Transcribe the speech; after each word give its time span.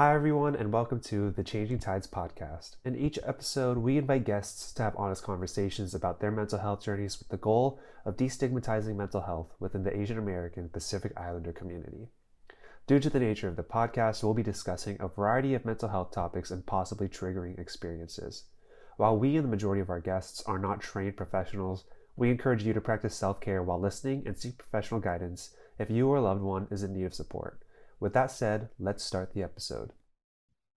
Hi, 0.00 0.14
everyone, 0.14 0.56
and 0.56 0.72
welcome 0.72 0.98
to 1.00 1.30
the 1.30 1.44
Changing 1.44 1.78
Tides 1.78 2.06
podcast. 2.06 2.76
In 2.86 2.96
each 2.96 3.18
episode, 3.22 3.76
we 3.76 3.98
invite 3.98 4.24
guests 4.24 4.72
to 4.72 4.82
have 4.82 4.96
honest 4.96 5.22
conversations 5.22 5.94
about 5.94 6.20
their 6.20 6.30
mental 6.30 6.58
health 6.58 6.82
journeys 6.82 7.18
with 7.18 7.28
the 7.28 7.36
goal 7.36 7.78
of 8.06 8.16
destigmatizing 8.16 8.96
mental 8.96 9.20
health 9.20 9.52
within 9.60 9.82
the 9.84 9.94
Asian 9.94 10.16
American 10.16 10.70
Pacific 10.70 11.12
Islander 11.18 11.52
community. 11.52 12.08
Due 12.86 12.98
to 12.98 13.10
the 13.10 13.20
nature 13.20 13.46
of 13.46 13.56
the 13.56 13.62
podcast, 13.62 14.24
we'll 14.24 14.32
be 14.32 14.42
discussing 14.42 14.96
a 15.00 15.08
variety 15.08 15.52
of 15.52 15.66
mental 15.66 15.90
health 15.90 16.12
topics 16.12 16.50
and 16.50 16.64
possibly 16.64 17.06
triggering 17.06 17.58
experiences. 17.58 18.44
While 18.96 19.18
we 19.18 19.36
and 19.36 19.44
the 19.44 19.50
majority 19.50 19.82
of 19.82 19.90
our 19.90 20.00
guests 20.00 20.42
are 20.46 20.58
not 20.58 20.80
trained 20.80 21.18
professionals, 21.18 21.84
we 22.16 22.30
encourage 22.30 22.64
you 22.64 22.72
to 22.72 22.80
practice 22.80 23.14
self 23.14 23.38
care 23.38 23.62
while 23.62 23.78
listening 23.78 24.22
and 24.24 24.38
seek 24.38 24.56
professional 24.56 25.00
guidance 25.00 25.50
if 25.78 25.90
you 25.90 26.08
or 26.08 26.16
a 26.16 26.22
loved 26.22 26.40
one 26.40 26.68
is 26.70 26.82
in 26.82 26.94
need 26.94 27.04
of 27.04 27.12
support. 27.12 27.60
With 28.00 28.14
that 28.14 28.30
said, 28.30 28.70
let's 28.78 29.04
start 29.04 29.34
the 29.34 29.42
episode. 29.42 29.92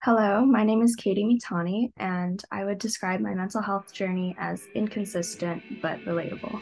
Hello, 0.04 0.46
my 0.46 0.66
name 0.66 0.82
is 0.82 0.94
Katie 0.94 1.24
Mitani, 1.24 1.94
and 1.96 2.44
I 2.52 2.66
would 2.66 2.80
describe 2.80 3.22
my 3.22 3.34
mental 3.34 3.62
health 3.62 3.94
journey 3.94 4.36
as 4.38 4.68
inconsistent 4.76 5.64
but 5.82 6.02
relatable. 6.02 6.62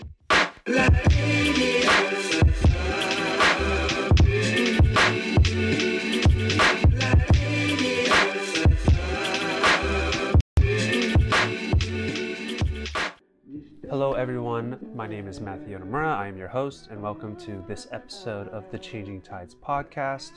Hello, 13.89 14.13
everyone. 14.13 14.77
My 14.93 15.07
name 15.07 15.27
is 15.27 15.41
Matthew 15.41 15.77
Yonemura. 15.77 16.15
I 16.15 16.27
am 16.27 16.37
your 16.37 16.47
host, 16.47 16.89
and 16.91 17.01
welcome 17.01 17.35
to 17.37 17.65
this 17.67 17.87
episode 17.91 18.47
of 18.49 18.69
the 18.69 18.77
Changing 18.77 19.21
Tides 19.21 19.55
podcast. 19.55 20.33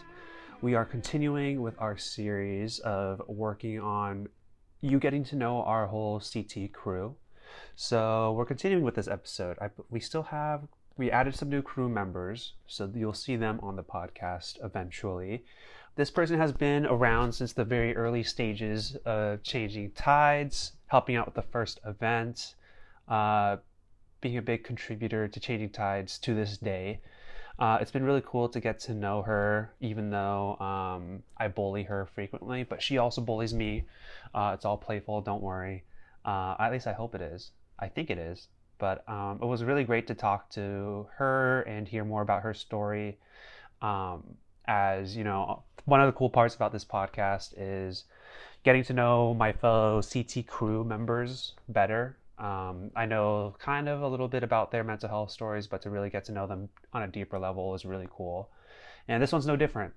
We 0.65 0.75
are 0.75 0.87
continuing 0.87 1.61
with 1.61 1.79
our 1.79 1.99
series 1.99 2.79
of 2.79 3.21
working 3.29 3.81
on 3.81 4.29
you 4.81 4.99
getting 4.99 5.23
to 5.25 5.37
know 5.37 5.61
our 5.61 5.87
whole 5.89 6.21
CT 6.21 6.73
crew. 6.73 7.17
So 7.77 8.33
we're 8.33 8.47
continuing 8.47 8.83
with 8.83 8.95
this 8.95 9.07
episode. 9.07 9.59
I, 9.61 9.69
we 9.91 10.01
still 10.01 10.23
have 10.23 10.63
we 10.97 11.11
added 11.11 11.35
some 11.35 11.51
new 11.51 11.61
crew 11.61 11.91
members, 11.91 12.55
so 12.67 12.91
you'll 12.95 13.13
see 13.13 13.37
them 13.37 13.61
on 13.63 13.77
the 13.77 13.83
podcast 13.83 14.57
eventually. 14.65 15.45
This 15.97 16.11
person 16.11 16.39
has 16.39 16.51
been 16.51 16.87
around 16.87 17.35
since 17.35 17.53
the 17.53 17.67
very 17.67 17.95
early 17.95 18.23
stages 18.23 18.97
of 19.05 19.43
changing 19.43 19.91
tides, 19.91 20.73
helping 20.87 21.17
out 21.17 21.27
with 21.27 21.35
the 21.35 21.43
first 21.43 21.79
event, 21.85 22.55
uh, 23.07 23.59
being 24.23 24.39
a 24.39 24.43
big 24.43 24.65
contributor 24.65 25.29
to 25.29 25.41
changing 25.41 25.69
tides 25.69 26.19
to 26.21 26.35
this 26.35 26.57
day. 26.57 27.03
Uh, 27.59 27.79
it's 27.81 27.93
been 27.93 28.05
really 28.05 28.23
cool 28.27 28.49
to 28.49 28.59
get 28.61 28.81
to 28.81 28.95
know 28.95 29.23
her, 29.23 29.73
even 29.81 30.11
though 30.11 30.57
um, 30.59 31.23
I 31.37 31.49
bully 31.49 31.85
her 31.85 32.07
frequently, 32.07 32.65
but 32.65 32.83
she 32.83 32.99
also 32.99 33.21
bullies 33.21 33.55
me. 33.55 33.85
Uh, 34.35 34.53
it's 34.55 34.65
all 34.65 34.77
playful, 34.77 35.21
don't 35.21 35.43
worry. 35.43 35.85
Uh, 36.25 36.57
at 36.59 36.73
least 36.73 36.87
I 36.87 36.93
hope 36.93 37.15
it 37.15 37.21
is. 37.21 37.53
I 37.79 37.89
think 37.89 38.11
it 38.11 38.19
is. 38.19 38.49
But 38.79 39.09
um, 39.09 39.39
it 39.41 39.47
was 39.47 39.63
really 39.63 39.85
great 39.85 40.09
to 40.09 40.15
talk 40.15 40.51
to 40.51 41.07
her 41.17 41.63
and 41.63 41.87
hear 41.87 42.05
more 42.05 42.23
about 42.23 42.43
her 42.43 42.55
story. 42.55 43.19
Um, 43.81 44.37
as 44.67 45.17
you 45.17 45.23
know, 45.23 45.63
one 45.85 46.01
of 46.01 46.07
the 46.07 46.19
cool 46.19 46.31
parts 46.31 46.57
about 46.57 46.73
this 46.73 46.85
podcast 46.85 47.55
is 47.57 48.05
getting 48.65 48.83
to 48.85 48.93
know 48.93 49.33
my 49.33 49.53
fellow 49.53 50.03
CT 50.03 50.47
crew 50.47 50.83
members 50.83 51.53
better 51.69 52.17
um, 52.39 52.91
I 52.97 53.07
know 53.07 53.55
kind 53.59 53.89
of 53.89 54.03
a 54.03 54.09
little 54.09 54.29
bit 54.29 54.43
about 54.43 54.71
their 54.71 54.85
mental 54.85 55.09
health 55.09 55.31
stories, 55.31 55.67
but 55.67 55.83
to 55.83 55.91
really 55.91 56.11
get 56.11 56.25
to 56.27 56.33
know 56.33 56.47
them 56.47 56.69
on 56.93 57.03
a 57.03 57.09
deeper 57.09 57.39
level 57.39 57.75
is 57.75 57.85
really 57.85 58.09
cool. 58.11 58.51
And 59.09 59.23
this 59.23 59.33
one's 59.33 59.47
no 59.47 59.57
different. 59.57 59.95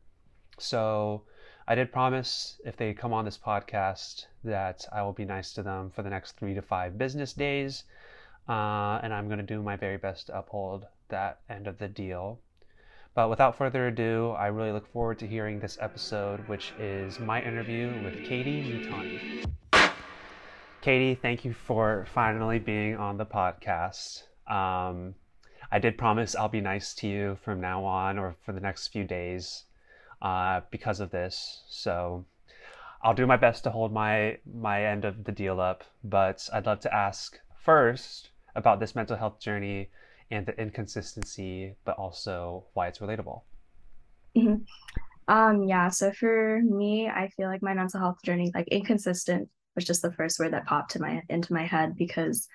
So 0.59 1.23
I 1.67 1.75
did 1.75 1.91
promise 1.91 2.59
if 2.63 2.77
they 2.77 2.93
come 2.93 3.13
on 3.13 3.25
this 3.25 3.37
podcast 3.37 4.27
that 4.43 4.85
I 4.91 5.01
will 5.01 5.13
be 5.13 5.25
nice 5.25 5.53
to 5.53 5.63
them 5.63 5.89
for 5.89 6.03
the 6.03 6.09
next 6.09 6.33
three 6.33 6.53
to 6.53 6.61
five 6.61 6.97
business 6.97 7.33
days. 7.33 7.83
Uh, 8.47 8.99
and 9.03 9.13
I'm 9.13 9.27
going 9.27 9.39
to 9.39 9.43
do 9.45 9.61
my 9.61 9.75
very 9.75 9.97
best 9.97 10.27
to 10.27 10.37
uphold 10.37 10.85
that 11.09 11.39
end 11.49 11.67
of 11.67 11.77
the 11.77 11.87
deal. 11.87 12.39
But 13.13 13.29
without 13.29 13.57
further 13.57 13.87
ado, 13.87 14.35
I 14.37 14.47
really 14.47 14.71
look 14.71 14.87
forward 14.93 15.17
to 15.19 15.27
hearing 15.27 15.59
this 15.59 15.77
episode, 15.81 16.47
which 16.47 16.71
is 16.77 17.19
my 17.19 17.41
interview 17.41 17.91
with 18.03 18.23
Katie 18.23 18.61
Mitani. 18.61 19.43
Katie, 20.81 21.15
thank 21.15 21.43
you 21.43 21.53
for 21.53 22.05
finally 22.13 22.59
being 22.59 22.95
on 22.95 23.17
the 23.17 23.25
podcast. 23.25 24.23
Um, 24.47 25.15
I 25.71 25.79
did 25.79 25.97
promise 25.97 26.35
I'll 26.35 26.47
be 26.47 26.61
nice 26.61 26.93
to 26.95 27.07
you 27.07 27.37
from 27.43 27.59
now 27.59 27.83
on 27.83 28.17
or 28.17 28.35
for 28.45 28.53
the 28.53 28.61
next 28.61 28.87
few 28.87 29.03
days 29.03 29.65
uh, 30.21 30.61
because 30.71 30.99
of 30.99 31.11
this. 31.11 31.63
So 31.67 32.25
I'll 33.01 33.13
do 33.13 33.27
my 33.27 33.37
best 33.37 33.63
to 33.65 33.71
hold 33.71 33.91
my 33.91 34.37
my 34.45 34.85
end 34.85 35.03
of 35.03 35.23
the 35.25 35.31
deal 35.31 35.59
up. 35.59 35.83
But 36.03 36.47
I'd 36.53 36.65
love 36.65 36.79
to 36.81 36.93
ask 36.93 37.39
first 37.59 38.29
about 38.55 38.79
this 38.79 38.95
mental 38.95 39.17
health 39.17 39.39
journey 39.39 39.89
and 40.31 40.45
the 40.45 40.59
inconsistency, 40.59 41.75
but 41.85 41.97
also 41.97 42.65
why 42.73 42.87
it's 42.87 42.99
relatable. 42.99 43.41
Mm-hmm. 44.37 45.33
Um, 45.33 45.63
yeah. 45.63 45.89
So 45.89 46.11
for 46.11 46.61
me, 46.63 47.09
I 47.09 47.29
feel 47.35 47.49
like 47.49 47.61
my 47.61 47.73
mental 47.73 47.99
health 47.99 48.19
journey, 48.23 48.51
like 48.55 48.67
inconsistent 48.69 49.49
was 49.77 49.85
just 49.85 50.01
the 50.01 50.11
first 50.11 50.39
word 50.39 50.51
that 50.51 50.65
popped 50.65 50.91
to 50.91 51.01
my 51.01 51.21
into 51.29 51.53
my 51.53 51.63
head 51.63 51.95
because 51.95 52.49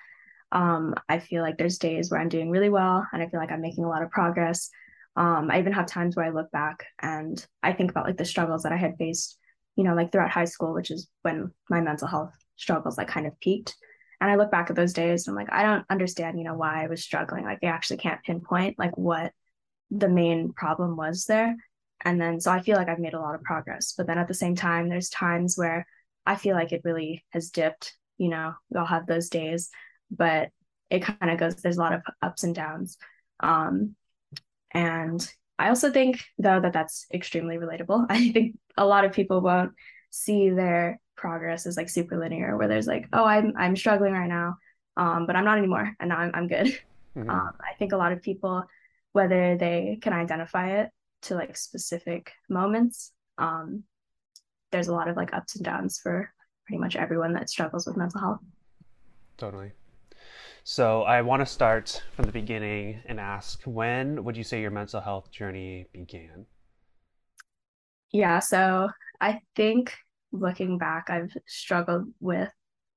um, 0.51 0.93
I 1.09 1.17
feel 1.17 1.41
like 1.41 1.57
there's 1.57 1.79
days 1.79 2.11
where 2.11 2.19
I'm 2.19 2.29
doing 2.29 2.51
really 2.51 2.69
well 2.69 3.07
and 3.11 3.23
I 3.23 3.27
feel 3.27 3.39
like 3.39 3.51
I'm 3.51 3.61
making 3.61 3.85
a 3.85 3.89
lot 3.89 4.03
of 4.03 4.11
progress. 4.11 4.69
Um, 5.15 5.49
I 5.49 5.59
even 5.59 5.73
have 5.73 5.87
times 5.87 6.15
where 6.15 6.25
I 6.25 6.29
look 6.29 6.51
back 6.51 6.85
and 7.01 7.43
I 7.63 7.73
think 7.73 7.89
about 7.89 8.05
like 8.05 8.17
the 8.17 8.25
struggles 8.25 8.63
that 8.63 8.71
I 8.71 8.75
had 8.77 8.97
faced, 8.97 9.39
you 9.75 9.83
know, 9.83 9.95
like 9.95 10.11
throughout 10.11 10.29
high 10.29 10.45
school, 10.45 10.73
which 10.73 10.91
is 10.91 11.07
when 11.23 11.51
my 11.69 11.81
mental 11.81 12.07
health 12.07 12.33
struggles 12.55 12.97
like 12.97 13.07
kind 13.07 13.25
of 13.25 13.39
peaked. 13.39 13.75
And 14.21 14.29
I 14.29 14.35
look 14.35 14.51
back 14.51 14.69
at 14.69 14.75
those 14.75 14.93
days 14.93 15.27
and 15.27 15.33
I'm 15.33 15.43
like, 15.43 15.51
I 15.51 15.63
don't 15.63 15.85
understand, 15.89 16.37
you 16.37 16.45
know, 16.45 16.55
why 16.55 16.83
I 16.83 16.87
was 16.87 17.03
struggling. 17.03 17.45
Like 17.45 17.59
I 17.63 17.67
actually 17.67 17.97
can't 17.97 18.23
pinpoint 18.23 18.77
like 18.77 18.95
what 18.97 19.31
the 19.89 20.09
main 20.09 20.53
problem 20.53 20.95
was 20.95 21.25
there. 21.25 21.55
And 22.05 22.21
then 22.21 22.39
so 22.39 22.51
I 22.51 22.61
feel 22.61 22.77
like 22.77 22.89
I've 22.89 22.99
made 22.99 23.13
a 23.13 23.19
lot 23.19 23.35
of 23.35 23.43
progress. 23.43 23.93
But 23.97 24.07
then 24.07 24.17
at 24.17 24.27
the 24.27 24.33
same 24.33 24.55
time, 24.55 24.87
there's 24.87 25.09
times 25.09 25.57
where 25.57 25.87
I 26.25 26.35
feel 26.35 26.55
like 26.55 26.71
it 26.71 26.81
really 26.83 27.25
has 27.29 27.49
dipped. 27.49 27.95
You 28.17 28.29
know, 28.29 28.53
we 28.69 28.79
all 28.79 28.85
have 28.85 29.05
those 29.05 29.29
days, 29.29 29.69
but 30.11 30.49
it 30.89 30.99
kind 30.99 31.31
of 31.31 31.39
goes, 31.39 31.55
there's 31.55 31.77
a 31.77 31.81
lot 31.81 31.93
of 31.93 32.01
ups 32.21 32.43
and 32.43 32.53
downs. 32.53 32.97
Um, 33.39 33.95
and 34.71 35.27
I 35.57 35.69
also 35.69 35.91
think, 35.91 36.23
though, 36.37 36.59
that 36.59 36.73
that's 36.73 37.05
extremely 37.13 37.57
relatable. 37.57 38.05
I 38.09 38.31
think 38.31 38.57
a 38.77 38.85
lot 38.85 39.05
of 39.05 39.13
people 39.13 39.41
won't 39.41 39.73
see 40.09 40.49
their 40.49 40.99
progress 41.15 41.65
as 41.65 41.77
like 41.77 41.89
super 41.89 42.17
linear, 42.17 42.57
where 42.57 42.67
there's 42.67 42.87
like, 42.87 43.07
oh, 43.13 43.23
I'm 43.25 43.53
I'm 43.57 43.75
struggling 43.75 44.13
right 44.13 44.27
now, 44.27 44.57
um, 44.97 45.25
but 45.25 45.35
I'm 45.35 45.45
not 45.45 45.57
anymore, 45.57 45.95
and 45.99 46.09
now 46.09 46.17
I'm 46.17 46.31
I'm 46.33 46.47
good. 46.47 46.67
Mm-hmm. 47.15 47.29
Um, 47.29 47.51
I 47.59 47.75
think 47.77 47.91
a 47.91 47.97
lot 47.97 48.11
of 48.11 48.21
people, 48.21 48.63
whether 49.11 49.55
they 49.57 49.99
can 50.01 50.13
identify 50.13 50.81
it 50.81 50.89
to 51.23 51.35
like 51.35 51.55
specific 51.55 52.31
moments, 52.49 53.11
um, 53.37 53.83
there's 54.73 54.89
a 54.89 54.93
lot 54.93 55.07
of 55.07 55.15
like 55.15 55.33
ups 55.33 55.55
and 55.55 55.63
downs 55.63 55.99
for 56.03 56.29
pretty 56.67 56.79
much 56.79 56.97
everyone 56.97 57.33
that 57.33 57.49
struggles 57.49 57.85
with 57.87 57.95
mental 57.95 58.19
health. 58.19 58.39
Totally. 59.37 59.71
So 60.65 61.03
I 61.03 61.21
want 61.21 61.41
to 61.41 61.45
start 61.45 62.03
from 62.15 62.25
the 62.25 62.31
beginning 62.31 63.01
and 63.05 63.19
ask 63.19 63.61
when 63.63 64.23
would 64.23 64.35
you 64.35 64.43
say 64.43 64.61
your 64.61 64.71
mental 64.71 65.01
health 65.01 65.31
journey 65.31 65.87
began? 65.93 66.45
Yeah, 68.11 68.39
so 68.39 68.89
I 69.19 69.41
think 69.55 69.93
looking 70.31 70.77
back, 70.77 71.09
I've 71.09 71.35
struggled 71.47 72.07
with 72.19 72.51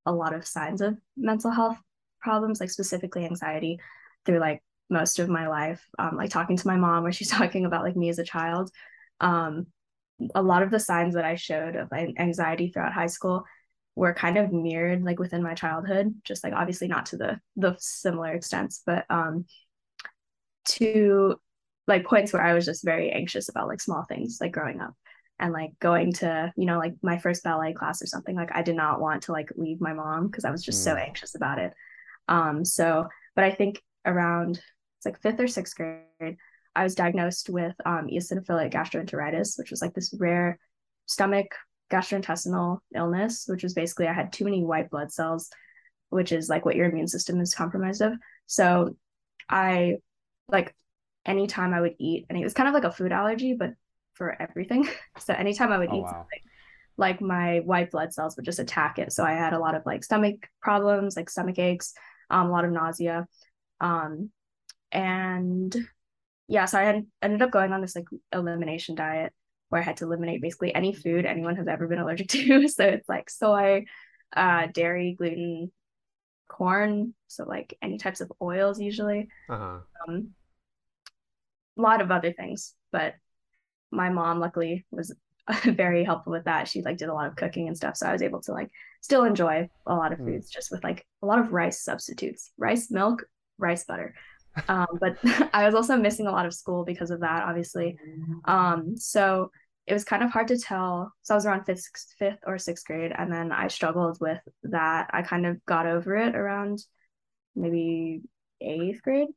a 0.05 0.13
lot 0.13 0.35
of 0.35 0.47
signs 0.47 0.81
of 0.81 0.97
mental 1.17 1.51
health 1.51 1.79
problems, 2.21 2.61
like 2.61 2.71
specifically 2.71 3.25
anxiety, 3.25 3.79
through 4.25 4.39
like 4.39 4.63
most 4.89 5.19
of 5.19 5.29
my 5.29 5.49
life. 5.49 5.83
Um, 5.99 6.17
like 6.17 6.31
talking 6.31 6.57
to 6.57 6.67
my 6.67 6.77
mom, 6.77 7.03
where 7.03 7.13
she's 7.13 7.31
talking 7.41 7.65
about 7.65 7.83
like 7.83 7.97
me 7.97 8.09
as 8.09 8.19
a 8.19 8.25
child. 8.25 8.71
Um, 9.21 9.67
a 10.35 10.43
lot 10.43 10.63
of 10.63 10.71
the 10.71 10.81
signs 10.81 11.15
that 11.15 11.25
I 11.25 11.35
showed 11.35 11.77
of 11.77 11.93
anxiety 11.93 12.71
throughout 12.71 12.93
high 12.93 13.07
school 13.07 13.45
were 13.95 14.15
kind 14.15 14.37
of 14.37 14.53
mirrored 14.53 15.03
like 15.03 15.19
within 15.19 15.43
my 15.43 15.55
childhood, 15.55 16.15
just 16.25 16.45
like 16.45 16.53
obviously 16.53 16.89
not 16.89 17.07
to 17.07 17.17
the 17.17 17.41
the 17.57 17.77
similar 17.79 18.35
extents, 18.35 18.83
but 18.85 19.05
um 19.11 19.47
to 20.67 21.37
like 21.87 22.05
points 22.05 22.33
where 22.33 22.43
I 22.43 22.55
was 22.55 22.65
just 22.67 22.85
very 22.85 23.11
anxious 23.11 23.49
about 23.49 23.69
like 23.69 23.81
small 23.81 24.05
things 24.05 24.39
like 24.41 24.53
growing 24.53 24.81
up 24.81 24.95
and 25.39 25.53
like 25.53 25.71
going 25.81 26.13
to 26.15 26.53
you 26.57 26.67
know 26.67 26.79
like 26.79 26.95
my 27.03 27.19
first 27.19 27.43
ballet 27.43 27.73
class 27.73 28.03
or 28.03 28.07
something 28.07 28.37
like 28.37 28.51
I 28.55 28.63
did 28.63 28.77
not 28.77 29.01
want 29.01 29.25
to 29.25 29.33
like 29.33 29.51
leave 29.57 29.81
my 29.81 29.93
mom 29.93 30.27
because 30.27 30.45
I 30.45 30.51
was 30.51 30.63
just 30.63 30.81
mm. 30.81 30.85
so 30.85 30.95
anxious 30.97 31.35
about 31.35 31.59
it. 31.59 31.73
Um 32.29 32.65
so 32.65 33.07
but 33.35 33.45
I 33.45 33.51
think 33.51 33.83
around 34.05 34.61
it's 34.99 35.07
like 35.07 35.21
5th 35.21 35.41
or 35.41 35.47
6th 35.47 35.75
grade 35.75 36.37
I 36.77 36.85
was 36.85 36.95
diagnosed 36.95 37.49
with 37.49 37.75
um, 37.87 38.09
eosinophilic 38.13 38.71
gastroenteritis, 38.71 39.59
which 39.59 39.71
was 39.71 39.81
like 39.81 39.95
this 39.95 40.15
rare 40.19 40.59
stomach 41.07 41.47
gastrointestinal 41.91 42.79
illness, 42.95 43.47
which 43.49 43.63
was 43.63 43.73
basically 43.73 44.07
I 44.07 44.13
had 44.13 44.33
too 44.33 44.45
many 44.45 44.63
white 44.63 44.91
blood 44.91 45.11
cells, 45.11 45.49
which 46.11 46.33
is 46.33 46.51
like 46.51 46.67
what 46.67 46.77
your 46.77 46.91
immune 46.91 47.09
system 47.09 47.41
is 47.41 47.55
compromised 47.55 48.03
of. 48.03 48.13
So 48.47 48.95
I 49.49 49.97
like 50.49 50.75
anytime 51.25 51.73
I 51.73 51.81
would 51.81 51.95
eat, 51.99 52.27
and 52.29 52.39
it 52.39 52.45
was 52.45 52.53
kind 52.53 52.69
of 52.69 52.75
like 52.75 52.85
a 52.85 52.93
food 52.93 53.11
allergy, 53.11 53.55
but 53.55 53.71
for 54.15 54.41
everything. 54.41 54.87
So 55.19 55.33
anytime 55.33 55.73
I 55.73 55.79
would 55.79 55.89
oh, 55.91 55.97
eat 55.97 56.03
wow. 56.03 56.13
something, 56.13 56.41
like 56.99 57.23
my 57.23 57.61
white 57.61 57.91
blood 57.91 58.13
cells 58.13 58.37
would 58.37 58.45
just 58.45 58.59
attack 58.59 58.99
it. 58.99 59.13
So 59.13 59.25
I 59.25 59.33
had 59.33 59.55
a 59.55 59.59
lot 59.59 59.75
of 59.75 59.87
like 59.87 60.05
stomach 60.05 60.47
problems, 60.61 61.17
like 61.17 61.31
stomach 61.31 61.59
aches, 61.59 61.95
um, 62.29 62.49
a 62.49 62.53
lot 62.53 62.67
of 62.67 62.71
nausea. 62.71 63.27
Um, 63.81 64.31
and 64.93 65.75
yeah, 66.49 66.65
so 66.65 66.79
I 66.79 66.85
had 66.85 67.07
ended 67.23 67.43
up 67.43 67.51
going 67.51 67.73
on 67.73 67.81
this 67.81 67.97
like 67.97 68.07
elimination 68.33 68.95
diet 68.95 69.33
where 69.69 69.81
I 69.81 69.85
had 69.85 69.97
to 69.99 70.05
eliminate 70.05 70.43
basically 70.43 70.75
any 70.75 70.93
food 70.93 71.27
anyone 71.27 71.57
has 71.57 71.67
ever 71.67 71.89
been 71.89 71.99
allergic 71.99 72.29
to. 72.31 72.69
so 72.69 72.85
it's 72.85 73.09
like 73.09 73.31
soy, 73.31 73.85
uh, 74.35 74.67
dairy, 74.73 75.15
gluten, 75.19 75.73
corn, 76.49 77.15
so 77.27 77.45
like 77.45 77.77
any 77.83 77.99
types 77.99 78.21
of 78.21 78.33
oils 78.41 78.81
usually. 78.81 79.29
Uh-huh. 79.49 79.79
Um, 80.09 80.31
a 81.79 81.83
lot 81.83 82.01
of 82.01 82.11
other 82.11 82.33
things, 82.33 82.75
but 82.93 83.15
my 83.91 84.09
mom 84.09 84.41
luckily 84.41 84.87
was 84.91 85.15
very 85.65 86.05
helpful 86.05 86.33
with 86.33 86.45
that. 86.45 86.69
She 86.69 86.83
like 86.83 86.97
did 86.97 87.09
a 87.09 87.15
lot 87.15 87.27
of 87.27 87.37
cooking 87.37 87.69
and 87.69 87.77
stuff, 87.77 87.97
so 87.97 88.07
I 88.07 88.13
was 88.13 88.23
able 88.23 88.41
to 88.43 88.53
like 88.53 88.71
still 89.03 89.25
enjoy 89.25 89.69
a 89.87 89.95
lot 89.95 90.13
of 90.13 90.19
mm. 90.19 90.27
foods 90.27 90.51
just 90.51 90.71
with 90.71 90.83
like 90.85 91.05
a 91.23 91.27
lot 91.27 91.39
of 91.39 91.53
rice 91.53 91.83
substitutes, 91.83 92.53
rice 92.57 92.91
milk, 92.91 93.25
rice 93.59 93.85
butter. 93.85 94.15
Um, 94.69 94.87
but 95.01 95.17
I 95.53 95.65
was 95.67 95.75
also 95.75 95.97
missing 95.97 96.27
a 96.27 96.33
lot 96.33 96.47
of 96.47 96.55
school 96.55 96.85
because 96.85 97.11
of 97.11 97.21
that, 97.21 97.45
obviously. 97.45 97.97
Um, 98.45 98.97
so 98.97 99.51
it 99.87 99.93
was 99.93 100.05
kind 100.05 100.23
of 100.23 100.31
hard 100.31 100.49
to 100.49 100.59
tell. 100.59 101.13
So 101.23 101.35
I 101.35 101.37
was 101.37 101.47
around 101.47 101.65
fifth, 101.65 101.89
fifth 102.19 102.41
or 102.47 102.59
sixth 102.59 102.87
grade, 102.87 103.13
and 103.17 103.33
then 103.33 103.53
I 103.53 103.69
struggled 103.69 104.19
with 104.21 104.41
that. 104.65 105.11
I 105.13 105.23
kind 105.23 105.47
of 105.47 105.65
got 105.67 105.87
over 105.87 106.17
it 106.17 106.35
around 106.35 106.85
maybe 107.55 108.23
eighth 108.61 109.03
grade, 109.03 109.29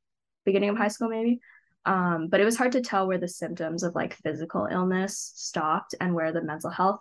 beginning 0.45 0.69
of 0.69 0.77
high 0.77 0.87
school, 0.87 1.09
maybe. 1.09 1.39
Um, 1.85 2.27
but 2.27 2.39
it 2.39 2.45
was 2.45 2.57
hard 2.57 2.73
to 2.73 2.81
tell 2.81 3.07
where 3.07 3.17
the 3.17 3.27
symptoms 3.27 3.83
of 3.83 3.95
like 3.95 4.13
physical 4.15 4.67
illness 4.69 5.31
stopped 5.35 5.95
and 5.99 6.13
where 6.13 6.31
the 6.31 6.43
mental 6.43 6.69
health 6.69 6.99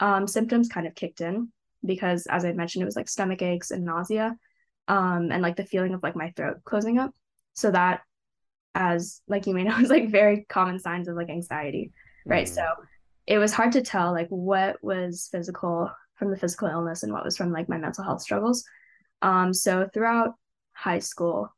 um, 0.00 0.26
symptoms 0.26 0.68
kind 0.68 0.86
of 0.86 0.94
kicked 0.94 1.20
in 1.20 1.50
because, 1.84 2.26
as 2.26 2.44
I 2.44 2.52
mentioned, 2.52 2.82
it 2.82 2.86
was 2.86 2.96
like 2.96 3.08
stomach 3.08 3.42
aches 3.42 3.70
and 3.70 3.84
nausea, 3.84 4.36
um, 4.88 5.30
and 5.32 5.42
like 5.42 5.56
the 5.56 5.64
feeling 5.64 5.94
of 5.94 6.02
like 6.02 6.16
my 6.16 6.30
throat 6.36 6.58
closing 6.64 6.98
up. 6.98 7.14
So 7.54 7.70
that, 7.70 8.00
as 8.74 9.20
like 9.28 9.46
you 9.46 9.54
may 9.54 9.64
know, 9.64 9.78
is 9.78 9.90
like 9.90 10.10
very 10.10 10.46
common 10.48 10.78
signs 10.78 11.08
of 11.08 11.16
like 11.16 11.30
anxiety 11.30 11.92
right? 12.24 12.46
Mm. 12.46 12.54
so 12.54 12.64
it 13.26 13.38
was 13.38 13.52
hard 13.52 13.72
to 13.72 13.82
tell 13.82 14.12
like 14.12 14.28
what 14.28 14.76
was 14.82 15.28
physical 15.30 15.90
from 16.14 16.30
the 16.30 16.36
physical 16.36 16.68
illness 16.68 17.02
and 17.02 17.12
what 17.12 17.24
was 17.24 17.36
from 17.36 17.52
like 17.52 17.68
my 17.68 17.78
mental 17.78 18.04
health 18.04 18.20
struggles. 18.20 18.64
Um 19.22 19.54
so 19.54 19.88
throughout 19.92 20.34
high 20.72 20.98
school 20.98 21.54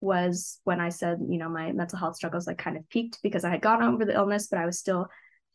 was 0.00 0.58
when 0.64 0.80
i 0.80 0.88
said 0.88 1.18
you 1.28 1.38
know 1.38 1.48
my 1.48 1.70
mental 1.70 1.98
health 1.98 2.16
struggles 2.16 2.46
like 2.46 2.58
kind 2.58 2.76
of 2.76 2.88
peaked 2.88 3.20
because 3.22 3.44
i 3.44 3.50
had 3.50 3.60
gotten 3.60 3.86
over 3.86 4.04
the 4.04 4.14
illness 4.14 4.48
but 4.48 4.58
i 4.58 4.66
was 4.66 4.78
still 4.78 5.06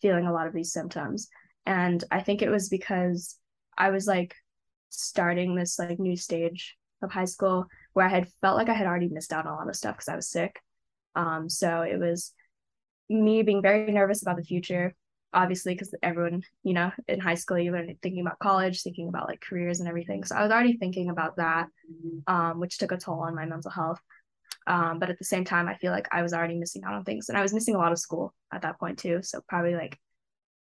feeling 0.02 0.26
a 0.26 0.32
lot 0.32 0.48
of 0.48 0.54
these 0.54 0.72
symptoms. 0.72 1.28
And 1.66 2.04
i 2.12 2.22
think 2.22 2.42
it 2.42 2.50
was 2.50 2.70
because 2.70 3.38
i 3.78 3.90
was 3.90 4.08
like 4.08 4.36
starting 4.90 5.56
this 5.56 5.78
like 5.78 6.00
new 6.00 6.16
stage 6.16 6.78
of 7.02 7.12
high 7.12 7.26
school 7.26 7.66
where 7.94 8.06
i 8.06 8.10
had 8.10 8.28
felt 8.42 8.58
like 8.58 8.70
i 8.70 8.74
had 8.74 8.88
already 8.88 9.08
missed 9.10 9.34
out 9.34 9.46
on 9.46 9.54
a 9.54 9.56
lot 9.56 9.70
of 9.70 9.76
stuff 9.76 9.96
because 9.96 10.08
i 10.10 10.16
was 10.16 10.30
sick. 10.30 10.62
Um 11.16 11.50
so 11.50 11.82
it 11.82 12.00
was 12.00 12.34
me 13.10 13.42
being 13.44 13.62
very 13.62 13.92
nervous 13.92 14.22
about 14.22 14.38
the 14.38 14.44
future 14.44 14.94
obviously 15.34 15.74
because 15.74 15.94
everyone 16.02 16.42
you 16.64 16.74
know 16.74 16.92
in 17.08 17.20
high 17.20 17.36
school 17.36 17.58
you 17.60 17.72
were 17.72 17.86
thinking 18.02 18.22
about 18.22 18.40
college 18.40 18.82
thinking 18.82 19.08
about 19.10 19.28
like 19.28 19.42
careers 19.42 19.80
and 19.80 19.90
everything. 19.90 20.24
So 20.24 20.36
i 20.36 20.42
was 20.44 20.52
already 20.52 20.78
thinking 20.78 21.10
about 21.10 21.36
that 21.38 21.68
um, 22.28 22.60
which 22.60 22.78
took 22.78 22.92
a 22.92 22.98
toll 22.98 23.22
on 23.22 23.36
my 23.36 23.46
mental 23.46 23.72
health. 23.72 24.00
Um, 24.66 25.00
but 25.00 25.10
at 25.10 25.18
the 25.18 25.26
same 25.26 25.46
time 25.46 25.68
i 25.68 25.76
feel 25.76 25.92
like 25.92 26.08
i 26.12 26.22
was 26.22 26.34
already 26.34 26.58
missing 26.58 26.84
out 26.84 26.94
on 26.94 27.04
things 27.04 27.30
and 27.30 27.38
i 27.38 27.42
was 27.42 27.54
missing 27.54 27.76
a 27.76 27.78
lot 27.78 27.92
of 27.92 28.00
school 28.00 28.34
at 28.52 28.62
that 28.64 28.80
point 28.80 28.98
too. 29.00 29.22
So 29.22 29.42
probably 29.48 29.76
like 29.76 30.00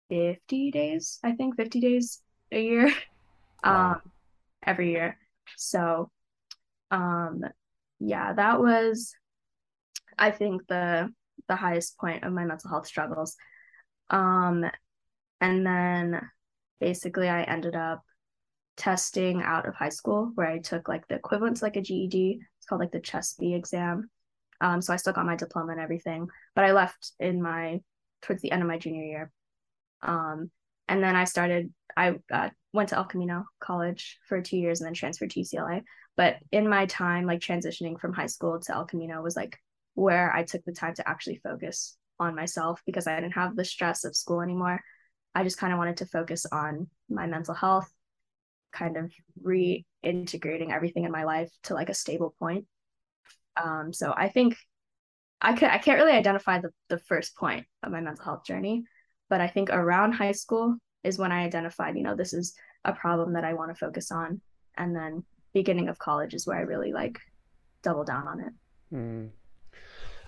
50 0.09 0.71
days 0.71 1.19
i 1.23 1.33
think 1.33 1.55
50 1.55 1.79
days 1.79 2.21
a 2.51 2.61
year. 2.63 2.91
Wow. 3.63 3.91
um, 3.91 4.01
every 4.63 4.91
year. 4.91 5.17
So 5.57 6.09
um 6.91 7.41
yeah 7.99 8.33
that 8.33 8.59
was 8.59 9.13
i 10.17 10.31
think 10.31 10.65
the 10.67 11.09
the 11.47 11.55
highest 11.55 11.97
point 11.97 12.23
of 12.23 12.31
my 12.33 12.45
mental 12.45 12.69
health 12.69 12.87
struggles. 12.87 13.35
Um, 14.09 14.65
and 15.41 15.65
then 15.65 16.21
basically, 16.79 17.27
I 17.27 17.43
ended 17.43 17.75
up 17.75 18.01
testing 18.77 19.41
out 19.41 19.67
of 19.67 19.75
high 19.75 19.89
school 19.89 20.31
where 20.35 20.47
I 20.47 20.59
took 20.59 20.87
like 20.87 21.07
the 21.07 21.15
equivalent 21.15 21.57
to 21.57 21.65
like 21.65 21.75
a 21.75 21.81
GED. 21.81 22.39
It's 22.57 22.65
called 22.65 22.81
like 22.81 22.91
the 22.91 23.01
CHSPE 23.01 23.55
exam. 23.55 24.09
Um, 24.61 24.81
so 24.81 24.93
I 24.93 24.97
still 24.97 25.13
got 25.13 25.25
my 25.25 25.35
diploma 25.35 25.71
and 25.71 25.81
everything, 25.81 26.27
but 26.55 26.65
I 26.65 26.71
left 26.71 27.13
in 27.19 27.41
my 27.41 27.81
towards 28.21 28.41
the 28.41 28.51
end 28.51 28.61
of 28.61 28.67
my 28.67 28.77
junior 28.77 29.03
year. 29.03 29.31
Um, 30.01 30.51
and 30.87 31.03
then 31.03 31.15
I 31.15 31.23
started. 31.25 31.73
I 31.95 32.15
uh, 32.31 32.49
went 32.73 32.89
to 32.89 32.97
El 32.97 33.05
Camino 33.05 33.45
College 33.59 34.19
for 34.27 34.41
two 34.41 34.57
years 34.57 34.79
and 34.79 34.87
then 34.87 34.93
transferred 34.93 35.31
to 35.31 35.41
UCLA. 35.41 35.83
But 36.19 36.35
in 36.51 36.67
my 36.67 36.85
time, 36.85 37.25
like 37.25 37.39
transitioning 37.39 37.97
from 37.97 38.11
high 38.11 38.25
school 38.25 38.59
to 38.59 38.75
El 38.75 38.83
Camino 38.83 39.21
was 39.21 39.37
like 39.37 39.57
where 39.93 40.35
I 40.35 40.43
took 40.43 40.65
the 40.65 40.73
time 40.73 40.93
to 40.95 41.07
actually 41.07 41.37
focus 41.37 41.95
on 42.19 42.35
myself 42.35 42.81
because 42.85 43.07
I 43.07 43.15
didn't 43.15 43.35
have 43.35 43.55
the 43.55 43.63
stress 43.63 44.03
of 44.03 44.17
school 44.17 44.41
anymore. 44.41 44.81
I 45.33 45.45
just 45.45 45.57
kind 45.57 45.71
of 45.71 45.79
wanted 45.79 45.95
to 45.95 46.05
focus 46.05 46.45
on 46.51 46.87
my 47.09 47.25
mental 47.25 47.53
health, 47.53 47.89
kind 48.73 48.97
of 48.97 49.13
reintegrating 49.41 50.73
everything 50.73 51.05
in 51.05 51.11
my 51.13 51.23
life 51.23 51.53
to 51.63 51.73
like 51.73 51.87
a 51.87 51.93
stable 51.93 52.35
point. 52.37 52.65
Um, 53.55 53.93
so 53.93 54.13
I 54.13 54.27
think 54.27 54.57
I 55.39 55.53
could 55.53 55.69
I 55.69 55.77
can't 55.77 56.01
really 56.01 56.17
identify 56.17 56.59
the, 56.59 56.71
the 56.89 56.99
first 56.99 57.37
point 57.37 57.65
of 57.81 57.93
my 57.93 58.01
mental 58.01 58.25
health 58.25 58.43
journey, 58.43 58.83
but 59.29 59.39
I 59.39 59.47
think 59.47 59.69
around 59.69 60.11
high 60.11 60.33
school 60.33 60.75
is 61.01 61.17
when 61.17 61.31
I 61.31 61.45
identified, 61.45 61.95
you 61.95 62.03
know, 62.03 62.17
this 62.17 62.33
is 62.33 62.55
a 62.83 62.91
problem 62.91 63.31
that 63.35 63.45
I 63.45 63.53
want 63.53 63.71
to 63.71 63.79
focus 63.79 64.11
on. 64.11 64.41
And 64.75 64.93
then 64.93 65.23
beginning 65.53 65.89
of 65.89 65.99
college 65.99 66.33
is 66.33 66.45
where 66.45 66.57
I 66.57 66.61
really 66.61 66.93
like 66.93 67.19
double 67.81 68.03
down 68.03 68.27
on 68.27 68.39
it. 68.41 68.53
Mm. 68.93 69.29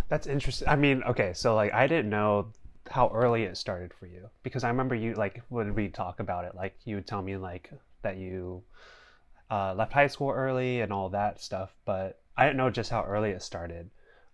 That's 0.09 0.27
interesting. 0.27 0.68
I 0.68 0.75
mean, 0.75 1.03
okay, 1.03 1.33
so 1.33 1.56
like 1.56 1.73
I 1.73 1.88
didn't 1.88 2.09
know 2.09 2.51
how 2.89 3.09
early 3.13 3.44
it 3.44 3.57
started 3.57 3.94
for 3.94 4.06
you 4.06 4.29
because 4.44 4.63
I 4.63 4.69
remember 4.69 4.95
you 4.95 5.13
like 5.13 5.41
when 5.50 5.73
we 5.75 5.89
talk 5.89 6.19
about 6.19 6.45
it, 6.45 6.56
like 6.56 6.75
you 6.83 6.95
would 6.95 7.07
tell 7.07 7.21
me 7.21 7.38
like 7.38 7.71
that 8.01 8.18
you 8.18 8.63
uh, 9.50 9.73
left 9.73 9.94
high 9.94 10.07
school 10.07 10.31
early 10.31 10.81
and 10.81 10.91
all 10.91 11.09
that 11.09 11.41
stuff, 11.41 11.73
but 11.85 12.19
I 12.35 12.45
didn't 12.45 12.57
know 12.57 12.69
just 12.69 12.89
how 12.89 13.03
early 13.03 13.31
it 13.31 13.41
started. 13.41 13.89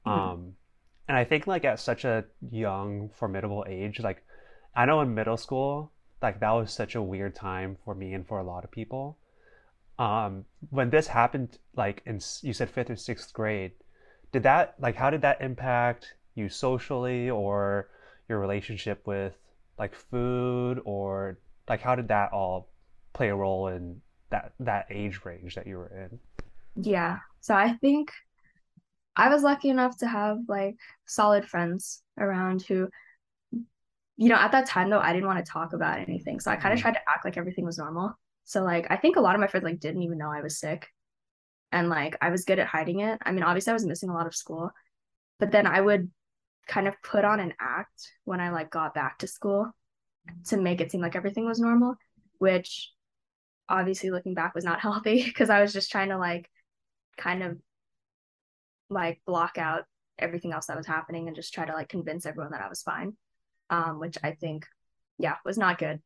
Mm-hmm. 0.06 0.20
Um, 0.20 0.54
and 1.08 1.18
I 1.18 1.24
think 1.24 1.48
like 1.48 1.66
at 1.66 1.80
such 1.80 2.06
a 2.06 2.26
young, 2.52 3.10
formidable 3.10 3.66
age, 3.68 4.00
like 4.00 4.24
I 4.76 4.86
know 4.86 5.02
in 5.02 5.14
middle 5.14 5.38
school, 5.38 5.92
like 6.22 6.40
that 6.40 6.52
was 6.52 6.72
such 6.72 6.96
a 6.96 7.02
weird 7.02 7.36
time 7.36 7.78
for 7.84 7.96
me 7.96 8.14
and 8.14 8.28
for 8.28 8.40
a 8.40 8.44
lot 8.44 8.64
of 8.64 8.72
people. 8.72 9.18
Um, 10.00 10.46
when 10.70 10.90
this 10.90 11.08
happened, 11.08 11.58
like 11.76 12.04
in 12.06 12.20
you 12.42 12.54
said 12.54 12.70
fifth 12.70 12.90
or 12.90 12.96
sixth 12.96 13.34
grade, 13.34 13.72
did 14.32 14.44
that 14.44 14.76
like 14.80 14.96
how 14.96 15.10
did 15.10 15.22
that 15.22 15.42
impact 15.42 16.14
you 16.36 16.50
socially 16.50 17.30
or 17.30 17.90
your 18.30 18.40
relationship 18.40 19.06
with 19.08 19.34
like 19.80 19.96
food 19.96 20.80
or 20.86 21.40
like 21.68 21.82
how 21.82 21.96
did 21.96 22.08
that 22.10 22.32
all 22.32 22.70
play 23.14 23.30
a 23.30 23.36
role 23.36 23.68
in 23.68 24.02
that 24.30 24.54
that 24.60 24.88
age 24.90 25.22
range 25.24 25.56
that 25.56 25.66
you 25.66 25.78
were 25.78 25.88
in? 25.88 26.20
Yeah. 26.76 27.20
So 27.40 27.56
i 27.56 27.74
think 27.74 28.12
i 29.16 29.30
was 29.30 29.42
lucky 29.42 29.70
enough 29.70 29.98
to 29.98 30.08
have 30.08 30.38
like 30.48 30.76
solid 31.06 31.46
friends 31.46 32.04
around 32.20 32.62
who 32.62 32.90
you 34.18 34.30
know 34.30 34.36
at 34.36 34.52
that 34.52 34.66
time 34.66 34.90
though 34.90 35.00
i 35.00 35.14
didn't 35.14 35.28
want 35.28 35.44
to 35.44 35.50
talk 35.50 35.74
about 35.74 36.00
anything. 36.00 36.40
So 36.40 36.52
i 36.52 36.56
kind 36.56 36.74
of 36.74 36.80
mm-hmm. 36.80 36.84
tried 36.84 36.94
to 36.94 37.10
act 37.10 37.26
like 37.26 37.38
everything 37.38 37.66
was 37.66 37.78
normal 37.78 38.18
so 38.48 38.64
like 38.64 38.88
i 38.90 38.98
think 38.98 39.16
a 39.16 39.22
lot 39.22 39.36
of 39.36 39.42
my 39.42 39.48
friends 39.48 39.64
like 39.64 39.80
didn't 39.80 40.02
even 40.02 40.18
know 40.18 40.32
i 40.32 40.42
was 40.42 40.60
sick 40.60 40.88
and 41.72 41.90
like 41.90 42.18
I 42.22 42.30
was 42.30 42.46
good 42.46 42.60
at 42.60 42.68
hiding 42.68 43.02
it. 43.02 43.20
I 43.24 43.32
mean, 43.32 43.44
obviously 43.44 43.72
I 43.72 43.74
was 43.74 43.86
missing 43.86 44.10
a 44.10 44.14
lot 44.14 44.28
of 44.28 44.36
school, 44.36 44.72
but 45.40 45.52
then 45.52 45.68
I 45.68 45.82
would 45.82 46.10
kind 46.68 46.88
of 46.88 46.96
put 47.02 47.26
on 47.26 47.40
an 47.40 47.54
act 47.60 48.12
when 48.26 48.40
I 48.40 48.50
like 48.50 48.70
got 48.70 48.94
back 48.94 49.20
to 49.20 49.28
school 49.28 49.72
to 50.48 50.58
make 50.58 50.82
it 50.82 50.92
seem 50.92 51.02
like 51.02 51.16
everything 51.16 51.46
was 51.46 51.60
normal, 51.60 51.96
which 52.40 52.92
obviously 53.70 54.12
looking 54.12 54.34
back 54.34 54.56
was 54.56 54.64
not 54.64 54.80
healthy 54.82 55.24
because 55.24 55.50
I 55.50 55.62
was 55.62 55.74
just 55.74 55.92
trying 55.92 56.10
to 56.10 56.18
like 56.18 56.50
kind 57.18 57.44
of 57.44 57.58
like 58.90 59.22
block 59.26 59.58
out 59.58 59.84
everything 60.18 60.54
else 60.54 60.68
that 60.68 60.78
was 60.78 60.88
happening 60.88 61.28
and 61.28 61.36
just 61.36 61.54
try 61.54 61.66
to 61.66 61.74
like 61.74 61.90
convince 61.90 62.26
everyone 62.26 62.52
that 62.52 62.62
I 62.62 62.70
was 62.70 62.82
fine. 62.82 63.18
Um, 63.70 64.00
which 64.00 64.18
I 64.24 64.32
think, 64.32 64.66
yeah, 65.18 65.36
was 65.44 65.58
not 65.58 65.78
good. 65.78 66.00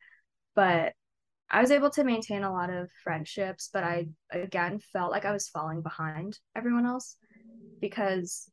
But 0.55 0.93
I 1.51 1.59
was 1.59 1.69
able 1.69 1.89
to 1.91 2.05
maintain 2.05 2.43
a 2.43 2.51
lot 2.51 2.69
of 2.69 2.89
friendships, 3.03 3.69
but 3.71 3.83
I 3.83 4.07
again 4.31 4.79
felt 4.93 5.11
like 5.11 5.25
I 5.25 5.33
was 5.33 5.49
falling 5.49 5.81
behind 5.81 6.39
everyone 6.55 6.85
else 6.85 7.17
because 7.81 8.49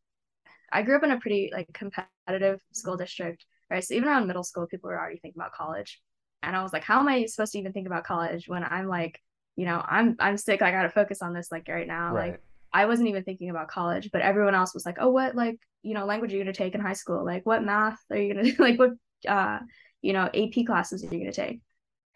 I 0.72 0.82
grew 0.82 0.96
up 0.96 1.04
in 1.04 1.12
a 1.12 1.20
pretty 1.20 1.50
like 1.52 1.68
competitive 1.72 2.60
school 2.72 2.96
district, 2.96 3.46
right? 3.70 3.84
So 3.84 3.94
even 3.94 4.08
around 4.08 4.26
middle 4.26 4.42
school, 4.42 4.66
people 4.66 4.88
were 4.88 4.98
already 4.98 5.18
thinking 5.18 5.40
about 5.40 5.52
college. 5.52 6.00
And 6.42 6.56
I 6.56 6.62
was 6.62 6.72
like, 6.72 6.82
how 6.82 6.98
am 6.98 7.08
I 7.08 7.26
supposed 7.26 7.52
to 7.52 7.58
even 7.58 7.72
think 7.72 7.86
about 7.86 8.04
college 8.04 8.48
when 8.48 8.64
I'm 8.64 8.88
like, 8.88 9.20
you 9.54 9.64
know, 9.64 9.82
I'm 9.86 10.16
I'm 10.18 10.36
sick, 10.36 10.60
I 10.60 10.72
gotta 10.72 10.90
focus 10.90 11.22
on 11.22 11.32
this 11.32 11.52
like 11.52 11.68
right 11.68 11.86
now. 11.86 12.12
Right. 12.12 12.32
Like 12.32 12.40
I 12.72 12.86
wasn't 12.86 13.08
even 13.10 13.22
thinking 13.22 13.50
about 13.50 13.68
college, 13.68 14.10
but 14.12 14.22
everyone 14.22 14.56
else 14.56 14.74
was 14.74 14.84
like, 14.84 14.96
oh, 15.00 15.10
what 15.10 15.36
like, 15.36 15.58
you 15.82 15.94
know, 15.94 16.04
language 16.04 16.32
are 16.32 16.36
you 16.36 16.42
gonna 16.42 16.52
take 16.52 16.74
in 16.74 16.80
high 16.80 16.94
school? 16.94 17.24
Like 17.24 17.46
what 17.46 17.62
math 17.62 17.98
are 18.10 18.16
you 18.16 18.34
gonna 18.34 18.50
like 18.58 18.76
what 18.76 18.90
uh, 19.28 19.60
you 20.02 20.12
know, 20.12 20.28
AP 20.34 20.66
classes 20.66 21.04
are 21.04 21.14
you 21.14 21.20
gonna 21.20 21.32
take? 21.32 21.60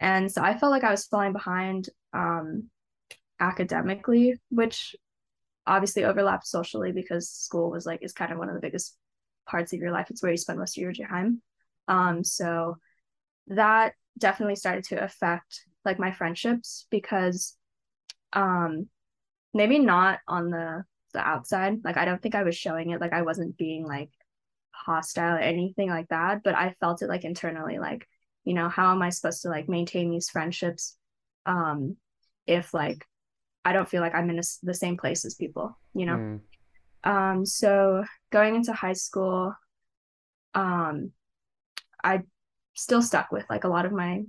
And 0.03 0.31
so 0.31 0.43
I 0.43 0.59
felt 0.59 0.73
like 0.73 0.85
I 0.85 0.91
was 0.91 1.07
falling 1.07 1.33
behind 1.33 1.89
um, 2.13 2.69
academically, 3.41 4.39
which 4.51 4.97
obviously 5.67 6.05
overlapped 6.05 6.47
socially 6.47 6.91
because 6.91 7.31
school 7.31 7.71
was 7.71 7.87
like 7.87 8.03
is 8.03 8.13
kind 8.13 8.33
of 8.33 8.39
one 8.39 8.49
of 8.49 8.55
the 8.57 8.61
biggest 8.61 8.97
parts 9.49 9.73
of 9.73 9.79
your 9.79 9.93
life. 9.93 10.09
It's 10.11 10.23
where 10.23 10.33
you 10.33 10.37
spend 10.37 10.59
most 10.59 10.77
of 10.77 10.83
your 10.83 10.93
time. 10.93 11.41
Um, 11.87 12.25
so 12.25 12.79
that 13.47 13.95
definitely 14.19 14.57
started 14.57 14.85
to 14.85 15.03
affect 15.03 15.67
like 15.85 15.99
my 15.99 16.13
friendships 16.13 16.87
because 16.91 17.57
um 18.35 18.89
maybe 19.55 19.79
not 19.79 20.19
on 20.27 20.51
the 20.51 20.85
the 21.13 21.21
outside. 21.21 21.79
Like 21.85 21.97
I 21.97 22.05
don't 22.05 22.21
think 22.21 22.35
I 22.35 22.43
was 22.43 22.57
showing 22.57 22.91
it. 22.91 23.01
Like 23.01 23.13
I 23.13 23.23
wasn't 23.23 23.57
being 23.57 23.87
like 23.87 24.11
hostile 24.73 25.37
or 25.37 25.39
anything 25.39 25.89
like 25.91 26.09
that. 26.09 26.43
But 26.43 26.57
I 26.57 26.75
felt 26.81 27.03
it 27.03 27.09
like 27.09 27.25
internally, 27.25 27.79
like, 27.79 28.09
you 28.45 28.55
know, 28.55 28.69
how 28.69 28.93
am 28.93 29.03
I 29.03 29.11
supposed 29.11 29.43
to 29.43 29.49
like 29.49 29.69
maintain 29.69 30.11
these 30.11 30.31
friendships 30.31 30.97
um 31.45 31.97
if 32.47 32.73
like 32.73 33.05
I 33.65 33.73
don't 33.73 33.89
feel 33.89 34.01
like 34.01 34.15
I'm 34.15 34.31
in 34.31 34.39
a, 34.39 34.43
the 34.63 34.75
same 34.75 34.97
place 34.97 35.25
as 35.25 35.35
people, 35.35 35.79
you 35.95 36.07
know? 36.07 36.17
Mm. 36.17 36.41
Um, 37.05 37.47
so 37.47 38.05
going 38.31 38.55
into 38.57 38.73
high 38.73 38.93
school, 38.93 39.55
um, 40.55 41.13
I 42.03 42.23
still 42.75 43.03
stuck 43.03 43.31
with 43.31 43.45
like 43.49 43.65
a 43.65 43.69
lot 43.69 43.87
of 43.87 43.93
my 43.93 44.23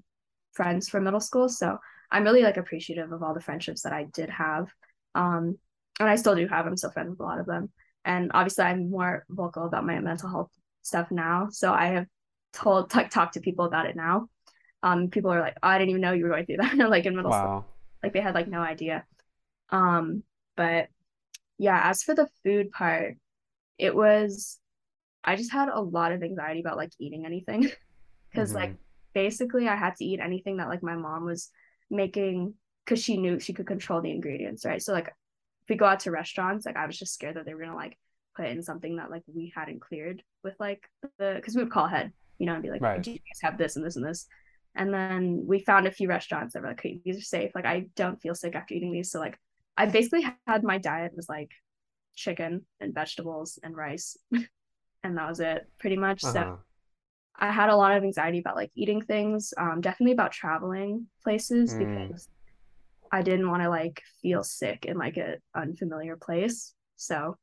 friends 0.53 0.89
from 0.89 1.03
middle 1.03 1.19
school. 1.19 1.49
So 1.49 1.77
I'm 2.11 2.23
really 2.23 2.43
like 2.43 2.57
appreciative 2.57 3.11
of 3.11 3.23
all 3.23 3.33
the 3.33 3.41
friendships 3.41 3.81
that 3.83 3.93
I 3.93 4.05
did 4.13 4.29
have. 4.29 4.67
Um, 5.15 5.57
and 5.99 6.09
I 6.09 6.15
still 6.15 6.35
do 6.35 6.47
have. 6.47 6.65
I'm 6.65 6.77
still 6.77 6.91
friends 6.91 7.11
with 7.11 7.19
a 7.19 7.23
lot 7.23 7.39
of 7.39 7.45
them. 7.45 7.71
And 8.05 8.31
obviously, 8.33 8.65
I'm 8.65 8.89
more 8.89 9.25
vocal 9.29 9.65
about 9.65 9.85
my 9.85 9.99
mental 9.99 10.29
health 10.29 10.51
stuff 10.81 11.09
now. 11.11 11.47
So 11.51 11.71
I 11.73 11.87
have 11.87 12.05
told 12.53 12.93
like 12.95 13.09
talked 13.09 13.33
to 13.33 13.41
people 13.41 13.65
about 13.65 13.85
it 13.85 13.95
now. 13.95 14.29
Um, 14.81 15.09
people 15.09 15.31
are 15.31 15.39
like, 15.39 15.57
oh, 15.63 15.67
I 15.67 15.77
didn't 15.77 15.91
even 15.91 16.01
know 16.01 16.11
you 16.11 16.23
were 16.23 16.29
going 16.29 16.45
through 16.45 16.57
that. 16.57 16.77
like 16.89 17.05
in 17.05 17.15
middle 17.15 17.31
wow. 17.31 17.41
school, 17.41 17.65
like 18.01 18.13
they 18.13 18.21
had 18.21 18.35
like 18.35 18.47
no 18.47 18.61
idea. 18.61 19.05
Um, 19.69 20.23
but 20.55 20.87
yeah, 21.57 21.81
as 21.85 22.03
for 22.03 22.13
the 22.15 22.27
food 22.43 22.71
part, 22.71 23.15
it 23.77 23.95
was 23.95 24.59
I 25.23 25.35
just 25.35 25.51
had 25.51 25.69
a 25.69 25.79
lot 25.79 26.11
of 26.11 26.21
anxiety 26.21 26.59
about 26.59 26.77
like 26.77 26.91
eating 26.99 27.25
anything 27.25 27.61
because 28.31 28.49
mm-hmm. 28.49 28.59
like 28.59 28.75
basically 29.13 29.67
I 29.67 29.75
had 29.75 29.95
to 29.97 30.05
eat 30.05 30.19
anything 30.19 30.57
that 30.57 30.67
like 30.67 30.83
my 30.83 30.95
mom 30.95 31.25
was 31.25 31.49
making 31.89 32.53
because 32.83 33.01
she 33.01 33.17
knew 33.17 33.39
she 33.39 33.53
could 33.53 33.67
control 33.67 34.01
the 34.01 34.11
ingredients, 34.11 34.65
right? 34.65 34.81
So 34.81 34.91
like 34.93 35.07
if 35.07 35.69
we 35.69 35.75
go 35.75 35.85
out 35.85 36.01
to 36.01 36.11
restaurants, 36.11 36.65
like 36.65 36.75
I 36.75 36.85
was 36.85 36.97
just 36.97 37.13
scared 37.13 37.35
that 37.37 37.45
they 37.45 37.53
were 37.53 37.61
gonna 37.61 37.75
like 37.75 37.97
put 38.35 38.47
in 38.47 38.63
something 38.63 38.97
that 38.97 39.11
like 39.11 39.23
we 39.27 39.53
hadn't 39.55 39.81
cleared 39.81 40.23
with 40.43 40.55
like 40.59 40.89
the 41.17 41.33
because 41.35 41.55
we 41.55 41.63
would 41.63 41.71
call 41.71 41.85
ahead, 41.85 42.11
you 42.37 42.45
know, 42.45 42.53
and 42.53 42.63
be 42.63 42.69
like, 42.69 42.81
right. 42.81 43.01
do 43.01 43.11
you 43.11 43.17
guys 43.17 43.41
have 43.41 43.57
this 43.57 43.75
and 43.75 43.85
this 43.85 43.95
and 43.95 44.05
this? 44.05 44.27
And 44.75 44.93
then 44.93 45.43
we 45.45 45.59
found 45.59 45.87
a 45.87 45.91
few 45.91 46.07
restaurants 46.07 46.53
that 46.53 46.61
were 46.61 46.69
like, 46.69 46.79
okay, 46.79 46.99
these 47.05 47.17
are 47.17 47.21
safe. 47.21 47.51
Like 47.53 47.65
I 47.65 47.87
don't 47.95 48.21
feel 48.21 48.35
sick 48.35 48.55
after 48.55 48.73
eating 48.73 48.91
these. 48.91 49.11
So 49.11 49.19
like 49.19 49.37
I 49.77 49.85
basically 49.85 50.25
had 50.47 50.63
my 50.63 50.77
diet 50.77 51.13
was 51.15 51.29
like 51.29 51.51
chicken 52.15 52.65
and 52.79 52.93
vegetables 52.93 53.59
and 53.61 53.75
rice. 53.75 54.17
and 55.03 55.17
that 55.17 55.29
was 55.29 55.39
it 55.39 55.67
pretty 55.79 55.97
much. 55.97 56.23
Uh-huh. 56.23 56.33
So 56.33 56.59
I 57.35 57.51
had 57.51 57.69
a 57.69 57.75
lot 57.75 57.95
of 57.95 58.03
anxiety 58.03 58.39
about 58.39 58.55
like 58.55 58.71
eating 58.75 59.01
things, 59.01 59.53
um, 59.57 59.81
definitely 59.81 60.13
about 60.13 60.31
traveling 60.31 61.07
places 61.23 61.73
mm. 61.73 61.79
because 61.79 62.27
I 63.11 63.21
didn't 63.21 63.49
want 63.49 63.63
to 63.63 63.69
like 63.69 64.01
feel 64.21 64.43
sick 64.43 64.85
in 64.85 64.97
like 64.97 65.17
an 65.17 65.37
unfamiliar 65.55 66.15
place. 66.15 66.73
So 66.95 67.37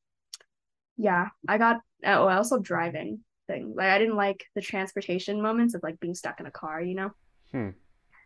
yeah, 0.97 1.29
I 1.49 1.59
got 1.59 1.81
oh 2.05 2.29
also 2.29 2.59
driving 2.59 3.21
Like 3.51 3.89
I 3.89 3.99
didn't 3.99 4.17
like 4.17 4.45
the 4.55 4.61
transportation 4.61 5.43
moments 5.43 5.75
of 5.75 5.83
like 5.83 6.01
being 6.01 6.15
stuck 6.15 6.41
in 6.41 6.47
a 6.47 6.51
car, 6.51 6.81
you 6.81 6.95
know? 6.95 7.11
Hmm. 7.53 7.71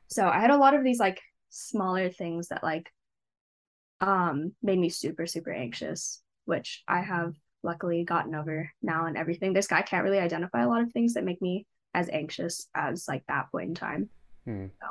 So 0.08 0.28
I 0.28 0.40
had 0.40 0.50
a 0.50 0.56
lot 0.56 0.74
of 0.74 0.84
these 0.84 0.98
like 0.98 1.20
smaller 1.50 2.10
things 2.10 2.48
that 2.48 2.62
like 2.62 2.92
um 4.00 4.52
made 4.62 4.78
me 4.78 4.88
super, 4.88 5.26
super 5.26 5.52
anxious, 5.52 6.22
which 6.44 6.82
I 6.86 7.00
have 7.00 7.34
luckily 7.62 8.04
gotten 8.04 8.34
over 8.34 8.70
now 8.82 9.06
and 9.06 9.16
everything. 9.16 9.52
This 9.52 9.66
guy 9.66 9.82
can't 9.82 10.04
really 10.04 10.18
identify 10.18 10.62
a 10.62 10.68
lot 10.68 10.82
of 10.82 10.92
things 10.92 11.14
that 11.14 11.24
make 11.24 11.40
me 11.40 11.66
as 11.94 12.08
anxious 12.10 12.68
as 12.74 13.08
like 13.08 13.24
that 13.28 13.50
point 13.50 13.68
in 13.70 13.74
time. 13.74 14.08
Hmm. 14.44 14.66
So. 14.80 14.86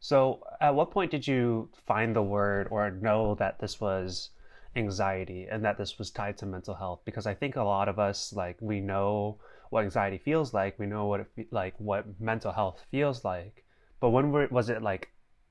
So, 0.00 0.42
at 0.60 0.74
what 0.74 0.90
point 0.90 1.10
did 1.10 1.26
you 1.26 1.70
find 1.86 2.14
the 2.14 2.22
word 2.22 2.68
or 2.70 2.90
know 2.90 3.36
that 3.36 3.58
this 3.58 3.80
was 3.80 4.30
anxiety 4.76 5.46
and 5.50 5.64
that 5.64 5.78
this 5.78 5.98
was 5.98 6.10
tied 6.10 6.36
to 6.38 6.46
mental 6.46 6.74
health? 6.74 7.00
Because 7.04 7.26
I 7.26 7.34
think 7.34 7.56
a 7.56 7.62
lot 7.62 7.88
of 7.88 7.98
us, 7.98 8.32
like, 8.32 8.56
we 8.60 8.80
know 8.80 9.38
what 9.70 9.84
anxiety 9.84 10.18
feels 10.18 10.54
like, 10.54 10.78
we 10.78 10.86
know 10.86 11.06
what 11.06 11.20
it 11.20 11.48
like 11.50 11.74
what 11.78 12.04
mental 12.20 12.52
health 12.52 12.84
feels 12.90 13.24
like, 13.24 13.64
but 14.00 14.10
when 14.10 14.30
were, 14.30 14.46
was 14.50 14.68
it 14.68 14.82
like? 14.82 15.08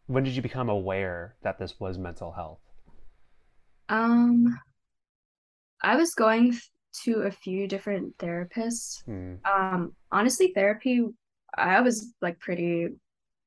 When 0.08 0.24
did 0.24 0.36
you 0.36 0.42
become 0.42 0.70
aware 0.70 1.36
that 1.44 1.58
this 1.60 1.80
was 1.80 1.98
mental 1.98 2.32
health? 2.32 2.60
Um, 3.90 4.60
I 5.82 5.96
was 5.96 6.14
going 6.14 6.58
to 7.04 7.22
a 7.22 7.32
few 7.32 7.68
different 7.68 8.18
therapists. 8.18 9.04
Hmm. 9.06 9.36
Um, 9.46 9.94
honestly, 10.12 10.52
therapy, 10.54 11.06
I 11.58 11.82
was 11.82 12.14
like 12.22 12.40
pretty 12.40 12.90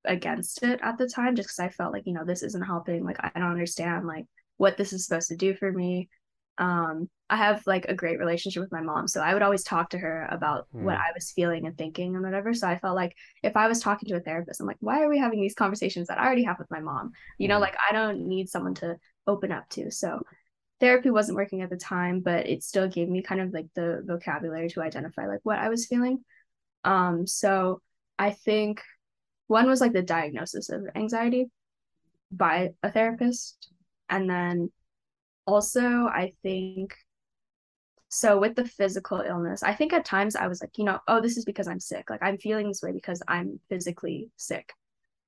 against 0.04 0.62
it 0.62 0.80
at 0.82 0.98
the 0.98 1.08
time 1.08 1.36
just 1.36 1.48
because 1.48 1.58
I 1.58 1.68
felt 1.68 1.92
like, 1.92 2.06
you 2.06 2.12
know, 2.12 2.24
this 2.24 2.42
isn't 2.42 2.62
helping. 2.62 3.04
Like, 3.04 3.18
I 3.20 3.30
don't 3.34 3.50
understand 3.50 4.06
like 4.06 4.26
what 4.56 4.76
this 4.76 4.92
is 4.92 5.04
supposed 5.04 5.28
to 5.28 5.36
do 5.36 5.54
for 5.54 5.70
me. 5.70 6.08
Um, 6.58 7.08
I 7.28 7.36
have 7.36 7.66
like 7.66 7.86
a 7.86 7.94
great 7.94 8.18
relationship 8.18 8.62
with 8.62 8.72
my 8.72 8.80
mom. 8.80 9.08
So 9.08 9.20
I 9.20 9.34
would 9.34 9.42
always 9.42 9.64
talk 9.64 9.90
to 9.90 9.98
her 9.98 10.28
about 10.30 10.68
mm. 10.74 10.82
what 10.82 10.96
I 10.96 11.10
was 11.14 11.32
feeling 11.32 11.66
and 11.66 11.76
thinking 11.76 12.14
and 12.14 12.24
whatever. 12.24 12.54
So 12.54 12.68
I 12.68 12.78
felt 12.78 12.94
like 12.94 13.14
if 13.42 13.56
I 13.56 13.66
was 13.66 13.80
talking 13.80 14.08
to 14.08 14.16
a 14.16 14.20
therapist, 14.20 14.60
I'm 14.60 14.66
like, 14.66 14.76
why 14.80 15.02
are 15.02 15.08
we 15.08 15.18
having 15.18 15.40
these 15.40 15.54
conversations 15.54 16.08
that 16.08 16.18
I 16.18 16.24
already 16.24 16.44
have 16.44 16.58
with 16.58 16.70
my 16.70 16.80
mom? 16.80 17.12
You 17.38 17.46
mm. 17.46 17.50
know, 17.50 17.58
like 17.58 17.76
I 17.76 17.92
don't 17.92 18.28
need 18.28 18.48
someone 18.48 18.74
to 18.74 18.96
open 19.26 19.50
up 19.52 19.68
to. 19.70 19.90
So 19.90 20.20
therapy 20.78 21.10
wasn't 21.10 21.36
working 21.36 21.62
at 21.62 21.70
the 21.70 21.76
time, 21.76 22.20
but 22.20 22.46
it 22.46 22.62
still 22.62 22.88
gave 22.88 23.08
me 23.08 23.22
kind 23.22 23.40
of 23.40 23.52
like 23.52 23.66
the 23.74 24.02
vocabulary 24.06 24.68
to 24.70 24.82
identify 24.82 25.26
like 25.26 25.40
what 25.42 25.58
I 25.58 25.68
was 25.68 25.86
feeling. 25.86 26.24
Um, 26.84 27.26
so 27.26 27.82
I 28.18 28.30
think 28.30 28.82
one 29.48 29.66
was 29.66 29.80
like 29.80 29.92
the 29.92 30.02
diagnosis 30.02 30.70
of 30.70 30.86
anxiety 30.94 31.46
by 32.30 32.70
a 32.82 32.90
therapist 32.90 33.70
and 34.08 34.28
then 34.28 34.70
also 35.46 36.06
i 36.06 36.32
think 36.42 36.94
so 38.08 38.38
with 38.38 38.54
the 38.54 38.64
physical 38.64 39.20
illness 39.20 39.62
i 39.62 39.74
think 39.74 39.92
at 39.92 40.04
times 40.04 40.36
i 40.36 40.46
was 40.46 40.60
like 40.60 40.78
you 40.78 40.84
know 40.84 40.98
oh 41.08 41.20
this 41.20 41.36
is 41.36 41.44
because 41.44 41.68
i'm 41.68 41.80
sick. 41.80 42.08
Like 42.08 42.22
i'm 42.22 42.38
feeling 42.38 42.68
this 42.68 42.82
way 42.82 42.92
because 42.92 43.22
i'm 43.28 43.60
physically 43.68 44.30
sick. 44.36 44.72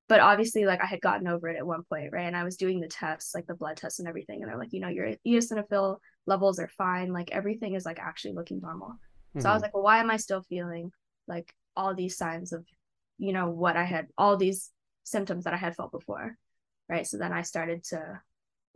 But 0.07 0.21
obviously 0.21 0.65
like 0.65 0.81
i 0.81 0.87
had 0.87 1.01
gotten 1.01 1.27
over 1.27 1.49
it 1.49 1.57
at 1.57 1.67
one 1.67 1.83
point 1.83 2.11
right? 2.11 2.25
And 2.25 2.35
i 2.35 2.43
was 2.43 2.57
doing 2.57 2.79
the 2.79 2.87
tests 2.87 3.35
like 3.35 3.47
the 3.47 3.53
blood 3.53 3.77
tests 3.77 3.99
and 3.99 4.07
everything. 4.07 4.41
And 4.41 4.49
they're 4.49 4.57
like 4.57 4.73
you 4.73 4.79
know 4.79 4.87
your 4.87 5.11
eosinophil 5.27 5.97
levels 6.25 6.59
are 6.59 6.69
fine. 6.69 7.13
Like 7.13 7.31
everything 7.31 7.75
is 7.75 7.85
like 7.85 7.99
actually 7.99 8.33
looking 8.33 8.59
normal. 8.59 8.89
Mm-hmm. 8.89 9.41
so 9.41 9.49
i 9.49 9.53
was 9.53 9.59
mm-hmm. 9.59 9.65
like 9.65 9.73
well 9.75 9.83
why 9.83 9.99
am 9.99 10.09
i 10.09 10.17
still 10.17 10.41
feeling 10.41 10.91
like 11.27 11.53
all 11.75 11.93
these 11.93 12.17
signs 12.17 12.51
of 12.51 12.65
you 13.19 13.31
know 13.31 13.49
what 13.51 13.77
i 13.77 13.83
had 13.83 14.07
all 14.17 14.37
these 14.37 14.71
symptoms 15.03 15.43
that 15.43 15.53
i 15.53 15.57
had 15.57 15.75
felt 15.75 15.91
before 15.91 16.35
right? 16.89 17.05
So 17.05 17.17
then 17.17 17.31
i 17.31 17.43
started 17.43 17.83
to 17.85 18.19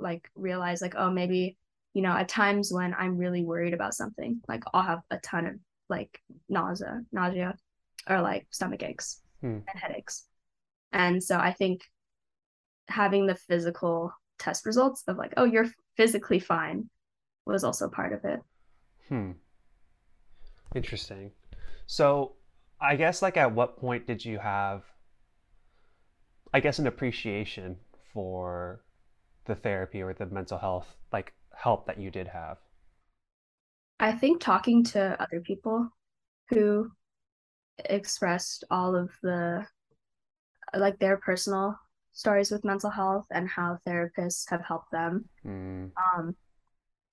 like 0.03 0.29
realize 0.35 0.81
like 0.81 0.93
oh 0.95 1.09
maybe 1.09 1.57
you 1.93 2.01
know 2.01 2.11
at 2.11 2.29
times 2.29 2.71
when 2.71 2.93
i'm 2.93 3.17
really 3.17 3.43
worried 3.43 3.73
about 3.73 3.95
something 3.95 4.39
like 4.47 4.63
i'll 4.73 4.83
have 4.83 5.01
a 5.09 5.17
ton 5.19 5.47
of 5.47 5.55
like 5.89 6.21
nausea 6.49 7.01
nausea 7.11 7.55
or 8.07 8.21
like 8.21 8.45
stomach 8.51 8.83
aches 8.83 9.21
hmm. 9.41 9.59
and 9.67 9.79
headaches. 9.79 10.25
And 10.91 11.23
so 11.23 11.37
i 11.37 11.51
think 11.51 11.81
having 12.87 13.25
the 13.25 13.35
physical 13.35 14.13
test 14.37 14.65
results 14.65 15.03
of 15.07 15.17
like 15.17 15.33
oh 15.37 15.45
you're 15.45 15.69
physically 15.95 16.39
fine 16.39 16.89
was 17.45 17.63
also 17.63 17.89
part 17.89 18.13
of 18.13 18.23
it. 18.25 18.39
Hmm. 19.09 19.31
Interesting. 20.75 21.31
So 21.87 22.33
I 22.79 22.95
guess 22.95 23.21
like 23.21 23.37
at 23.37 23.53
what 23.53 23.77
point 23.77 24.07
did 24.07 24.23
you 24.23 24.39
have 24.39 24.83
I 26.53 26.59
guess 26.59 26.79
an 26.79 26.87
appreciation 26.87 27.77
for 28.13 28.83
the 29.45 29.55
therapy 29.55 30.01
or 30.01 30.13
the 30.13 30.25
mental 30.25 30.57
health 30.57 30.95
like 31.11 31.33
help 31.55 31.87
that 31.87 31.99
you 31.99 32.11
did 32.11 32.27
have? 32.27 32.57
I 33.99 34.11
think 34.11 34.41
talking 34.41 34.83
to 34.85 35.21
other 35.21 35.41
people 35.41 35.89
who 36.49 36.91
expressed 37.77 38.63
all 38.69 38.95
of 38.95 39.11
the 39.21 39.65
like 40.75 40.99
their 40.99 41.17
personal 41.17 41.77
stories 42.13 42.51
with 42.51 42.63
mental 42.63 42.89
health 42.89 43.25
and 43.31 43.47
how 43.47 43.77
therapists 43.87 44.49
have 44.49 44.61
helped 44.61 44.91
them. 44.91 45.25
Mm. 45.45 45.91
Um 45.97 46.35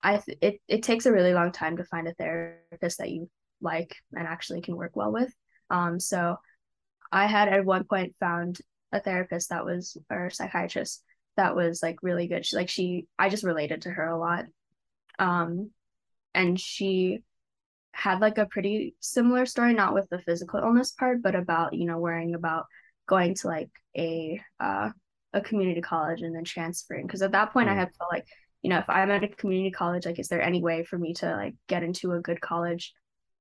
I 0.03 0.17
th- 0.17 0.37
it 0.41 0.61
it 0.67 0.83
takes 0.83 1.05
a 1.05 1.11
really 1.11 1.33
long 1.33 1.51
time 1.51 1.77
to 1.77 1.83
find 1.83 2.07
a 2.07 2.13
therapist 2.13 2.97
that 2.97 3.11
you 3.11 3.29
like 3.61 3.95
and 4.13 4.27
actually 4.27 4.61
can 4.61 4.75
work 4.75 4.95
well 4.95 5.11
with. 5.11 5.33
Um, 5.69 5.99
so 5.99 6.37
I 7.11 7.27
had 7.27 7.47
at 7.47 7.65
one 7.65 7.83
point 7.85 8.15
found 8.19 8.59
a 8.91 8.99
therapist 8.99 9.49
that 9.49 9.65
was 9.65 9.97
or 10.09 10.29
psychiatrist 10.29 11.03
that 11.41 11.55
was 11.55 11.81
like 11.83 12.03
really 12.03 12.27
good. 12.27 12.45
She 12.45 12.55
like 12.55 12.69
she 12.69 13.07
I 13.17 13.29
just 13.29 13.43
related 13.43 13.83
to 13.83 13.89
her 13.89 14.07
a 14.07 14.17
lot. 14.17 14.45
Um 15.19 15.71
and 16.33 16.59
she 16.59 17.23
had 17.93 18.21
like 18.21 18.37
a 18.37 18.45
pretty 18.45 18.95
similar 19.01 19.45
story, 19.45 19.73
not 19.73 19.93
with 19.93 20.07
the 20.09 20.19
physical 20.19 20.61
illness 20.61 20.91
part, 20.91 21.21
but 21.21 21.35
about, 21.35 21.73
you 21.73 21.85
know, 21.85 21.99
worrying 21.99 22.35
about 22.35 22.65
going 23.07 23.35
to 23.35 23.47
like 23.47 23.69
a 23.97 24.41
uh, 24.59 24.89
a 25.33 25.41
community 25.41 25.81
college 25.81 26.21
and 26.21 26.35
then 26.35 26.43
transferring 26.43 27.05
because 27.05 27.21
at 27.21 27.31
that 27.31 27.53
point 27.53 27.67
mm. 27.67 27.71
I 27.71 27.75
had 27.75 27.93
felt 27.95 28.11
like 28.11 28.27
you 28.61 28.69
know 28.69 28.79
if 28.79 28.89
I'm 28.89 29.11
at 29.11 29.23
a 29.23 29.27
community 29.27 29.71
college 29.71 30.05
like 30.05 30.19
is 30.19 30.27
there 30.27 30.41
any 30.41 30.61
way 30.61 30.83
for 30.83 30.97
me 30.97 31.13
to 31.15 31.31
like 31.31 31.55
get 31.67 31.83
into 31.83 32.13
a 32.13 32.21
good 32.21 32.41
college 32.41 32.93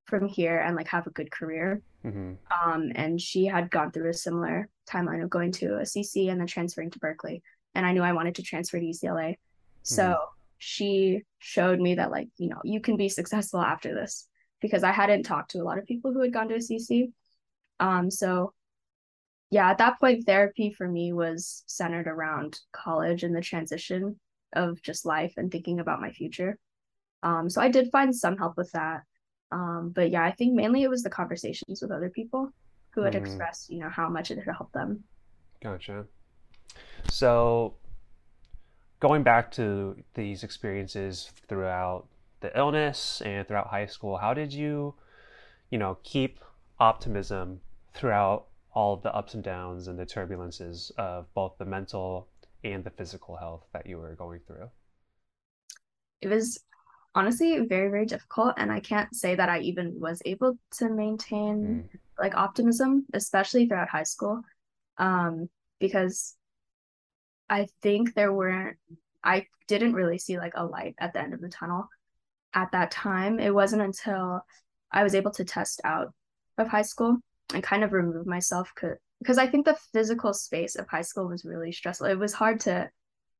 from 0.06 0.26
here 0.26 0.58
and 0.58 0.76
like 0.76 0.88
have 0.88 1.06
a 1.06 1.10
good 1.10 1.30
career 1.30 1.82
mm-hmm. 2.04 2.34
um 2.50 2.92
and 2.94 3.20
she 3.20 3.46
had 3.46 3.70
gone 3.70 3.92
through 3.92 4.10
a 4.10 4.14
similar 4.14 4.68
timeline 4.88 5.22
of 5.22 5.30
going 5.30 5.52
to 5.52 5.76
a 5.76 5.82
CC 5.82 6.30
and 6.30 6.40
then 6.40 6.46
transferring 6.46 6.90
to 6.90 6.98
Berkeley 6.98 7.42
and 7.74 7.86
I 7.86 7.92
knew 7.92 8.02
I 8.02 8.12
wanted 8.12 8.36
to 8.36 8.42
transfer 8.42 8.78
to 8.78 8.84
UCLA 8.84 9.36
so 9.82 10.02
mm-hmm. 10.02 10.24
she 10.58 11.22
showed 11.38 11.80
me 11.80 11.94
that 11.94 12.10
like 12.10 12.28
you 12.36 12.48
know 12.48 12.60
you 12.64 12.80
can 12.80 12.96
be 12.96 13.08
successful 13.08 13.60
after 13.60 13.94
this 13.94 14.28
because 14.60 14.82
I 14.82 14.92
hadn't 14.92 15.22
talked 15.22 15.52
to 15.52 15.58
a 15.58 15.64
lot 15.64 15.78
of 15.78 15.86
people 15.86 16.12
who 16.12 16.20
had 16.20 16.32
gone 16.32 16.48
to 16.48 16.56
a 16.56 16.58
CC 16.58 17.12
um 17.80 18.10
so 18.10 18.52
yeah, 19.50 19.68
at 19.68 19.78
that 19.78 19.98
point, 19.98 20.24
therapy 20.24 20.72
for 20.72 20.86
me 20.86 21.12
was 21.12 21.64
centered 21.66 22.06
around 22.06 22.60
college 22.72 23.24
and 23.24 23.34
the 23.34 23.40
transition 23.40 24.18
of 24.52 24.80
just 24.80 25.04
life 25.04 25.34
and 25.36 25.50
thinking 25.50 25.80
about 25.80 26.00
my 26.00 26.12
future. 26.12 26.56
Um, 27.22 27.50
so 27.50 27.60
I 27.60 27.68
did 27.68 27.90
find 27.90 28.14
some 28.14 28.38
help 28.38 28.56
with 28.56 28.70
that. 28.72 29.02
Um, 29.50 29.92
but 29.94 30.10
yeah, 30.10 30.24
I 30.24 30.30
think 30.30 30.54
mainly 30.54 30.84
it 30.84 30.90
was 30.90 31.02
the 31.02 31.10
conversations 31.10 31.82
with 31.82 31.90
other 31.90 32.10
people 32.10 32.50
who 32.94 33.02
had 33.02 33.14
mm. 33.14 33.20
expressed, 33.20 33.70
you 33.70 33.80
know, 33.80 33.88
how 33.88 34.08
much 34.08 34.30
it 34.30 34.38
had 34.38 34.54
helped 34.54 34.72
them. 34.72 35.02
Gotcha. 35.60 36.06
So 37.10 37.74
going 39.00 39.22
back 39.22 39.50
to 39.52 39.96
these 40.14 40.44
experiences 40.44 41.32
throughout 41.48 42.06
the 42.40 42.56
illness 42.56 43.20
and 43.24 43.46
throughout 43.46 43.66
high 43.66 43.86
school, 43.86 44.16
how 44.16 44.32
did 44.32 44.52
you, 44.52 44.94
you 45.70 45.78
know, 45.78 45.98
keep 46.02 46.38
optimism 46.78 47.60
throughout 47.94 48.46
all 48.72 48.94
of 48.94 49.02
the 49.02 49.14
ups 49.14 49.34
and 49.34 49.42
downs 49.42 49.88
and 49.88 49.98
the 49.98 50.06
turbulences 50.06 50.92
of 50.96 51.26
both 51.34 51.58
the 51.58 51.64
mental 51.64 52.28
and 52.62 52.84
the 52.84 52.90
physical 52.90 53.36
health 53.36 53.64
that 53.72 53.86
you 53.86 53.98
were 53.98 54.14
going 54.14 54.40
through? 54.46 54.70
It 56.22 56.28
was 56.28 56.60
honestly 57.14 57.58
very, 57.66 57.90
very 57.90 58.06
difficult. 58.06 58.54
And 58.56 58.70
I 58.70 58.80
can't 58.80 59.14
say 59.14 59.34
that 59.34 59.48
I 59.48 59.58
even 59.60 59.98
was 59.98 60.22
able 60.24 60.56
to 60.78 60.88
maintain 60.88 61.88
mm. 61.92 61.98
like 62.18 62.36
optimism, 62.36 63.06
especially 63.14 63.66
throughout 63.66 63.88
high 63.88 64.04
school. 64.04 64.42
Um, 64.98 65.48
because 65.80 66.36
I 67.50 67.66
think 67.82 68.14
there 68.14 68.32
weren't, 68.32 68.78
I 69.22 69.46
didn't 69.66 69.94
really 69.94 70.18
see 70.18 70.38
like 70.38 70.52
a 70.54 70.64
light 70.64 70.94
at 70.98 71.12
the 71.12 71.20
end 71.20 71.34
of 71.34 71.40
the 71.40 71.48
tunnel 71.48 71.88
at 72.54 72.72
that 72.72 72.90
time. 72.92 73.38
It 73.40 73.52
wasn't 73.52 73.82
until 73.82 74.40
I 74.92 75.02
was 75.02 75.14
able 75.14 75.32
to 75.32 75.44
test 75.44 75.80
out 75.84 76.12
of 76.56 76.68
high 76.68 76.82
school 76.82 77.18
and 77.52 77.62
kind 77.62 77.82
of 77.84 77.92
remove 77.92 78.26
myself 78.26 78.72
because 79.18 79.38
I 79.38 79.48
think 79.48 79.66
the 79.66 79.78
physical 79.92 80.32
space 80.32 80.76
of 80.76 80.88
high 80.88 81.02
school 81.02 81.28
was 81.28 81.44
really 81.44 81.72
stressful. 81.72 82.06
It 82.06 82.18
was 82.18 82.32
hard 82.32 82.60
to 82.60 82.88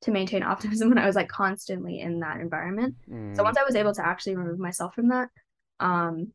to 0.02 0.11
maintain 0.11 0.43
optimism 0.52 0.88
when 0.88 0.99
I 0.99 1.07
was 1.07 1.17
like 1.17 1.29
constantly 1.29 2.00
in 2.00 2.21
that 2.21 2.40
environment. 2.40 2.97
Mm. 3.09 3.37
So 3.37 3.43
once 3.43 3.59
I 3.59 3.64
was 3.64 3.76
able 3.76 3.95
to 3.95 4.07
actually 4.07 4.37
remove 4.37 4.59
myself 4.59 4.95
from 4.95 5.09
that, 5.09 5.29
um, 5.79 6.33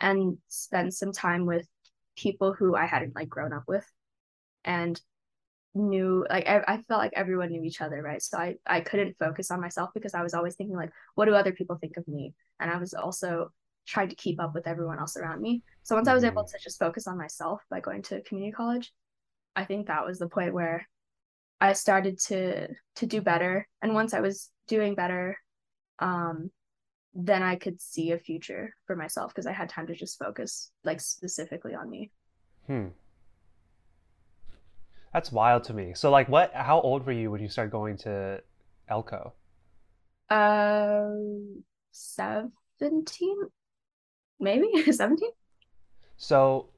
and 0.00 0.38
spend 0.48 0.92
some 0.92 1.12
time 1.12 1.46
with 1.46 1.66
people 2.16 2.52
who 2.52 2.74
I 2.74 2.86
hadn't 2.86 3.14
like 3.14 3.28
grown 3.28 3.52
up 3.52 3.64
with, 3.68 3.86
and 4.64 5.00
knew 5.76 6.26
like 6.28 6.48
I, 6.48 6.62
I 6.66 6.76
felt 6.82 7.00
like 7.00 7.12
everyone 7.14 7.50
knew 7.50 7.62
each 7.62 7.80
other, 7.80 8.02
right? 8.02 8.22
So 8.22 8.38
I 8.38 8.56
I 8.66 8.80
couldn't 8.80 9.16
focus 9.18 9.50
on 9.50 9.60
myself 9.60 9.90
because 9.94 10.14
I 10.14 10.22
was 10.22 10.34
always 10.34 10.56
thinking 10.56 10.76
like, 10.76 10.90
what 11.14 11.26
do 11.26 11.34
other 11.34 11.52
people 11.52 11.76
think 11.76 11.96
of 11.96 12.08
me? 12.08 12.34
And 12.58 12.70
I 12.70 12.78
was 12.78 12.94
also 12.94 13.52
trying 13.86 14.08
to 14.08 14.16
keep 14.16 14.40
up 14.40 14.54
with 14.54 14.66
everyone 14.66 14.98
else 14.98 15.16
around 15.16 15.40
me. 15.40 15.62
So 15.84 15.94
once 15.94 16.08
I 16.08 16.14
was 16.14 16.24
able 16.24 16.42
mm-hmm. 16.42 16.56
to 16.56 16.62
just 16.62 16.78
focus 16.78 17.06
on 17.06 17.16
myself 17.18 17.62
by 17.70 17.80
going 17.80 18.02
to 18.02 18.22
community 18.22 18.52
college, 18.52 18.92
I 19.54 19.64
think 19.64 19.86
that 19.86 20.04
was 20.04 20.18
the 20.18 20.28
point 20.28 20.54
where 20.54 20.88
I 21.60 21.72
started 21.72 22.18
to 22.26 22.68
to 22.96 23.06
do 23.06 23.20
better. 23.20 23.68
And 23.82 23.94
once 23.94 24.14
I 24.14 24.20
was 24.20 24.50
doing 24.66 24.94
better, 24.94 25.38
um, 25.98 26.50
then 27.14 27.42
I 27.42 27.56
could 27.56 27.80
see 27.80 28.12
a 28.12 28.18
future 28.18 28.74
for 28.86 28.96
myself 28.96 29.32
because 29.32 29.46
I 29.46 29.52
had 29.52 29.68
time 29.68 29.86
to 29.86 29.94
just 29.94 30.18
focus 30.18 30.70
like 30.84 31.00
specifically 31.00 31.74
on 31.74 31.88
me. 31.88 32.10
Hmm. 32.66 32.88
That's 35.16 35.32
wild 35.32 35.64
to 35.64 35.72
me. 35.72 35.94
So 35.94 36.10
like 36.10 36.28
what 36.28 36.52
how 36.52 36.78
old 36.78 37.06
were 37.06 37.12
you 37.12 37.30
when 37.30 37.40
you 37.40 37.48
started 37.48 37.70
going 37.70 37.96
to 38.04 38.42
Elko? 38.86 39.32
Uh 40.28 41.08
17 41.92 43.36
maybe 44.38 44.68
17 44.92 45.30
so 46.18 46.68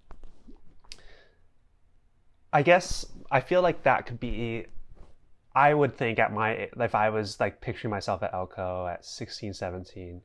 i 2.52 2.62
guess 2.62 3.04
i 3.32 3.40
feel 3.40 3.62
like 3.62 3.82
that 3.82 4.06
could 4.06 4.20
be 4.20 4.64
i 5.56 5.74
would 5.74 5.96
think 5.96 6.20
at 6.20 6.32
my 6.32 6.68
if 6.78 6.94
i 6.94 7.10
was 7.10 7.40
like 7.40 7.60
picturing 7.60 7.90
myself 7.90 8.22
at 8.22 8.32
elko 8.32 8.86
at 8.86 9.04
16 9.04 9.52
17 9.54 10.20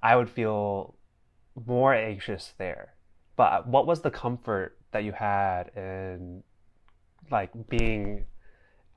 i 0.00 0.14
would 0.14 0.30
feel 0.30 0.94
more 1.66 1.92
anxious 1.92 2.54
there 2.58 2.94
but 3.34 3.66
what 3.66 3.84
was 3.84 4.02
the 4.02 4.10
comfort 4.10 4.78
that 4.92 5.02
you 5.02 5.10
had 5.10 5.70
in 5.74 6.44
like 7.30 7.50
being 7.68 8.24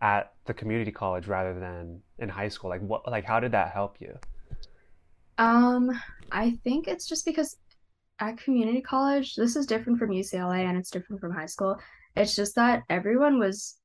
at 0.02 0.34
the 0.46 0.54
community 0.54 0.92
college 0.92 1.28
rather 1.28 1.60
than 1.60 2.02
in 2.20 2.30
high 2.30 2.48
school 2.48 2.70
like 2.70 2.82
what 2.82 3.10
like 3.10 3.26
how 3.26 3.40
did 3.40 3.52
that 3.52 3.72
help 3.72 3.98
you 4.00 4.18
um 5.38 5.92
i 6.32 6.52
think 6.64 6.88
it's 6.88 7.08
just 7.08 7.26
because 7.26 7.58
at 8.20 8.38
community 8.38 8.82
college, 8.82 9.36
this 9.36 9.56
is 9.56 9.66
different 9.66 9.98
from 10.00 10.10
UCLA 10.10 10.66
and 10.66 10.78
it's 10.78 10.92
different 10.92 11.22
from 11.22 11.34
high 11.34 11.46
school. 11.46 11.78
It's 12.16 12.36
just 12.36 12.56
that 12.56 12.84
everyone 12.90 13.40
was 13.40 13.78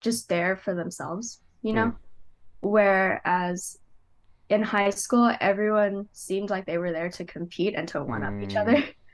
just 0.00 0.28
there 0.28 0.56
for 0.56 0.74
themselves, 0.74 1.40
you 1.62 1.72
know? 1.72 1.86
Mm. 1.86 1.96
Whereas 2.60 3.78
in 4.48 4.62
high 4.62 4.90
school, 4.90 5.34
everyone 5.40 6.08
seemed 6.12 6.50
like 6.50 6.66
they 6.66 6.78
were 6.78 6.92
there 6.92 7.10
to 7.10 7.24
compete 7.24 7.74
and 7.74 7.88
to 7.88 8.04
one 8.04 8.22
up 8.22 8.32
mm. 8.32 8.44
each 8.44 8.56
other. 8.56 8.74
Mm. 8.74 8.94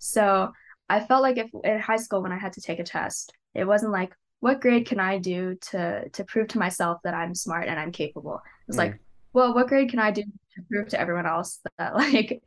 So 0.00 0.52
I 0.88 1.00
felt 1.00 1.24
like 1.24 1.38
if 1.38 1.50
in 1.64 1.80
high 1.80 1.96
school 1.96 2.22
when 2.22 2.30
I 2.30 2.38
had 2.38 2.52
to 2.52 2.60
take 2.60 2.78
a 2.78 2.84
test, 2.84 3.32
it 3.52 3.64
wasn't 3.64 3.90
like, 3.90 4.14
what 4.40 4.60
grade 4.60 4.86
can 4.86 5.00
I 5.00 5.18
do 5.18 5.56
to 5.70 6.08
to 6.10 6.24
prove 6.24 6.48
to 6.48 6.58
myself 6.58 7.00
that 7.04 7.14
I'm 7.14 7.34
smart 7.34 7.68
and 7.68 7.78
I'm 7.78 7.92
capable? 7.92 8.40
It's 8.68 8.76
mm. 8.76 8.80
like, 8.80 9.00
well, 9.32 9.54
what 9.54 9.68
grade 9.68 9.90
can 9.90 9.98
I 9.98 10.10
do 10.10 10.22
to 10.22 10.62
prove 10.70 10.88
to 10.88 11.00
everyone 11.00 11.26
else 11.26 11.60
that 11.78 11.94
like 11.94 12.42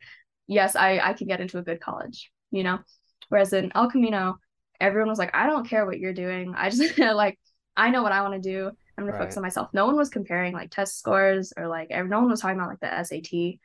yes, 0.46 0.76
I 0.76 0.98
I 0.98 1.12
can 1.12 1.26
get 1.26 1.40
into 1.40 1.58
a 1.58 1.62
good 1.62 1.80
college, 1.80 2.30
you 2.50 2.62
know. 2.62 2.78
Whereas 3.28 3.52
in 3.52 3.72
El 3.74 3.90
Camino, 3.90 4.38
everyone 4.80 5.08
was 5.08 5.18
like, 5.18 5.34
I 5.34 5.46
don't 5.46 5.68
care 5.68 5.86
what 5.86 5.98
you're 5.98 6.12
doing. 6.12 6.54
I 6.56 6.70
just 6.70 6.98
like 6.98 7.38
I 7.76 7.90
know 7.90 8.02
what 8.02 8.12
I 8.12 8.22
want 8.22 8.34
to 8.34 8.40
do. 8.40 8.70
I'm 8.96 9.04
gonna 9.04 9.12
right. 9.12 9.22
focus 9.22 9.36
on 9.36 9.42
myself. 9.42 9.68
No 9.72 9.86
one 9.86 9.96
was 9.96 10.10
comparing 10.10 10.52
like 10.52 10.70
test 10.70 10.98
scores 10.98 11.52
or 11.56 11.66
like 11.66 11.90
no 11.90 12.20
one 12.20 12.30
was 12.30 12.40
talking 12.40 12.58
about 12.58 12.68
like 12.68 12.80
the 12.80 13.04
SAT, 13.04 13.58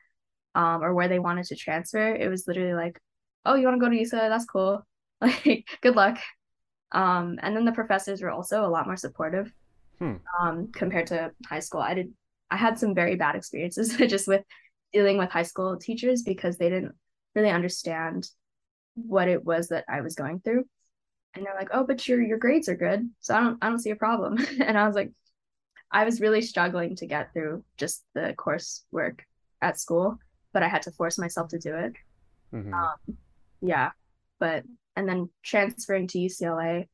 um, 0.56 0.84
or 0.84 0.94
where 0.94 1.08
they 1.08 1.20
wanted 1.20 1.46
to 1.46 1.56
transfer. 1.56 2.16
It 2.16 2.30
was 2.30 2.48
literally 2.48 2.74
like, 2.74 3.00
oh, 3.46 3.56
you 3.56 3.66
want 3.66 3.80
to 3.80 3.86
go 3.86 3.90
to 3.90 3.98
UCLA? 3.98 4.30
That's 4.30 4.46
cool. 4.46 4.86
Like, 5.20 5.68
good 5.82 5.96
luck. 5.96 6.20
Um, 6.92 7.40
and 7.42 7.56
then 7.56 7.66
the 7.66 7.72
professors 7.72 8.22
were 8.22 8.32
also 8.32 8.66
a 8.66 8.70
lot 8.70 8.86
more 8.86 8.96
supportive, 8.96 9.52
hmm. 10.00 10.16
um, 10.42 10.70
compared 10.74 11.08
to 11.08 11.32
high 11.46 11.60
school. 11.60 11.82
I 11.82 11.94
did, 11.94 12.14
I 12.50 12.58
had 12.58 12.80
some 12.80 12.96
very 12.96 13.16
bad 13.16 13.36
experiences 13.36 13.96
just 14.08 14.28
with 14.28 14.44
dealing 14.94 15.18
with 15.18 15.30
high 15.30 15.44
school 15.44 15.78
teachers 15.78 16.24
because 16.24 16.58
they 16.58 16.70
didn't 16.70 16.96
really 17.36 17.50
understand 17.50 18.30
what 18.96 19.28
it 19.28 19.46
was 19.46 19.68
that 19.70 19.86
I 19.90 20.02
was 20.02 20.16
going 20.16 20.40
through. 20.40 20.66
And 21.36 21.46
they're 21.46 21.56
like, 21.56 21.70
"Oh, 21.72 21.84
but 21.84 22.08
your 22.08 22.22
your 22.22 22.40
grades 22.40 22.68
are 22.68 22.76
good, 22.76 23.08
so 23.20 23.36
I 23.36 23.42
don't 23.42 23.58
I 23.62 23.70
don't 23.70 23.80
see 23.80 23.92
a 23.92 23.96
problem." 23.96 24.38
and 24.60 24.78
I 24.78 24.88
was 24.88 24.96
like, 24.96 25.12
I 25.92 26.04
was 26.04 26.22
really 26.22 26.42
struggling 26.42 26.96
to 26.96 27.06
get 27.06 27.34
through 27.34 27.64
just 27.78 28.04
the 28.16 28.34
coursework 28.38 29.20
at 29.62 29.80
school, 29.80 30.18
but 30.54 30.64
I 30.64 30.68
had 30.68 30.84
to 30.84 30.92
force 30.92 31.18
myself 31.18 31.50
to 31.50 31.60
do 31.60 31.76
it. 31.76 31.94
Mm-hmm. 32.54 32.74
Um, 32.74 33.18
yeah, 33.62 33.92
but 34.40 34.64
and 34.98 35.08
then 35.08 35.30
transferring 35.44 36.08
to 36.08 36.18
UCLA, 36.18 36.88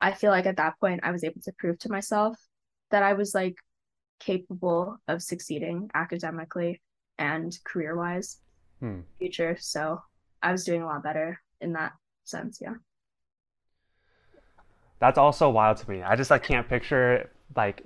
I 0.00 0.12
feel 0.12 0.30
like 0.30 0.46
at 0.46 0.56
that 0.56 0.78
point 0.80 1.00
I 1.02 1.10
was 1.10 1.24
able 1.24 1.42
to 1.42 1.52
prove 1.58 1.78
to 1.80 1.90
myself 1.90 2.38
that 2.90 3.02
I 3.02 3.12
was 3.12 3.34
like 3.34 3.56
capable 4.20 4.96
of 5.08 5.20
succeeding 5.20 5.90
academically 5.92 6.80
and 7.18 7.58
career 7.64 7.96
wise 7.96 8.38
hmm. 8.78 9.00
future. 9.18 9.56
So 9.60 10.00
I 10.42 10.52
was 10.52 10.64
doing 10.64 10.82
a 10.82 10.86
lot 10.86 11.02
better 11.02 11.42
in 11.60 11.72
that 11.72 11.92
sense. 12.24 12.60
Yeah. 12.62 12.74
That's 15.00 15.18
also 15.18 15.50
wild 15.50 15.78
to 15.78 15.90
me. 15.90 16.02
I 16.02 16.14
just 16.14 16.30
I 16.30 16.38
can't 16.38 16.68
picture 16.68 17.30
like 17.56 17.84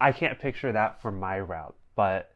I 0.00 0.10
can't 0.10 0.38
picture 0.38 0.72
that 0.72 1.00
for 1.00 1.12
my 1.12 1.38
route, 1.38 1.76
but 1.94 2.32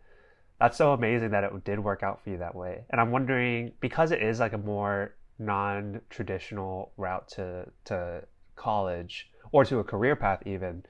that's 0.61 0.77
so 0.77 0.93
amazing 0.93 1.31
that 1.31 1.43
it 1.43 1.65
did 1.65 1.81
work 1.81 2.05
out 2.05 2.23
for 2.23 2.31
you 2.31 2.39
that 2.39 2.55
way. 2.55 2.85
And 2.91 3.01
I'm 3.01 3.11
wondering 3.11 3.73
because 3.81 4.13
it 4.13 4.23
is 4.23 4.39
like 4.39 4.53
a 4.53 4.59
more 4.59 5.15
non-traditional 5.40 6.92
route 6.96 7.29
to 7.31 7.66
to 7.87 8.22
college 8.57 9.31
or 9.53 9.64
to 9.64 9.79
a 9.79 9.85
career 9.85 10.14
path 10.14 10.42
even. 10.46 10.85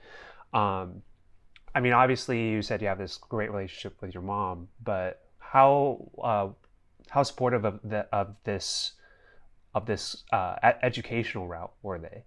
Um, 0.52 1.02
I 1.74 1.80
mean, 1.80 1.92
obviously, 1.92 2.50
you 2.50 2.62
said 2.62 2.82
you 2.82 2.88
have 2.88 2.98
this 2.98 3.16
great 3.16 3.50
relationship 3.50 3.96
with 4.02 4.12
your 4.12 4.22
mom, 4.22 4.68
but 4.82 5.22
how 5.38 6.10
uh, 6.22 6.48
how 7.08 7.22
supportive 7.22 7.64
of 7.64 7.80
the 7.84 8.06
of 8.12 8.34
this 8.44 8.92
of 9.74 9.86
this 9.86 10.24
uh, 10.32 10.56
educational 10.82 11.48
route 11.48 11.72
were 11.82 11.98
they? 11.98 12.24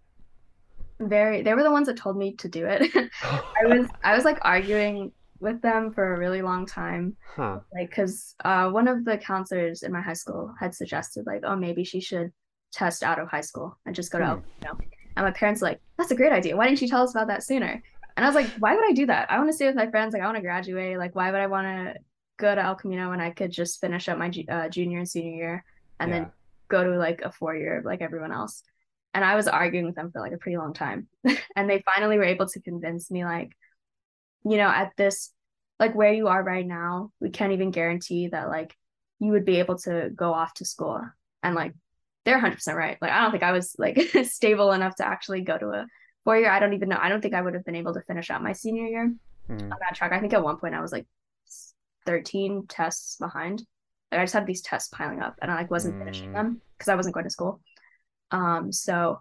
very 0.99 1.41
they 1.41 1.53
were 1.53 1.63
the 1.63 1.71
ones 1.71 1.87
that 1.87 1.97
told 1.97 2.17
me 2.17 2.33
to 2.33 2.47
do 2.47 2.65
it. 2.65 2.93
I 3.23 3.65
was 3.65 3.87
I 4.03 4.15
was 4.15 4.25
like 4.25 4.39
arguing 4.41 5.11
with 5.43 5.61
them 5.61 5.91
for 5.93 6.13
a 6.13 6.17
really 6.19 6.41
long 6.41 6.65
time. 6.65 7.15
Huh. 7.35 7.59
Like 7.73 7.91
cuz 7.91 8.35
uh 8.43 8.69
one 8.71 8.87
of 8.87 9.05
the 9.05 9.17
counselors 9.17 9.83
in 9.83 9.91
my 9.91 10.01
high 10.01 10.13
school 10.23 10.53
had 10.59 10.73
suggested 10.73 11.25
like 11.25 11.41
oh 11.43 11.55
maybe 11.55 11.83
she 11.83 11.99
should 11.99 12.31
test 12.71 13.03
out 13.03 13.19
of 13.19 13.27
high 13.29 13.41
school 13.41 13.77
and 13.85 13.93
just 13.93 14.11
go 14.11 14.19
to 14.19 14.25
Hmm. 14.25 14.31
El 14.31 14.41
Camino. 14.75 14.87
And 15.15 15.25
my 15.25 15.31
parents 15.31 15.61
were 15.61 15.67
like 15.69 15.81
that's 15.97 16.11
a 16.11 16.15
great 16.15 16.31
idea. 16.33 16.57
Why 16.57 16.67
didn't 16.67 16.81
you 16.81 16.87
tell 16.87 17.03
us 17.03 17.11
about 17.11 17.27
that 17.27 17.43
sooner? 17.43 17.81
And 18.15 18.25
I 18.25 18.27
was 18.27 18.35
like 18.35 18.49
why 18.63 18.75
would 18.75 18.89
I 18.89 18.93
do 18.93 19.05
that? 19.07 19.29
I 19.31 19.37
want 19.37 19.49
to 19.49 19.53
stay 19.53 19.67
with 19.67 19.75
my 19.75 19.89
friends 19.91 20.13
like 20.13 20.21
I 20.23 20.25
want 20.25 20.37
to 20.37 20.41
graduate. 20.41 20.97
Like 20.97 21.15
why 21.15 21.29
would 21.31 21.39
I 21.41 21.47
want 21.47 21.67
to 21.67 21.99
go 22.39 22.55
to 22.55 22.61
El 22.63 22.75
Camino 22.75 23.09
when 23.11 23.21
I 23.21 23.29
could 23.29 23.51
just 23.51 23.79
finish 23.79 24.09
up 24.09 24.17
my 24.17 24.31
uh, 24.49 24.67
junior 24.69 24.97
and 24.99 25.09
senior 25.09 25.35
year 25.35 25.65
and 25.99 26.09
Yeah. 26.09 26.19
then 26.19 26.31
go 26.69 26.83
to 26.83 26.97
like 26.97 27.21
a 27.21 27.31
four 27.31 27.55
year 27.55 27.81
like 27.85 28.01
everyone 28.01 28.31
else. 28.31 28.63
And 29.13 29.23
I 29.23 29.35
was 29.35 29.47
arguing 29.47 29.85
with 29.85 29.93
them 29.95 30.09
for 30.11 30.19
like 30.21 30.31
a 30.31 30.37
pretty 30.39 30.57
long 30.57 30.73
time. 30.73 31.07
and 31.55 31.69
they 31.69 31.83
finally 31.85 32.17
were 32.17 32.23
able 32.23 32.47
to 32.47 32.59
convince 32.59 33.11
me 33.11 33.23
like, 33.23 33.51
you 34.45 34.57
know, 34.57 34.67
at 34.67 34.91
this 34.97 35.31
like 35.79 35.95
where 35.95 36.13
you 36.13 36.27
are 36.27 36.43
right 36.43 36.65
now, 36.65 37.11
we 37.19 37.29
can't 37.29 37.53
even 37.53 37.71
guarantee 37.71 38.27
that 38.27 38.47
like 38.49 38.75
you 39.19 39.31
would 39.31 39.45
be 39.45 39.57
able 39.57 39.77
to 39.79 40.09
go 40.15 40.33
off 40.33 40.53
to 40.55 40.65
school. 40.65 41.01
And 41.41 41.55
like 41.55 41.73
they're 42.25 42.39
100% 42.39 42.75
right. 42.75 42.97
Like 43.01 43.11
I 43.11 43.21
don't 43.21 43.31
think 43.31 43.43
I 43.43 43.51
was 43.51 43.75
like 43.77 43.99
stable 44.23 44.71
enough 44.71 44.95
to 44.97 45.05
actually 45.07 45.41
go 45.41 45.57
to 45.57 45.69
a 45.69 45.87
four 46.23 46.37
year. 46.37 46.49
I 46.51 46.59
don't 46.59 46.73
even 46.73 46.89
know. 46.89 46.99
I 47.01 47.09
don't 47.09 47.21
think 47.21 47.33
I 47.33 47.41
would 47.41 47.53
have 47.53 47.65
been 47.65 47.75
able 47.75 47.93
to 47.95 48.01
finish 48.01 48.29
out 48.29 48.43
my 48.43 48.53
senior 48.53 48.85
year 48.85 49.13
Hmm. 49.47 49.57
on 49.59 49.77
that 49.81 49.95
track. 49.95 50.13
I 50.13 50.19
think 50.21 50.33
at 50.33 50.41
one 50.43 50.55
point 50.57 50.73
I 50.73 50.79
was 50.81 50.93
like 50.93 51.05
13 52.05 52.65
tests 52.67 53.17
behind. 53.17 53.63
Like 54.11 54.21
I 54.21 54.23
just 54.23 54.33
had 54.33 54.45
these 54.45 54.61
tests 54.61 54.89
piling 54.89 55.21
up 55.21 55.35
and 55.41 55.51
I 55.51 55.55
like 55.55 55.71
wasn't 55.71 55.97
finishing 55.97 56.29
Mm. 56.29 56.33
them 56.33 56.61
because 56.77 56.87
I 56.89 56.95
wasn't 56.95 57.13
going 57.15 57.25
to 57.25 57.29
school. 57.29 57.59
Um, 58.31 58.71
so 58.71 59.19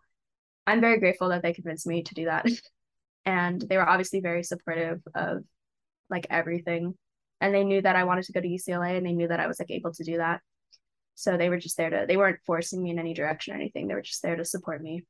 I'm 0.66 0.80
very 0.80 0.98
grateful 1.00 1.30
that 1.30 1.42
they 1.42 1.52
convinced 1.52 1.86
me 1.86 2.02
to 2.04 2.14
do 2.14 2.26
that. 2.26 2.46
And 3.24 3.60
they 3.60 3.76
were 3.76 3.88
obviously 3.88 4.20
very 4.20 4.42
supportive 4.42 5.00
of 5.14 5.44
like 6.10 6.26
everything. 6.30 6.94
And 7.40 7.54
they 7.54 7.64
knew 7.64 7.82
that 7.82 7.96
I 7.96 8.04
wanted 8.04 8.24
to 8.24 8.32
go 8.32 8.40
to 8.40 8.48
UCLA 8.48 8.96
and 8.96 9.06
they 9.06 9.12
knew 9.12 9.28
that 9.28 9.40
I 9.40 9.46
was 9.46 9.58
like 9.58 9.70
able 9.70 9.92
to 9.92 10.04
do 10.04 10.18
that. 10.18 10.40
So 11.14 11.36
they 11.36 11.48
were 11.48 11.58
just 11.58 11.76
there 11.76 11.90
to 11.90 12.04
they 12.08 12.16
weren't 12.16 12.40
forcing 12.46 12.82
me 12.82 12.90
in 12.90 12.98
any 12.98 13.14
direction 13.14 13.54
or 13.54 13.56
anything. 13.56 13.86
They 13.86 13.94
were 13.94 14.02
just 14.02 14.22
there 14.22 14.36
to 14.36 14.44
support 14.44 14.82
me. 14.82 15.04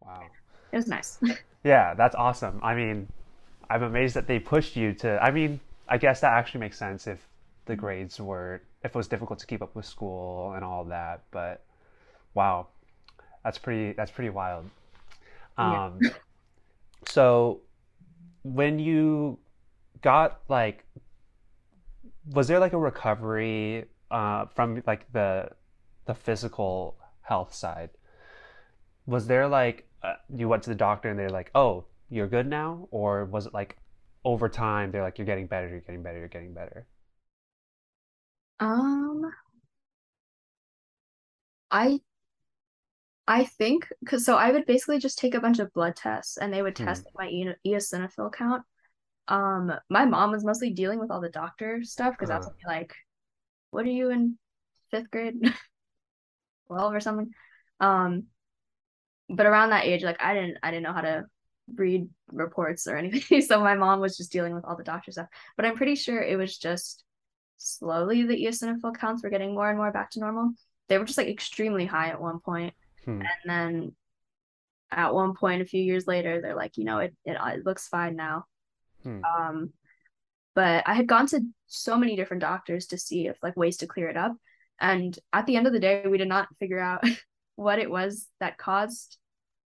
Wow. 0.00 0.22
It 0.72 0.76
was 0.76 0.86
nice. 0.86 1.18
Yeah, 1.66 1.94
that's 1.94 2.14
awesome. 2.14 2.60
I 2.62 2.76
mean, 2.76 3.08
I'm 3.68 3.82
amazed 3.82 4.14
that 4.14 4.28
they 4.28 4.38
pushed 4.38 4.76
you 4.76 4.92
to. 4.94 5.20
I 5.20 5.32
mean, 5.32 5.58
I 5.88 5.98
guess 5.98 6.20
that 6.20 6.32
actually 6.32 6.60
makes 6.60 6.78
sense 6.78 7.08
if 7.08 7.26
the 7.64 7.72
mm-hmm. 7.72 7.80
grades 7.80 8.20
were, 8.20 8.62
if 8.84 8.92
it 8.92 8.94
was 8.94 9.08
difficult 9.08 9.40
to 9.40 9.46
keep 9.46 9.62
up 9.62 9.74
with 9.74 9.84
school 9.84 10.52
and 10.52 10.64
all 10.64 10.84
that. 10.84 11.22
But 11.32 11.64
wow, 12.34 12.68
that's 13.42 13.58
pretty. 13.58 13.94
That's 13.94 14.12
pretty 14.12 14.30
wild. 14.30 14.70
Yeah. 15.58 15.86
Um, 15.86 16.00
So 17.04 17.60
when 18.42 18.78
you 18.78 19.38
got 20.02 20.42
like, 20.48 20.84
was 22.32 22.48
there 22.48 22.58
like 22.58 22.72
a 22.72 22.78
recovery 22.78 23.86
uh, 24.10 24.46
from 24.46 24.82
like 24.86 25.10
the 25.12 25.50
the 26.06 26.14
physical 26.14 26.96
health 27.22 27.54
side? 27.54 27.90
was 29.06 29.26
there 29.26 29.48
like 29.48 29.88
uh, 30.02 30.14
you 30.34 30.48
went 30.48 30.62
to 30.62 30.70
the 30.70 30.76
doctor 30.76 31.08
and 31.08 31.18
they're 31.18 31.28
like, 31.30 31.50
"Oh, 31.54 31.84
you're 32.10 32.28
good 32.28 32.46
now," 32.46 32.88
or 32.90 33.24
was 33.24 33.46
it 33.46 33.54
like 33.54 33.76
over 34.24 34.48
time 34.48 34.90
they're 34.92 35.02
like, 35.02 35.18
"You're 35.18 35.26
getting 35.26 35.46
better, 35.46 35.68
you're 35.68 35.80
getting 35.80 36.02
better, 36.02 36.18
you're 36.18 36.28
getting 36.28 36.54
better"? 36.54 36.86
Um, 38.60 39.32
I 41.70 42.00
I 43.28 43.44
think 43.44 43.88
because 44.00 44.24
so 44.24 44.36
I 44.36 44.52
would 44.52 44.66
basically 44.66 44.98
just 44.98 45.18
take 45.18 45.34
a 45.34 45.40
bunch 45.40 45.58
of 45.58 45.72
blood 45.72 45.96
tests 45.96 46.36
and 46.36 46.52
they 46.52 46.62
would 46.62 46.76
Hmm. 46.78 46.84
test 46.84 47.08
my 47.16 47.28
eos- 47.28 47.56
eosinophil 47.66 48.32
count. 48.32 48.62
Um, 49.28 49.72
my 49.90 50.04
mom 50.06 50.32
was 50.32 50.44
mostly 50.44 50.70
dealing 50.72 51.00
with 51.00 51.10
all 51.10 51.20
the 51.20 51.30
doctor 51.30 51.82
stuff 51.84 52.14
because 52.14 52.28
that's 52.30 52.48
Uh, 52.48 52.52
like, 52.66 52.94
what 53.70 53.86
are 53.86 53.90
you 53.90 54.10
in 54.10 54.38
fifth 54.90 55.10
grade, 55.10 55.36
12 56.66 56.94
or 56.94 57.00
something? 57.00 57.32
Um, 57.80 58.26
but 59.28 59.46
around 59.46 59.70
that 59.70 59.84
age, 59.84 60.04
like 60.04 60.22
I 60.22 60.34
didn't 60.34 60.58
I 60.62 60.70
didn't 60.70 60.84
know 60.84 60.92
how 60.92 61.00
to 61.00 61.24
read 61.74 62.08
reports 62.32 62.86
or 62.86 62.96
anything, 62.96 63.40
so 63.42 63.60
my 63.60 63.74
mom 63.74 64.00
was 64.00 64.16
just 64.16 64.32
dealing 64.32 64.54
with 64.54 64.64
all 64.64 64.76
the 64.76 64.84
doctor 64.84 65.10
stuff. 65.12 65.28
But 65.56 65.66
I'm 65.66 65.76
pretty 65.76 65.96
sure 65.96 66.20
it 66.22 66.36
was 66.36 66.56
just 66.58 67.04
slowly 67.58 68.24
the 68.24 68.36
eosinophil 68.46 68.96
counts 68.98 69.22
were 69.22 69.30
getting 69.30 69.54
more 69.54 69.68
and 69.68 69.78
more 69.78 69.92
back 69.92 70.10
to 70.12 70.20
normal. 70.20 70.52
They 70.88 70.98
were 70.98 71.04
just 71.04 71.18
like 71.18 71.28
extremely 71.28 71.86
high 71.86 72.08
at 72.10 72.20
one 72.20 72.40
point, 72.40 72.74
hmm. 73.06 73.22
and 73.22 73.28
then 73.46 73.96
at 74.90 75.14
one 75.14 75.34
point 75.34 75.62
a 75.62 75.66
few 75.66 75.82
years 75.82 76.06
later, 76.06 76.40
they're 76.40 76.56
like, 76.56 76.76
you 76.76 76.84
know, 76.84 76.98
it 76.98 77.14
it, 77.24 77.36
it 77.40 77.66
looks 77.66 77.88
fine 77.88 78.16
now. 78.16 78.46
Hmm. 79.02 79.20
Um, 79.24 79.72
but 80.54 80.84
I 80.88 80.94
had 80.94 81.06
gone 81.06 81.26
to 81.28 81.42
so 81.66 81.96
many 81.98 82.16
different 82.16 82.42
doctors 82.42 82.86
to 82.88 82.98
see 82.98 83.26
if 83.26 83.36
like 83.42 83.56
ways 83.56 83.78
to 83.78 83.86
clear 83.86 84.08
it 84.08 84.16
up. 84.16 84.34
And 84.80 85.18
at 85.32 85.46
the 85.46 85.56
end 85.56 85.66
of 85.66 85.72
the 85.72 85.80
day, 85.80 86.04
we 86.06 86.18
did 86.18 86.28
not 86.28 86.48
figure 86.58 86.80
out 86.80 87.04
what 87.56 87.78
it 87.78 87.90
was 87.90 88.28
that 88.40 88.58
caused 88.58 89.18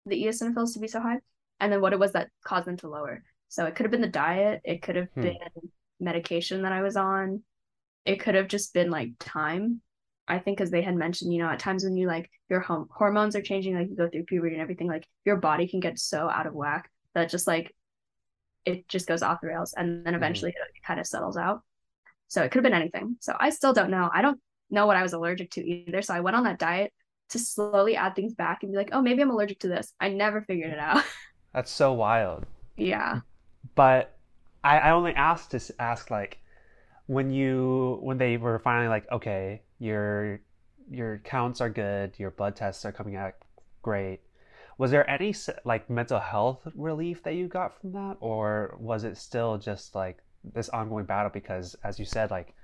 the 0.05 0.25
eosinophils 0.25 0.73
to 0.73 0.79
be 0.79 0.87
so 0.87 0.99
high, 1.01 1.19
and 1.59 1.71
then 1.71 1.81
what 1.81 1.93
it 1.93 1.99
was 1.99 2.13
that 2.13 2.29
caused 2.43 2.67
them 2.67 2.77
to 2.77 2.89
lower. 2.89 3.23
So 3.49 3.65
it 3.65 3.75
could 3.75 3.85
have 3.85 3.91
been 3.91 4.01
the 4.01 4.07
diet, 4.07 4.61
it 4.65 4.81
could 4.81 4.95
have 4.95 5.09
Hmm. 5.15 5.21
been 5.21 5.37
medication 5.99 6.63
that 6.63 6.71
I 6.73 6.81
was 6.81 6.97
on, 6.97 7.43
it 8.05 8.19
could 8.19 8.35
have 8.35 8.47
just 8.47 8.73
been 8.73 8.89
like 8.89 9.11
time. 9.19 9.81
I 10.27 10.39
think 10.39 10.61
as 10.61 10.71
they 10.71 10.81
had 10.81 10.95
mentioned, 10.95 11.33
you 11.33 11.39
know, 11.39 11.49
at 11.49 11.59
times 11.59 11.83
when 11.83 11.97
you 11.97 12.07
like 12.07 12.29
your 12.49 12.61
hom- 12.61 12.89
hormones 12.91 13.35
are 13.35 13.41
changing, 13.41 13.75
like 13.75 13.89
you 13.89 13.95
go 13.95 14.09
through 14.09 14.23
puberty 14.25 14.55
and 14.55 14.61
everything, 14.61 14.87
like 14.87 15.07
your 15.25 15.37
body 15.37 15.67
can 15.67 15.79
get 15.79 15.99
so 15.99 16.29
out 16.29 16.47
of 16.47 16.53
whack 16.53 16.89
that 17.15 17.29
just 17.29 17.47
like 17.47 17.73
it 18.65 18.87
just 18.87 19.07
goes 19.07 19.21
off 19.21 19.41
the 19.41 19.47
rails 19.47 19.73
and 19.77 20.05
then 20.05 20.13
Mhm. 20.17 20.17
eventually 20.17 20.51
it 20.51 20.83
kind 20.85 20.99
of 20.99 21.07
settles 21.07 21.37
out. 21.37 21.61
So 22.29 22.43
it 22.43 22.51
could 22.51 22.59
have 22.65 22.71
been 22.71 22.81
anything. 22.81 23.17
So 23.21 23.35
I 23.39 23.49
still 23.51 23.73
don't 23.73 23.91
know. 23.91 24.09
I 24.13 24.21
don't 24.21 24.39
know 24.69 24.87
what 24.87 24.97
I 24.97 25.03
was 25.03 25.13
allergic 25.13 25.51
to 25.51 25.61
either. 25.67 26.01
So 26.01 26.13
I 26.13 26.21
went 26.21 26.35
on 26.37 26.43
that 26.45 26.59
diet 26.59 26.93
to 27.29 27.39
slowly 27.39 27.95
add 27.95 28.15
things 28.15 28.33
back 28.35 28.63
and 28.63 28.71
be 28.71 28.77
like, 28.77 28.89
oh, 28.93 29.01
maybe 29.01 29.21
I'm 29.21 29.31
allergic 29.31 29.59
to 29.61 29.67
this. 29.67 29.93
I 29.99 30.09
never 30.09 30.41
figured 30.41 30.71
it 30.73 30.79
out. 30.79 31.03
That's 31.53 31.71
so 31.71 31.93
wild. 31.93 32.45
yeah. 32.77 33.21
But 33.75 34.17
I, 34.63 34.79
I 34.79 34.91
only 34.91 35.13
asked 35.13 35.51
to 35.51 35.61
ask 35.79 36.09
like 36.11 36.39
when 37.07 37.31
you 37.31 37.99
when 38.01 38.17
they 38.17 38.37
were 38.37 38.59
finally 38.59 38.87
like, 38.89 39.09
okay, 39.11 39.63
your 39.83 40.39
your 40.89 41.17
counts 41.19 41.59
are 41.59 41.69
good, 41.69 42.13
your 42.17 42.31
blood 42.31 42.55
tests 42.55 42.85
are 42.85 42.91
coming 42.91 43.15
out 43.15 43.33
great. 43.81 44.21
Was 44.77 44.91
there 44.91 45.07
any 45.09 45.35
like 45.65 45.89
mental 45.89 46.19
health 46.19 46.61
relief 46.75 47.21
that 47.23 47.35
you 47.35 47.47
got 47.47 47.79
from 47.79 47.91
that, 47.91 48.17
or 48.21 48.75
was 48.79 49.03
it 49.03 49.17
still 49.17 49.57
just 49.57 49.93
like 49.93 50.19
this 50.53 50.69
ongoing 50.69 51.05
battle? 51.05 51.31
Because 51.31 51.75
as 51.83 51.99
you 51.99 52.05
said, 52.05 52.31
like 52.31 52.55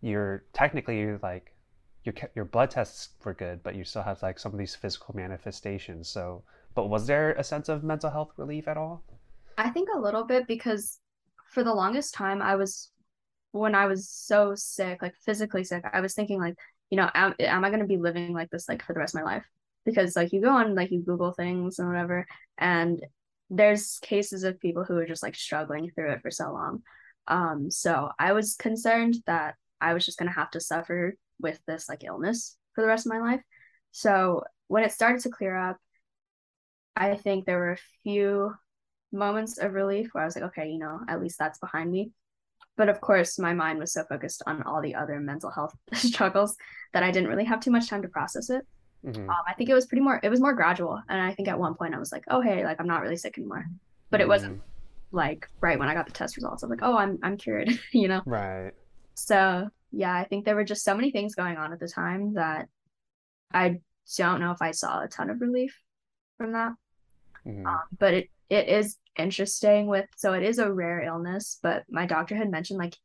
you're 0.00 0.44
technically 0.52 0.98
you're 0.98 1.20
like 1.22 1.52
your 2.04 2.14
your 2.34 2.44
blood 2.46 2.70
tests 2.70 3.10
were 3.24 3.34
good, 3.34 3.62
but 3.62 3.74
you 3.74 3.84
still 3.84 4.02
have 4.02 4.22
like 4.22 4.38
some 4.38 4.52
of 4.52 4.58
these 4.58 4.74
physical 4.74 5.14
manifestations. 5.14 6.08
So, 6.08 6.42
but 6.74 6.88
was 6.88 7.06
there 7.06 7.32
a 7.32 7.44
sense 7.44 7.68
of 7.68 7.84
mental 7.84 8.10
health 8.10 8.32
relief 8.38 8.66
at 8.68 8.78
all? 8.78 9.02
I 9.58 9.68
think 9.70 9.90
a 9.94 9.98
little 9.98 10.24
bit 10.24 10.46
because 10.46 11.00
for 11.52 11.62
the 11.62 11.74
longest 11.74 12.14
time 12.14 12.40
I 12.40 12.56
was 12.56 12.90
when 13.52 13.74
I 13.74 13.86
was 13.86 14.08
so 14.08 14.54
sick, 14.54 15.02
like 15.02 15.14
physically 15.24 15.64
sick, 15.64 15.84
I 15.92 16.00
was 16.00 16.14
thinking 16.14 16.40
like, 16.40 16.54
you 16.90 16.96
know, 16.96 17.10
am, 17.14 17.34
am 17.40 17.64
I 17.64 17.68
going 17.68 17.80
to 17.80 17.86
be 17.86 17.96
living 17.96 18.32
like 18.32 18.50
this 18.50 18.68
like 18.68 18.84
for 18.84 18.92
the 18.92 19.00
rest 19.00 19.14
of 19.14 19.22
my 19.22 19.34
life? 19.34 19.46
Because 19.84 20.16
like 20.16 20.32
you 20.32 20.40
go 20.40 20.50
on 20.50 20.74
like 20.74 20.90
you 20.90 21.02
Google 21.02 21.32
things 21.32 21.78
and 21.78 21.88
whatever, 21.88 22.26
and 22.56 23.00
there's 23.50 23.98
cases 24.00 24.44
of 24.44 24.60
people 24.60 24.84
who 24.84 24.96
are 24.96 25.06
just 25.06 25.22
like 25.22 25.34
struggling 25.34 25.90
through 25.90 26.12
it 26.12 26.20
for 26.22 26.30
so 26.30 26.52
long. 26.52 26.82
Um, 27.26 27.70
so 27.70 28.10
I 28.18 28.32
was 28.32 28.56
concerned 28.56 29.16
that 29.26 29.54
I 29.80 29.94
was 29.94 30.04
just 30.04 30.18
going 30.18 30.28
to 30.28 30.34
have 30.34 30.50
to 30.52 30.60
suffer 30.60 31.14
with 31.40 31.60
this 31.66 31.88
like 31.88 32.04
illness 32.04 32.56
for 32.74 32.82
the 32.82 32.88
rest 32.88 33.06
of 33.06 33.12
my 33.12 33.20
life. 33.20 33.40
So 33.92 34.44
when 34.66 34.84
it 34.84 34.92
started 34.92 35.22
to 35.22 35.30
clear 35.30 35.56
up, 35.56 35.76
I 36.96 37.14
think 37.14 37.44
there 37.44 37.58
were 37.58 37.72
a 37.72 38.02
few 38.02 38.54
moments 39.12 39.58
of 39.58 39.72
relief 39.72 40.10
where 40.12 40.22
I 40.22 40.26
was 40.26 40.36
like, 40.36 40.46
okay, 40.46 40.68
you 40.68 40.78
know, 40.78 41.00
at 41.08 41.20
least 41.20 41.38
that's 41.38 41.58
behind 41.58 41.90
me. 41.90 42.10
But 42.78 42.88
of 42.90 43.02
course, 43.02 43.38
my 43.38 43.54
mind 43.54 43.80
was 43.80 43.92
so 43.92 44.04
focused 44.08 44.42
on 44.46 44.62
all 44.64 44.82
the 44.82 44.96
other 44.96 45.20
mental 45.20 45.50
health 45.50 45.74
struggles 45.94 46.56
that 46.94 47.04
I 47.04 47.12
didn't 47.12 47.28
really 47.30 47.44
have 47.46 47.60
too 47.60 47.72
much 47.72 47.90
time 47.90 48.02
to 48.02 48.08
process 48.08 48.50
it. 48.50 48.66
hmm 49.04 49.30
Um, 49.30 49.44
I 49.48 49.54
think 49.54 49.70
it 49.70 49.74
was 49.74 49.86
pretty 49.86 50.02
more, 50.02 50.20
it 50.22 50.30
was 50.30 50.40
more 50.40 50.54
gradual. 50.54 51.00
And 51.08 51.20
I 51.22 51.34
think 51.34 51.48
at 51.48 51.58
one 51.60 51.76
point 51.76 51.94
I 51.94 52.00
was 52.00 52.12
like, 52.12 52.24
oh, 52.30 52.40
hey, 52.42 52.64
like 52.64 52.80
I'm 52.80 52.88
not 52.88 53.02
really 53.02 53.16
sick 53.18 53.38
anymore. 53.38 53.66
But 54.10 54.22
it 54.22 54.28
wasn't 54.28 54.62
like 55.12 55.48
right 55.62 55.78
when 55.78 55.88
I 55.88 55.94
got 55.94 56.06
the 56.06 56.12
test 56.12 56.36
results. 56.36 56.62
I 56.62 56.66
was 56.66 56.70
like, 56.70 56.82
oh, 56.88 56.96
I'm 56.96 57.18
I'm 57.22 57.36
cured, 57.38 57.70
you 57.92 58.08
know? 58.08 58.22
Right. 58.24 58.72
So 59.14 59.68
yeah, 59.92 60.14
I 60.14 60.24
think 60.24 60.44
there 60.44 60.56
were 60.56 60.64
just 60.64 60.84
so 60.84 60.94
many 60.94 61.10
things 61.10 61.34
going 61.34 61.56
on 61.56 61.72
at 61.72 61.80
the 61.80 61.88
time 61.88 62.34
that 62.34 62.68
I 63.52 63.80
don't 64.16 64.40
know 64.40 64.52
if 64.52 64.62
I 64.62 64.72
saw 64.72 65.02
a 65.02 65.08
ton 65.08 65.30
of 65.30 65.40
relief 65.40 65.76
from 66.38 66.52
that. 66.52 66.72
hmm 67.44 67.66
Um, 67.66 67.80
but 67.98 68.14
it 68.14 68.30
it 68.50 68.68
is 68.68 68.96
interesting 69.18 69.86
with 69.86 70.06
so 70.16 70.32
it 70.32 70.42
is 70.42 70.58
a 70.58 70.72
rare 70.72 71.00
illness, 71.02 71.58
but 71.62 71.84
my 71.90 72.06
doctor 72.06 72.36
had 72.36 72.50
mentioned 72.50 72.78
like 72.78 72.96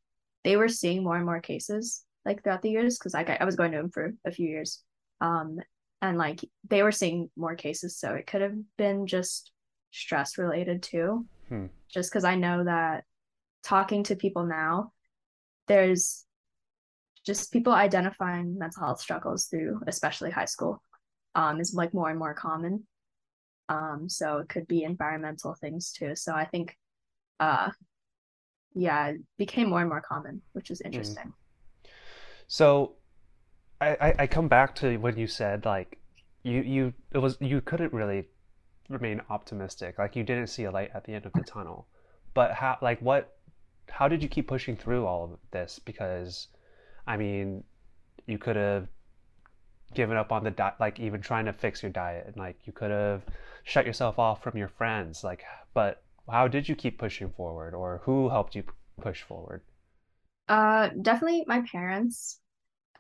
they 0.44 0.56
were 0.56 0.70
seeing 0.70 1.04
more 1.04 1.16
and 1.16 1.26
more 1.26 1.42
cases 1.42 2.04
like 2.26 2.44
throughout 2.44 2.62
the 2.62 2.72
years 2.72 2.98
because 2.98 3.14
like 3.14 3.30
I, 3.30 3.38
I 3.42 3.46
was 3.46 3.56
going 3.56 3.72
to 3.72 3.80
him 3.80 3.90
for 3.90 4.14
a 4.26 4.32
few 4.32 4.48
years. 4.48 4.82
Um 5.22 5.58
and 6.02 6.18
like 6.18 6.42
they 6.70 6.84
were 6.84 6.92
seeing 6.92 7.30
more 7.38 7.56
cases, 7.56 7.98
so 7.98 8.14
it 8.14 8.28
could 8.28 8.42
have 8.42 8.56
been 8.78 9.08
just 9.08 9.52
stress 9.92 10.38
related 10.38 10.84
too. 10.84 11.26
Hmm. 11.48 11.68
Just 11.90 12.12
because 12.12 12.26
I 12.26 12.36
know 12.36 12.66
that 12.66 13.06
talking 13.64 14.04
to 14.04 14.16
people 14.16 14.46
now, 14.46 14.92
there's 15.68 16.26
just 17.26 17.54
people 17.54 17.72
identifying 17.72 18.58
mental 18.58 18.84
health 18.84 19.00
struggles 19.00 19.46
through 19.46 19.80
especially 19.88 20.30
high 20.30 20.46
school 20.46 20.84
um, 21.36 21.60
is 21.62 21.74
like 21.74 21.94
more 21.94 22.10
and 22.10 22.20
more 22.20 22.34
common. 22.34 22.86
Um, 23.70 24.10
so 24.10 24.38
it 24.40 24.50
could 24.50 24.68
be 24.68 24.84
environmental 24.84 25.56
things 25.56 25.92
too. 25.92 26.16
So 26.16 26.34
I 26.34 26.46
think, 26.46 26.78
uh, 27.40 27.72
yeah, 28.74 29.10
it 29.10 29.22
became 29.38 29.70
more 29.70 29.80
and 29.82 29.90
more 29.90 30.02
common, 30.02 30.42
which 30.54 30.72
is 30.72 30.82
Mm. 30.94 31.18
interesting. 31.22 31.34
So 32.48 32.94
I, 33.82 33.90
I 34.02 34.16
I 34.20 34.28
come 34.28 34.48
back 34.48 34.76
to 34.78 34.98
when 34.98 35.18
you 35.18 35.28
said 35.28 35.66
like 35.66 36.00
you 36.44 36.62
you 36.62 36.94
it 37.14 37.20
was 37.20 37.38
you 37.42 37.62
couldn't 37.62 37.94
really 37.94 38.26
remain 38.90 39.22
optimistic. 39.30 39.98
Like 40.00 40.16
you 40.16 40.24
didn't 40.24 40.48
see 40.48 40.66
a 40.66 40.72
light 40.72 40.92
at 40.94 41.06
the 41.06 41.14
end 41.14 41.26
of 41.26 41.34
the 41.36 41.42
tunnel. 41.44 41.88
But 42.34 42.54
how 42.54 42.78
like 42.82 43.02
what 43.02 43.38
how 43.90 44.08
did 44.08 44.24
you 44.24 44.30
keep 44.30 44.48
pushing 44.48 44.78
through 44.78 45.06
all 45.08 45.26
of 45.26 45.40
this? 45.52 45.80
Because 45.80 46.48
I 47.08 47.18
mean, 47.18 47.64
you 48.28 48.38
could 48.38 48.56
have 48.58 48.88
given 49.94 50.18
up 50.18 50.32
on 50.32 50.44
the 50.44 50.52
diet, 50.52 50.76
like 50.80 51.00
even 51.00 51.22
trying 51.22 51.46
to 51.46 51.54
fix 51.54 51.82
your 51.84 51.92
diet, 51.92 52.26
and 52.28 52.38
like 52.38 52.58
you 52.66 52.74
could 52.74 52.92
have 52.92 53.22
shut 53.64 53.86
yourself 53.86 54.20
off 54.20 54.44
from 54.44 54.58
your 54.58 54.68
friends. 54.70 55.24
Like, 55.24 55.44
but 55.74 56.04
how 56.30 56.48
did 56.48 56.70
you 56.70 56.76
keep 56.76 56.98
pushing 57.00 57.32
forward, 57.32 57.74
or 57.74 58.02
who 58.06 58.30
helped 58.30 58.56
you 58.56 58.64
push 59.02 59.22
forward? 59.24 59.62
Uh, 60.48 60.90
definitely 61.02 61.44
my 61.48 61.62
parents. 61.72 62.40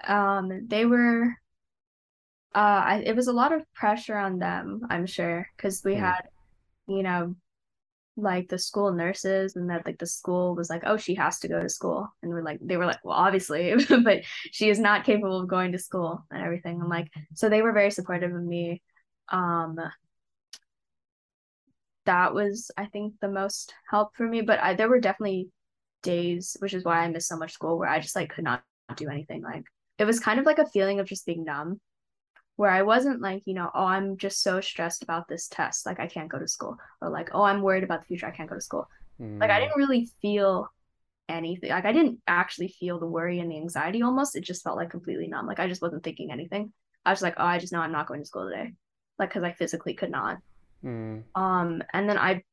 Um, 0.08 0.68
they 0.68 0.86
were, 0.86 1.36
uh, 2.56 2.58
I, 2.86 3.04
it 3.06 3.16
was 3.16 3.28
a 3.28 3.34
lot 3.34 3.52
of 3.52 3.64
pressure 3.74 4.18
on 4.18 4.38
them, 4.40 4.82
I'm 4.90 5.06
sure, 5.06 5.48
because 5.58 5.82
we 5.84 5.96
Hmm. 5.96 5.96
had, 5.96 6.22
you 6.88 7.04
know, 7.04 7.36
like 8.18 8.50
the 8.50 8.60
school 8.60 8.94
nurses 8.94 9.56
and 9.56 9.70
that 9.72 9.86
like 9.86 10.00
the 10.00 10.08
school 10.08 10.56
was 10.56 10.70
like, 10.70 10.84
oh, 10.86 10.98
she 10.98 11.16
has 11.16 11.40
to 11.40 11.50
go 11.50 11.62
to 11.62 11.70
school. 11.70 12.10
And 12.24 12.32
we're 12.32 12.44
like, 12.44 12.60
they 12.62 12.78
were 12.78 12.86
like, 12.88 13.00
well, 13.04 13.18
obviously, 13.18 13.76
but 14.04 14.22
she 14.52 14.70
is 14.70 14.80
not 14.80 15.06
capable 15.06 15.42
of 15.42 15.50
going 15.50 15.72
to 15.74 15.80
school 15.80 16.26
and 16.32 16.44
everything. 16.44 16.82
I'm 16.82 16.90
like, 16.90 17.10
so 17.36 17.50
they 17.50 17.62
were 17.64 17.74
very 17.74 17.92
supportive 17.92 18.34
of 18.36 18.44
me. 18.44 18.82
Um, 19.30 19.78
that 22.06 22.34
was, 22.34 22.72
I 22.78 22.86
think, 22.88 23.16
the 23.22 23.30
most 23.30 23.74
help 23.90 24.16
for 24.16 24.28
me. 24.28 24.42
But 24.42 24.60
I, 24.60 24.74
there 24.76 24.90
were 24.90 25.00
definitely 25.00 25.50
days, 26.04 26.58
which 26.60 26.74
is 26.74 26.84
why 26.86 27.00
I 27.04 27.10
missed 27.10 27.28
so 27.30 27.38
much 27.38 27.54
school, 27.54 27.78
where 27.80 27.90
I 27.90 28.00
just 28.00 28.16
like 28.16 28.32
could 28.32 28.44
not 28.44 28.64
do 28.98 29.10
anything. 29.10 29.42
Like 29.44 29.64
it 30.00 30.06
was 30.06 30.20
kind 30.20 30.40
of 30.40 30.46
like 30.46 30.60
a 30.60 30.68
feeling 30.68 31.00
of 31.00 31.08
just 31.08 31.26
being 31.26 31.44
numb, 31.46 31.80
where 32.56 32.72
I 32.72 32.84
wasn't 32.84 33.22
like, 33.22 33.44
you 33.46 33.54
know, 33.54 33.70
oh, 33.74 33.86
I'm 33.86 34.18
just 34.18 34.42
so 34.42 34.62
stressed 34.62 35.04
about 35.04 35.28
this 35.28 35.48
test, 35.48 35.86
like 35.86 36.00
I 36.00 36.08
can't 36.08 36.30
go 36.30 36.40
to 36.40 36.48
school, 36.48 36.78
or 37.02 37.10
like, 37.10 37.30
oh, 37.34 37.44
I'm 37.44 37.62
worried 37.62 37.84
about 37.84 38.02
the 38.02 38.08
future, 38.08 38.28
I 38.28 38.32
can't 38.32 38.50
go 38.50 38.56
to 38.56 38.62
school. 38.62 38.88
Like 39.42 39.50
I 39.52 39.60
Mm, 39.60 39.62
didn't 39.62 39.78
really 39.78 40.10
feel 40.22 40.70
anything. 41.30 41.70
Like 41.72 41.86
I 41.86 41.94
didn't 41.94 42.20
actually 42.28 42.70
feel 42.70 43.00
the 43.00 43.08
worry 43.08 43.40
and 43.40 43.52
the 43.52 43.58
anxiety 43.58 44.02
almost. 44.04 44.36
It 44.36 44.44
just 44.44 44.64
felt 44.64 44.78
like 44.78 44.90
completely 44.92 45.28
numb. 45.28 45.48
Like 45.48 45.60
I 45.60 45.68
just 45.68 45.82
wasn't 45.82 46.04
thinking 46.04 46.32
anything. 46.32 46.74
I 47.06 47.12
was 47.12 47.22
like, 47.22 47.36
oh, 47.38 47.46
I 47.46 47.60
just 47.60 47.74
know 47.74 47.80
I'm 47.80 47.92
not 47.92 48.08
going 48.08 48.22
to 48.22 48.28
school 48.28 48.50
today. 48.50 48.74
Like 49.20 49.30
because 49.30 49.44
I 49.44 49.54
physically 49.54 49.94
could 49.94 50.12
not. 50.12 50.38
Mm, 50.84 51.24
Um, 51.36 51.84
and 51.94 52.10
then 52.10 52.18
I 52.18 52.44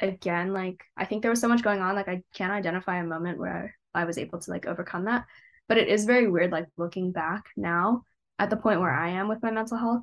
again, 0.00 0.52
like 0.52 0.82
I 0.96 1.04
think 1.04 1.22
there 1.22 1.30
was 1.30 1.40
so 1.40 1.48
much 1.48 1.62
going 1.62 1.80
on, 1.80 1.94
like 1.94 2.08
I 2.08 2.22
can't 2.34 2.52
identify 2.52 2.98
a 2.98 3.04
moment 3.04 3.38
where 3.38 3.76
I 3.94 4.04
was 4.04 4.18
able 4.18 4.38
to 4.40 4.50
like 4.50 4.66
overcome 4.66 5.04
that. 5.06 5.26
But 5.68 5.78
it 5.78 5.88
is 5.88 6.04
very 6.06 6.28
weird, 6.28 6.52
like 6.52 6.66
looking 6.76 7.12
back 7.12 7.46
now 7.56 8.04
at 8.38 8.50
the 8.50 8.56
point 8.56 8.80
where 8.80 8.92
I 8.94 9.10
am 9.10 9.28
with 9.28 9.42
my 9.42 9.50
mental 9.50 9.78
health, 9.78 10.02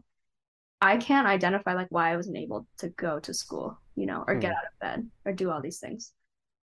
I 0.82 0.98
can't 0.98 1.28
identify 1.28 1.74
like 1.74 1.88
why 1.90 2.12
I 2.12 2.16
wasn't 2.18 2.38
able 2.38 2.68
to 2.80 2.90
go 2.90 3.20
to 3.20 3.34
school, 3.34 3.80
you 3.96 4.06
know, 4.06 4.24
or 4.28 4.36
get 4.36 4.52
mm, 4.52 4.58
out 4.58 4.66
of 4.66 4.80
bed 4.80 5.10
or 5.26 5.34
do 5.34 5.50
all 5.52 5.62
these 5.62 5.80
things. 5.80 6.12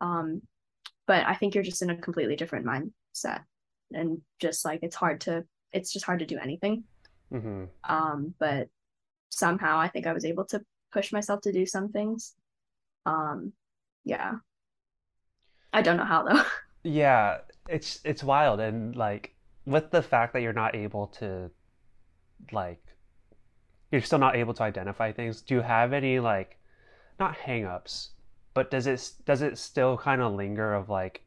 Um, 0.01 0.43
but 1.07 1.27
I 1.27 1.35
think 1.35 1.55
you're 1.55 1.65
just 1.65 1.83
in 1.83 1.91
a 1.91 1.97
completely 1.97 2.37
different 2.37 2.67
mindset 2.67 3.43
and 3.93 4.21
just 4.41 4.65
like 4.65 4.81
it's 4.83 4.97
hard 4.97 5.23
to 5.23 5.45
it's 5.73 5.93
just 5.93 6.07
hard 6.07 6.21
to 6.21 6.27
do 6.27 6.39
anything. 6.39 6.85
mm-hmm. 7.33 7.65
Um, 7.89 8.35
but 8.39 8.69
somehow 9.31 9.79
I 9.79 9.89
think 9.89 10.07
I 10.07 10.13
was 10.13 10.25
able 10.25 10.45
to 10.47 10.63
push 10.92 11.12
myself 11.12 11.40
to 11.42 11.53
do 11.53 11.66
some 11.66 11.90
things. 11.90 12.35
Um, 13.07 13.53
yeah. 14.05 14.35
I 15.72 15.83
don't 15.83 15.96
know 15.96 16.05
how 16.05 16.22
though. 16.24 16.42
Yeah, 16.85 17.38
it's 17.68 18.01
it's 18.05 18.22
wild 18.22 18.61
and 18.61 18.94
like 18.96 19.35
with 19.66 19.90
the 19.90 20.01
fact 20.01 20.33
that 20.33 20.42
you're 20.42 20.53
not 20.53 20.74
able 20.77 21.09
to 21.18 21.51
like 22.53 22.83
you're 23.90 24.01
still 24.01 24.18
not 24.18 24.37
able 24.37 24.55
to 24.55 24.62
identify 24.62 25.12
things, 25.12 25.42
do 25.42 25.55
you 25.55 25.61
have 25.61 25.92
any 25.92 26.20
like 26.20 26.59
not 27.18 27.37
hang-ups, 27.37 28.11
but 28.55 28.70
does 28.70 28.87
it 28.87 29.11
does 29.27 29.42
it 29.42 29.59
still 29.59 29.98
kind 29.98 30.22
of 30.22 30.35
linger 30.35 30.72
of 30.72 30.88
like 30.88 31.24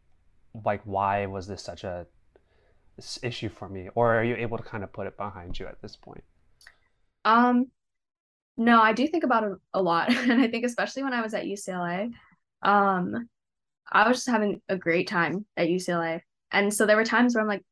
like 0.66 0.82
why 0.86 1.26
was 1.26 1.48
this 1.48 1.62
such 1.64 1.84
a 1.84 2.08
issue 3.24 3.50
for 3.50 3.68
me? 3.70 3.90
Or 3.96 4.16
are 4.16 4.24
you 4.24 4.36
able 4.36 4.58
to 4.58 4.64
kind 4.64 4.84
of 4.84 4.94
put 4.94 5.08
it 5.08 5.18
behind 5.18 5.60
you 5.60 5.68
at 5.68 5.82
this 5.82 5.96
point? 5.96 6.24
Um, 7.26 7.68
no, 8.62 8.82
I 8.82 8.94
do 8.94 9.08
think 9.08 9.24
about 9.24 9.44
it 9.44 9.54
a 9.74 9.82
lot. 9.82 10.14
And 10.30 10.42
I 10.42 10.48
think 10.48 10.66
especially 10.66 11.04
when 11.04 11.14
I 11.14 11.22
was 11.22 11.34
at 11.34 11.46
UCLA, 11.46 12.12
um, 12.62 13.28
I 13.92 14.08
was 14.08 14.18
just 14.18 14.30
having 14.30 14.62
a 14.70 14.78
great 14.78 15.08
time 15.08 15.46
at 15.58 15.68
UCLA. 15.68 16.22
And 16.52 16.74
so 16.74 16.86
there 16.86 16.96
were 16.96 17.06
times 17.06 17.34
where 17.34 17.42
I'm 17.42 17.48
like, 17.48 17.64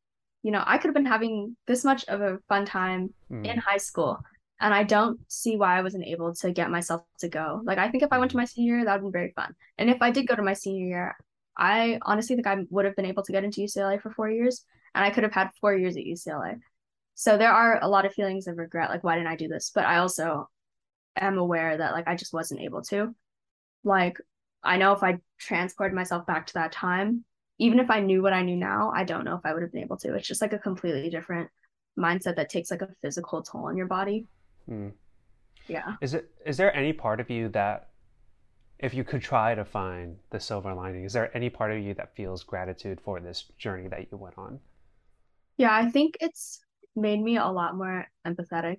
you 0.43 0.51
know, 0.51 0.63
I 0.65 0.77
could 0.77 0.87
have 0.87 0.95
been 0.95 1.05
having 1.05 1.55
this 1.67 1.83
much 1.83 2.05
of 2.05 2.21
a 2.21 2.39
fun 2.49 2.65
time 2.65 3.13
in 3.43 3.57
Mm, 3.57 3.59
high 3.59 3.77
school. 3.77 4.19
And 4.61 4.73
I 4.73 4.83
don't 4.83 5.19
see 5.27 5.55
why 5.57 5.77
I 5.77 5.81
wasn't 5.81 6.05
able 6.07 6.33
to 6.35 6.51
get 6.51 6.71
myself 6.71 7.03
to 7.19 7.29
go. 7.29 7.61
Like, 7.63 7.77
I 7.77 7.89
think 7.89 8.03
if 8.03 8.11
I 8.11 8.17
went 8.19 8.31
to 8.31 8.37
mm, 8.37 8.37
my 8.37 8.45
senior 8.45 8.77
year, 8.77 8.85
that 8.85 8.93
would 8.93 8.97
have 8.97 9.03
been 9.03 9.21
very 9.21 9.33
fun. 9.35 9.55
And 9.77 9.89
if 9.89 10.01
I 10.01 10.11
did 10.11 10.27
go 10.27 10.35
to 10.35 10.41
my 10.41 10.53
senior 10.53 10.87
year, 10.87 11.17
I 11.57 11.99
honestly 12.03 12.35
think 12.35 12.47
I 12.47 12.65
would 12.69 12.85
have 12.85 12.95
been 12.95 13.05
able 13.05 13.23
to 13.23 13.31
get 13.31 13.43
into 13.43 13.61
UCLA 13.61 14.01
for 14.01 14.11
four 14.11 14.29
years. 14.29 14.65
And 14.95 15.05
I 15.05 15.11
could 15.11 15.23
have 15.23 15.33
had 15.33 15.51
four 15.61 15.75
years 15.75 15.95
at 15.97 16.03
UCLA. 16.03 16.59
So 17.15 17.37
there 17.37 17.51
are 17.51 17.79
a 17.81 17.87
lot 17.89 18.05
of 18.05 18.13
feelings 18.13 18.47
of 18.47 18.57
regret, 18.57 18.89
like, 18.89 19.03
why 19.03 19.15
didn't 19.15 19.27
I 19.29 19.35
do 19.35 19.47
this? 19.49 19.71
But 19.73 19.85
I 19.85 19.97
also 19.97 20.49
am 21.21 21.37
aware 21.37 21.77
that, 21.77 21.93
like, 21.93 22.07
I 22.07 22.15
just 22.15 22.33
wasn't 22.33 22.61
able 22.61 22.81
to. 22.83 23.13
Like, 23.83 24.17
I 24.63 24.77
know 24.77 24.93
if 24.93 25.03
I 25.03 25.19
transported 25.39 25.95
myself 25.95 26.25
back 26.25 26.47
to 26.47 26.53
that 26.55 26.71
time, 26.71 27.23
even 27.59 27.79
if 27.79 27.89
I 27.89 27.99
knew 27.99 28.21
what 28.21 28.33
I 28.33 28.41
knew 28.41 28.55
now, 28.55 28.91
I 28.95 29.03
don't 29.03 29.25
know 29.25 29.35
if 29.35 29.45
I 29.45 29.53
would 29.53 29.63
have 29.63 29.71
been 29.71 29.83
able 29.83 29.97
to. 29.97 30.15
It's 30.15 30.27
just 30.27 30.41
like 30.41 30.53
a 30.53 30.59
completely 30.59 31.09
different 31.09 31.49
mindset 31.97 32.35
that 32.37 32.49
takes 32.49 32.71
like 32.71 32.81
a 32.81 32.89
physical 33.01 33.41
toll 33.41 33.65
on 33.65 33.77
your 33.77 33.87
body. 33.87 34.27
mm. 34.69 34.91
Yeah. 35.67 35.95
Is 36.01 36.15
it 36.15 36.31
is 36.45 36.57
there 36.57 36.75
any 36.75 36.93
part 36.93 37.19
of 37.19 37.29
you 37.29 37.49
that 37.49 37.89
if 38.79 38.93
you 38.93 39.03
could 39.03 39.21
try 39.21 39.53
to 39.53 39.63
find 39.65 40.17
the 40.31 40.39
silver 40.39 40.73
lining, 40.73 41.03
is 41.03 41.13
there 41.13 41.35
any 41.35 41.49
part 41.49 41.71
of 41.71 41.79
you 41.79 41.93
that 41.95 42.15
feels 42.15 42.43
gratitude 42.43 42.99
for 43.01 43.19
this 43.19 43.43
journey 43.57 43.87
that 43.89 44.07
you 44.11 44.17
went 44.17 44.37
on? 44.37 44.59
Yeah, 45.57 45.75
I 45.75 45.89
think 45.91 46.17
it's 46.21 46.61
made 46.95 47.21
me 47.21 47.37
a 47.37 47.45
lot 47.47 47.75
more 47.75 48.07
empathetic 48.25 48.77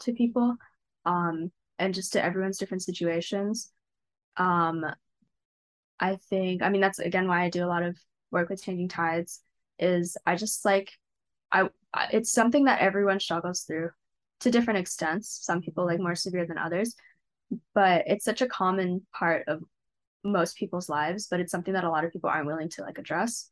to 0.00 0.12
people, 0.12 0.56
um, 1.04 1.52
and 1.78 1.94
just 1.94 2.12
to 2.12 2.24
everyone's 2.24 2.58
different 2.58 2.82
situations. 2.82 3.70
Um, 4.36 4.84
I 5.98 6.16
think, 6.30 6.62
I 6.62 6.68
mean, 6.68 6.80
that's 6.80 6.98
again 6.98 7.28
why 7.28 7.42
I 7.42 7.50
do 7.50 7.64
a 7.64 7.66
lot 7.66 7.82
of 7.82 7.96
work 8.30 8.48
with 8.48 8.62
Changing 8.62 8.88
Tides, 8.88 9.40
is 9.78 10.16
I 10.26 10.36
just 10.36 10.64
like 10.64 10.92
I 11.50 11.68
it's 12.12 12.32
something 12.32 12.64
that 12.64 12.80
everyone 12.80 13.20
struggles 13.20 13.62
through 13.62 13.90
to 14.40 14.50
different 14.50 14.80
extents. 14.80 15.40
Some 15.42 15.60
people 15.60 15.84
like 15.84 16.00
more 16.00 16.14
severe 16.14 16.46
than 16.46 16.58
others, 16.58 16.94
but 17.74 18.04
it's 18.06 18.24
such 18.24 18.42
a 18.42 18.48
common 18.48 19.06
part 19.12 19.46
of 19.48 19.62
most 20.24 20.56
people's 20.56 20.88
lives, 20.88 21.26
but 21.30 21.40
it's 21.40 21.50
something 21.50 21.74
that 21.74 21.84
a 21.84 21.90
lot 21.90 22.04
of 22.04 22.12
people 22.12 22.30
aren't 22.30 22.46
willing 22.46 22.68
to 22.70 22.82
like 22.82 22.98
address. 22.98 23.50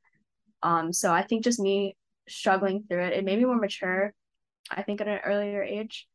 Um, 0.62 0.92
so 0.92 1.12
I 1.12 1.22
think 1.22 1.44
just 1.44 1.60
me 1.60 1.96
struggling 2.28 2.84
through 2.88 3.04
it, 3.04 3.12
it 3.12 3.24
made 3.24 3.38
me 3.38 3.44
more 3.44 3.56
mature, 3.56 4.14
I 4.70 4.82
think 4.82 5.00
at 5.00 5.08
an 5.08 5.20
earlier 5.24 5.62
age. 5.62 6.06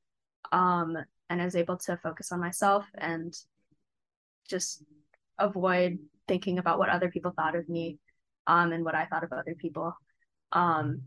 Um, 0.52 0.98
and 1.30 1.42
I 1.42 1.46
was 1.46 1.56
able 1.56 1.78
to 1.78 1.98
focus 1.98 2.32
on 2.32 2.40
myself 2.40 2.86
and 2.98 3.36
just 4.50 4.84
avoid 5.40 6.00
thinking 6.28 6.60
about 6.60 6.80
what 6.80 6.90
other 6.90 7.10
people 7.10 7.32
thought 7.36 7.56
of 7.56 7.68
me, 7.70 8.00
um, 8.48 8.72
and 8.72 8.84
what 8.86 8.96
I 8.96 9.06
thought 9.06 9.24
of 9.24 9.34
other 9.34 9.56
people. 9.56 9.96
Um, 10.52 11.04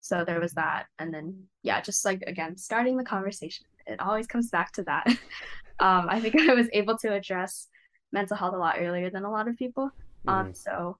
so 0.00 0.24
there 0.24 0.40
was 0.40 0.52
that. 0.52 0.86
And 0.98 1.12
then, 1.12 1.44
yeah, 1.62 1.80
just 1.80 2.04
like 2.04 2.22
again, 2.26 2.56
starting 2.56 2.96
the 2.96 3.04
conversation. 3.04 3.66
It 3.86 4.00
always 4.00 4.26
comes 4.26 4.50
back 4.50 4.72
to 4.72 4.82
that. 4.84 5.06
um, 5.80 6.06
I 6.08 6.20
think 6.20 6.38
I 6.48 6.54
was 6.54 6.68
able 6.72 6.98
to 6.98 7.12
address 7.12 7.68
mental 8.12 8.36
health 8.36 8.54
a 8.54 8.58
lot 8.58 8.76
earlier 8.78 9.10
than 9.10 9.24
a 9.24 9.30
lot 9.30 9.48
of 9.48 9.56
people. 9.56 9.90
Um, 10.26 10.46
hmm 10.46 10.52
so 10.52 10.98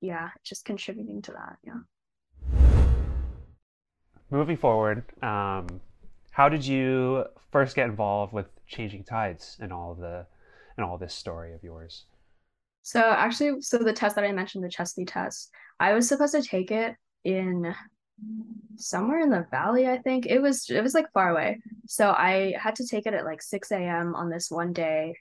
yeah, 0.00 0.28
just 0.44 0.64
contributing 0.64 1.22
to 1.22 1.32
that. 1.32 1.56
Yeah. 1.64 1.80
Moving 4.30 4.56
forward, 4.56 5.04
um, 5.22 5.80
how 6.36 6.50
did 6.50 6.66
you 6.66 7.24
first 7.50 7.74
get 7.74 7.88
involved 7.88 8.30
with 8.30 8.44
changing 8.66 9.02
tides 9.02 9.56
and 9.58 9.72
all 9.72 9.94
the 9.94 10.26
and 10.76 10.84
all 10.84 10.98
this 10.98 11.14
story 11.14 11.54
of 11.54 11.64
yours? 11.64 12.04
So 12.82 13.00
actually, 13.00 13.62
so 13.62 13.78
the 13.78 13.94
test 13.94 14.16
that 14.16 14.24
I 14.24 14.32
mentioned, 14.32 14.62
the 14.62 14.68
CHSPE 14.68 15.06
test, 15.08 15.50
I 15.80 15.94
was 15.94 16.06
supposed 16.06 16.34
to 16.34 16.42
take 16.42 16.70
it 16.70 16.94
in 17.24 17.74
somewhere 18.76 19.20
in 19.20 19.30
the 19.30 19.46
valley, 19.50 19.88
I 19.88 19.96
think. 19.96 20.26
It 20.26 20.40
was 20.40 20.68
it 20.68 20.82
was 20.82 20.92
like 20.92 21.10
far 21.14 21.30
away. 21.30 21.58
So 21.86 22.10
I 22.10 22.52
had 22.60 22.74
to 22.76 22.86
take 22.86 23.06
it 23.06 23.14
at 23.14 23.24
like 23.24 23.40
6 23.40 23.72
a.m. 23.72 24.14
on 24.14 24.28
this 24.28 24.50
one 24.50 24.74
day 24.74 25.14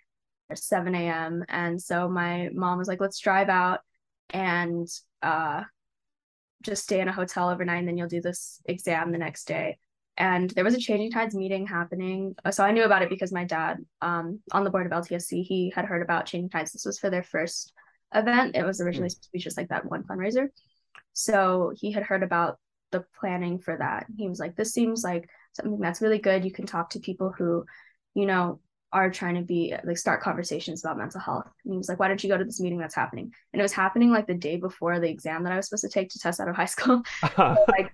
or 0.50 0.58
7 0.58 0.94
a.m. 0.94 1.46
And 1.48 1.82
so 1.82 2.10
my 2.10 2.50
mom 2.54 2.78
was 2.78 2.90
like, 2.90 3.00
let's 3.00 3.20
drive 3.20 3.48
out 3.48 3.80
and 4.32 4.86
uh 5.24 5.64
just 6.62 6.84
stay 6.84 7.00
in 7.00 7.08
a 7.08 7.14
hotel 7.14 7.50
overnight 7.50 7.80
and 7.80 7.88
then 7.88 7.98
you'll 7.98 8.10
do 8.10 8.20
this 8.20 8.60
exam 8.66 9.14
the 9.14 9.18
next 9.18 9.46
day. 9.46 9.78
And 10.18 10.50
there 10.52 10.64
was 10.64 10.76
a 10.76 10.80
Changing 10.80 11.12
Tides 11.12 11.36
meeting 11.36 11.68
happening. 11.68 12.36
So 12.52 12.64
I 12.64 12.72
knew 12.72 12.84
about 12.84 13.02
it 13.02 13.10
because 13.10 13.34
my 13.34 13.44
dad, 13.44 13.78
um, 14.02 14.40
on 14.52 14.64
the 14.64 14.70
board 14.70 14.86
of 14.86 14.92
LTSC, 14.92 15.44
he 15.44 15.74
had 15.76 15.86
heard 15.86 16.02
about 16.02 16.26
Changing 16.26 16.50
Tides. 16.50 16.72
This 16.72 16.86
was 16.86 17.00
for 17.00 17.10
their 17.10 17.24
first 17.24 17.74
event. 18.14 18.56
It 18.56 18.64
was 18.64 18.80
originally 18.80 19.08
mm. 19.08 19.12
supposed 19.12 19.26
to 19.26 19.32
be 19.34 19.40
just 19.40 19.58
like 19.58 19.70
that 19.70 19.86
one 19.86 20.04
fundraiser. 20.04 20.48
So 21.14 21.74
he 21.76 21.92
had 21.92 22.04
heard 22.04 22.24
about 22.24 22.60
the 22.92 23.06
planning 23.20 23.60
for 23.60 23.78
that. 23.78 24.06
He 24.18 24.30
was 24.30 24.40
like, 24.40 24.56
this 24.56 24.74
seems 24.74 25.04
like 25.04 25.30
something 25.54 25.80
that's 25.80 26.02
really 26.02 26.20
good. 26.20 26.46
You 26.46 26.52
can 26.52 26.66
talk 26.66 26.92
to 26.92 27.00
people 27.00 27.34
who, 27.38 27.66
you 28.14 28.26
know, 28.26 28.62
are 28.94 29.12
trying 29.12 29.36
to 29.36 29.42
be 29.42 29.76
like 29.84 29.98
start 29.98 30.22
conversations 30.22 30.84
about 30.84 30.98
mental 30.98 31.20
health. 31.20 31.48
And 31.66 31.74
he 31.74 31.78
was 31.78 31.90
like, 31.90 32.00
why 32.00 32.08
don't 32.08 32.24
you 32.24 32.30
go 32.30 32.38
to 32.38 32.46
this 32.46 32.62
meeting 32.62 32.80
that's 32.80 32.96
happening? 32.96 33.34
And 33.52 33.60
it 33.60 33.64
was 33.64 33.74
happening 33.74 34.12
like 34.12 34.28
the 34.28 34.34
day 34.34 34.56
before 34.56 35.00
the 35.00 35.10
exam 35.10 35.44
that 35.44 35.52
I 35.52 35.58
was 35.58 35.68
supposed 35.68 35.84
to 35.84 35.90
take 35.90 36.10
to 36.12 36.20
test 36.20 36.40
out 36.40 36.48
of 36.48 36.56
high 36.56 36.66
school. 36.76 37.04
so, 37.36 37.58
like, 37.68 37.94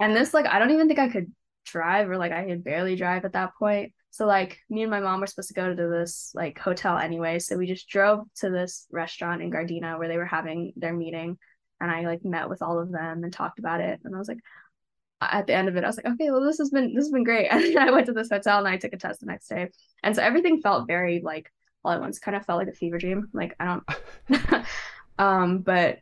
and 0.00 0.16
this 0.16 0.32
like 0.32 0.46
I 0.46 0.58
don't 0.58 0.70
even 0.70 0.88
think 0.88 1.00
I 1.00 1.08
could 1.08 1.30
drive 1.70 2.10
or 2.10 2.16
like 2.16 2.32
I 2.32 2.44
could 2.44 2.64
barely 2.64 2.96
drive 2.96 3.24
at 3.24 3.32
that 3.32 3.54
point. 3.58 3.92
So 4.10 4.26
like 4.26 4.58
me 4.68 4.82
and 4.82 4.90
my 4.90 5.00
mom 5.00 5.20
were 5.20 5.26
supposed 5.26 5.48
to 5.48 5.54
go 5.54 5.74
to 5.74 5.88
this 5.88 6.32
like 6.34 6.58
hotel 6.58 6.98
anyway. 6.98 7.38
So 7.38 7.56
we 7.56 7.66
just 7.66 7.88
drove 7.88 8.20
to 8.36 8.50
this 8.50 8.86
restaurant 8.90 9.42
in 9.42 9.50
Gardena 9.50 9.98
where 9.98 10.08
they 10.08 10.16
were 10.16 10.26
having 10.26 10.72
their 10.76 10.94
meeting 10.94 11.38
and 11.80 11.90
I 11.90 12.02
like 12.02 12.24
met 12.24 12.48
with 12.48 12.62
all 12.62 12.78
of 12.78 12.90
them 12.90 13.22
and 13.24 13.32
talked 13.32 13.58
about 13.58 13.80
it. 13.80 14.00
And 14.04 14.14
I 14.14 14.18
was 14.18 14.28
like, 14.28 14.40
at 15.20 15.46
the 15.46 15.54
end 15.54 15.68
of 15.68 15.76
it, 15.76 15.84
I 15.84 15.86
was 15.86 15.96
like, 15.96 16.06
okay, 16.06 16.30
well, 16.30 16.42
this 16.42 16.58
has 16.58 16.70
been 16.70 16.94
this 16.94 17.04
has 17.04 17.12
been 17.12 17.24
great. 17.24 17.48
And 17.50 17.78
I 17.78 17.90
went 17.90 18.06
to 18.06 18.12
this 18.12 18.30
hotel 18.30 18.58
and 18.58 18.68
I 18.68 18.76
took 18.76 18.92
a 18.92 18.96
test 18.96 19.20
the 19.20 19.26
next 19.26 19.48
day. 19.48 19.68
And 20.02 20.14
so 20.14 20.22
everything 20.22 20.60
felt 20.60 20.86
very 20.86 21.20
like 21.22 21.50
all 21.84 21.92
at 21.92 22.00
once, 22.00 22.18
kind 22.18 22.36
of 22.36 22.44
felt 22.44 22.58
like 22.58 22.68
a 22.68 22.72
fever 22.72 22.98
dream. 22.98 23.28
Like 23.32 23.54
I 23.60 23.80
don't 24.30 24.64
um, 25.18 25.58
but 25.58 25.98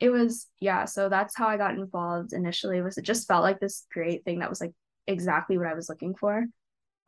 it 0.00 0.10
was 0.10 0.48
yeah, 0.60 0.84
so 0.84 1.08
that's 1.08 1.36
how 1.36 1.46
I 1.46 1.56
got 1.56 1.74
involved 1.74 2.32
initially 2.32 2.82
was 2.82 2.98
it 2.98 3.04
just 3.04 3.28
felt 3.28 3.44
like 3.44 3.60
this 3.60 3.86
great 3.92 4.24
thing 4.24 4.40
that 4.40 4.50
was 4.50 4.60
like 4.60 4.72
exactly 5.06 5.58
what 5.58 5.66
I 5.66 5.74
was 5.74 5.88
looking 5.88 6.14
for. 6.14 6.44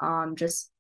Um, 0.01 0.37
just 0.37 0.71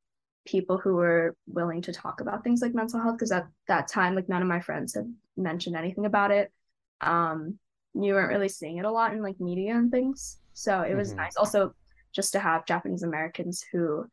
people 0.47 0.79
who 0.79 0.95
were 0.95 1.37
willing 1.47 1.83
to 1.83 1.93
talk 1.93 2.21
about 2.21 2.45
things 2.45 2.61
like 2.61 2.75
mental 2.75 3.01
health 3.01 3.17
because 3.17 3.33
at 3.33 3.47
that 3.67 3.89
time 3.89 4.15
like 4.15 4.29
none 4.29 4.43
of 4.43 4.49
my 4.49 4.61
friends 4.61 4.95
had 4.95 5.11
mentioned 5.39 5.75
anything 5.75 6.05
about 6.05 6.31
it 6.31 6.53
um 7.01 7.59
you 7.95 8.13
weren't 8.13 8.29
really 8.29 8.51
seeing 8.51 8.77
it 8.77 8.85
a 8.85 8.91
lot 8.91 9.15
in 9.15 9.23
like 9.23 9.41
media 9.41 9.75
and 9.75 9.91
things 9.91 10.39
so 10.53 10.83
it 10.83 10.95
was 10.95 11.09
mm-hmm. 11.09 11.21
nice 11.21 11.37
also 11.37 11.73
just 12.15 12.33
to 12.33 12.39
have 12.39 12.65
Japanese 12.65 13.03
Americans 13.03 13.65
who 13.73 14.07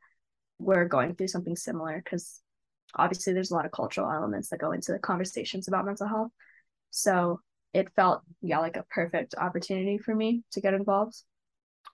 were 0.60 0.86
going 0.86 1.16
through 1.16 1.28
something 1.28 1.56
similar 1.56 2.02
because 2.04 2.42
obviously 2.96 3.32
there's 3.32 3.52
a 3.52 3.56
lot 3.56 3.66
of 3.66 3.72
cultural 3.72 4.12
elements 4.12 4.50
that 4.50 4.60
go 4.60 4.72
into 4.72 4.92
the 4.92 5.00
conversations 5.00 5.68
about 5.68 5.86
mental 5.86 6.08
health. 6.08 6.32
So 6.90 7.40
it 7.74 7.94
felt 7.96 8.22
yeah 8.42 8.60
like 8.60 8.76
a 8.76 8.86
perfect 8.90 9.36
opportunity 9.38 9.98
for 9.98 10.14
me 10.14 10.44
to 10.52 10.62
get 10.62 10.74
involved. 10.74 11.16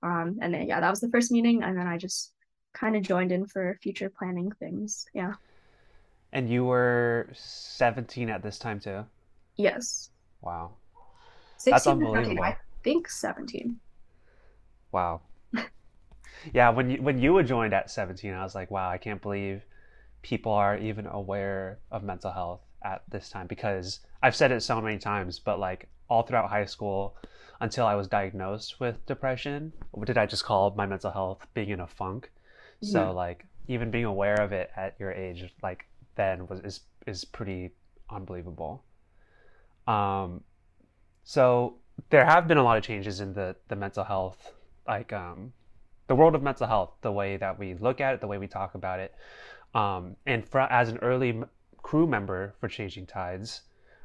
Um, 0.04 0.38
and 0.42 0.54
then 0.54 0.68
yeah, 0.68 0.80
that 0.80 0.90
was 0.90 1.00
the 1.00 1.10
first 1.10 1.32
meeting, 1.32 1.64
and 1.64 1.78
then 1.78 1.88
I 1.88 1.98
just 1.98 2.34
kind 2.74 2.96
of 2.96 3.02
joined 3.02 3.32
in 3.32 3.46
for 3.46 3.78
future 3.82 4.10
planning 4.10 4.52
things. 4.60 5.06
Yeah. 5.14 5.34
And 6.34 6.50
you 6.50 6.66
were 6.66 7.30
17 7.34 8.30
at 8.30 8.44
this 8.44 8.60
time 8.60 8.80
too. 8.80 9.06
Yes. 9.56 10.12
Wow. 10.42 10.74
16 11.58 11.72
That's 11.72 11.88
unbelievable. 11.88 12.44
I 12.44 12.58
think 12.84 13.10
17. 13.10 13.80
Wow. 14.92 15.22
yeah, 16.54 16.70
when 16.70 16.90
you 16.90 17.02
when 17.02 17.20
you 17.20 17.42
joined 17.44 17.74
at 17.74 17.90
17, 17.90 18.34
I 18.34 18.44
was 18.44 18.56
like, 18.56 18.70
wow, 18.70 18.90
I 18.90 18.98
can't 18.98 19.22
believe 19.22 19.66
people 20.22 20.52
are 20.52 20.78
even 20.78 21.08
aware 21.08 21.80
of 21.92 22.04
mental 22.04 22.32
health 22.32 22.62
at 22.84 23.04
this 23.10 23.30
time 23.30 23.48
because 23.48 24.02
I've 24.22 24.36
said 24.36 24.52
it 24.52 24.62
so 24.62 24.80
many 24.82 24.98
times, 24.98 25.40
but 25.40 25.60
like 25.60 25.90
all 26.10 26.24
throughout 26.24 26.50
high 26.50 26.66
school 26.66 27.16
until 27.60 27.86
I 27.86 27.96
was 27.96 28.08
diagnosed 28.08 28.80
with 28.80 29.04
depression, 29.06 29.74
what 29.92 30.08
did 30.08 30.18
I 30.18 30.26
just 30.26 30.46
call 30.46 30.74
my 30.76 30.86
mental 30.86 31.12
health 31.12 31.48
being 31.54 31.70
in 31.70 31.80
a 31.80 31.88
funk? 31.88 32.32
Yeah. 32.82 32.92
So 32.92 33.12
like 33.12 33.46
even 33.68 33.92
being 33.92 34.06
aware 34.06 34.40
of 34.40 34.52
it 34.52 34.72
at 34.76 34.96
your 35.00 35.12
age 35.12 35.54
like 35.64 35.86
then 36.16 36.48
was 36.48 36.60
is 36.62 36.82
is 37.06 37.26
pretty 37.26 37.72
unbelievable. 38.10 38.84
Um 39.88 40.44
so 41.24 41.78
there 42.10 42.26
have 42.26 42.48
been 42.48 42.58
a 42.58 42.64
lot 42.64 42.78
of 42.78 42.84
changes 42.84 43.20
in 43.20 43.34
the 43.34 43.56
the 43.68 43.76
mental 43.76 44.04
health 44.04 44.54
like 44.88 45.12
um, 45.14 45.52
the 46.08 46.16
world 46.16 46.36
of 46.36 46.42
mental 46.42 46.68
health, 46.68 46.92
the 47.02 47.12
way 47.12 47.38
that 47.38 47.60
we 47.60 47.74
look 47.76 48.00
at 48.00 48.14
it, 48.14 48.22
the 48.22 48.28
way 48.28 48.38
we 48.38 48.48
talk 48.48 48.76
about 48.76 49.00
it. 49.00 49.14
Um, 49.76 50.16
and 50.26 50.48
for, 50.48 50.62
as 50.62 50.90
an 50.90 50.98
early 51.00 51.44
crew 51.84 52.08
member 52.08 52.56
for 52.60 52.68
Changing 52.68 53.06
Tides, 53.06 53.62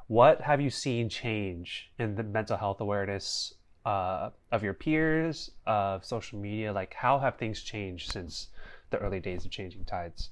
what 0.06 0.40
have 0.42 0.60
you 0.60 0.70
seen 0.70 1.08
change 1.08 1.90
in 1.98 2.14
the 2.14 2.22
mental 2.22 2.56
health 2.56 2.80
awareness 2.80 3.54
uh, 3.84 4.30
of 4.50 4.62
your 4.62 4.74
peers, 4.74 5.50
of 5.66 6.04
social 6.04 6.38
media? 6.38 6.72
Like, 6.72 6.94
how 6.94 7.18
have 7.18 7.36
things 7.36 7.62
changed 7.62 8.10
since 8.12 8.48
the 8.90 8.98
early 8.98 9.20
days 9.20 9.44
of 9.44 9.50
Changing 9.50 9.84
Tides? 9.84 10.30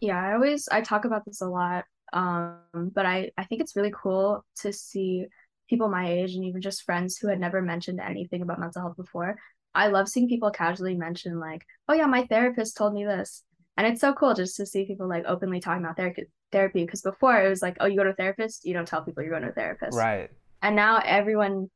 Yeah, 0.00 0.20
I 0.22 0.34
always 0.34 0.68
I 0.68 0.80
talk 0.80 1.04
about 1.04 1.24
this 1.24 1.40
a 1.40 1.46
lot, 1.48 1.84
um, 2.12 2.60
but 2.94 3.04
I 3.06 3.30
I 3.36 3.44
think 3.44 3.60
it's 3.60 3.76
really 3.76 3.92
cool 3.94 4.44
to 4.60 4.72
see 4.72 5.26
people 5.68 5.88
my 5.88 6.08
age 6.08 6.34
and 6.34 6.44
even 6.44 6.60
just 6.62 6.84
friends 6.84 7.18
who 7.18 7.28
had 7.28 7.40
never 7.40 7.60
mentioned 7.60 8.00
anything 8.00 8.42
about 8.42 8.60
mental 8.60 8.82
health 8.82 8.96
before. 8.96 9.36
I 9.74 9.88
love 9.88 10.08
seeing 10.08 10.28
people 10.28 10.50
casually 10.50 10.94
mention 10.94 11.38
like, 11.40 11.66
"Oh 11.88 11.94
yeah, 11.94 12.06
my 12.06 12.26
therapist 12.26 12.76
told 12.76 12.94
me 12.94 13.04
this." 13.04 13.42
And 13.76 13.86
it's 13.86 14.00
so 14.00 14.12
cool 14.14 14.34
just 14.34 14.56
to 14.56 14.66
see 14.66 14.86
people 14.86 15.08
like 15.08 15.24
openly 15.26 15.60
talking 15.60 15.84
about 15.84 15.96
ther- 15.96 16.14
therapy 16.52 16.84
because 16.84 17.02
before 17.02 17.40
it 17.40 17.48
was 17.48 17.62
like, 17.62 17.76
"Oh, 17.80 17.86
you 17.86 17.96
go 17.96 18.04
to 18.04 18.10
a 18.10 18.14
therapist, 18.14 18.64
you 18.64 18.74
don't 18.74 18.88
tell 18.88 19.02
people 19.02 19.22
you're 19.22 19.32
going 19.32 19.42
to 19.42 19.50
a 19.50 19.52
therapist." 19.52 19.96
Right. 19.96 20.30
And 20.62 20.74
now 20.76 21.00
everyone 21.04 21.70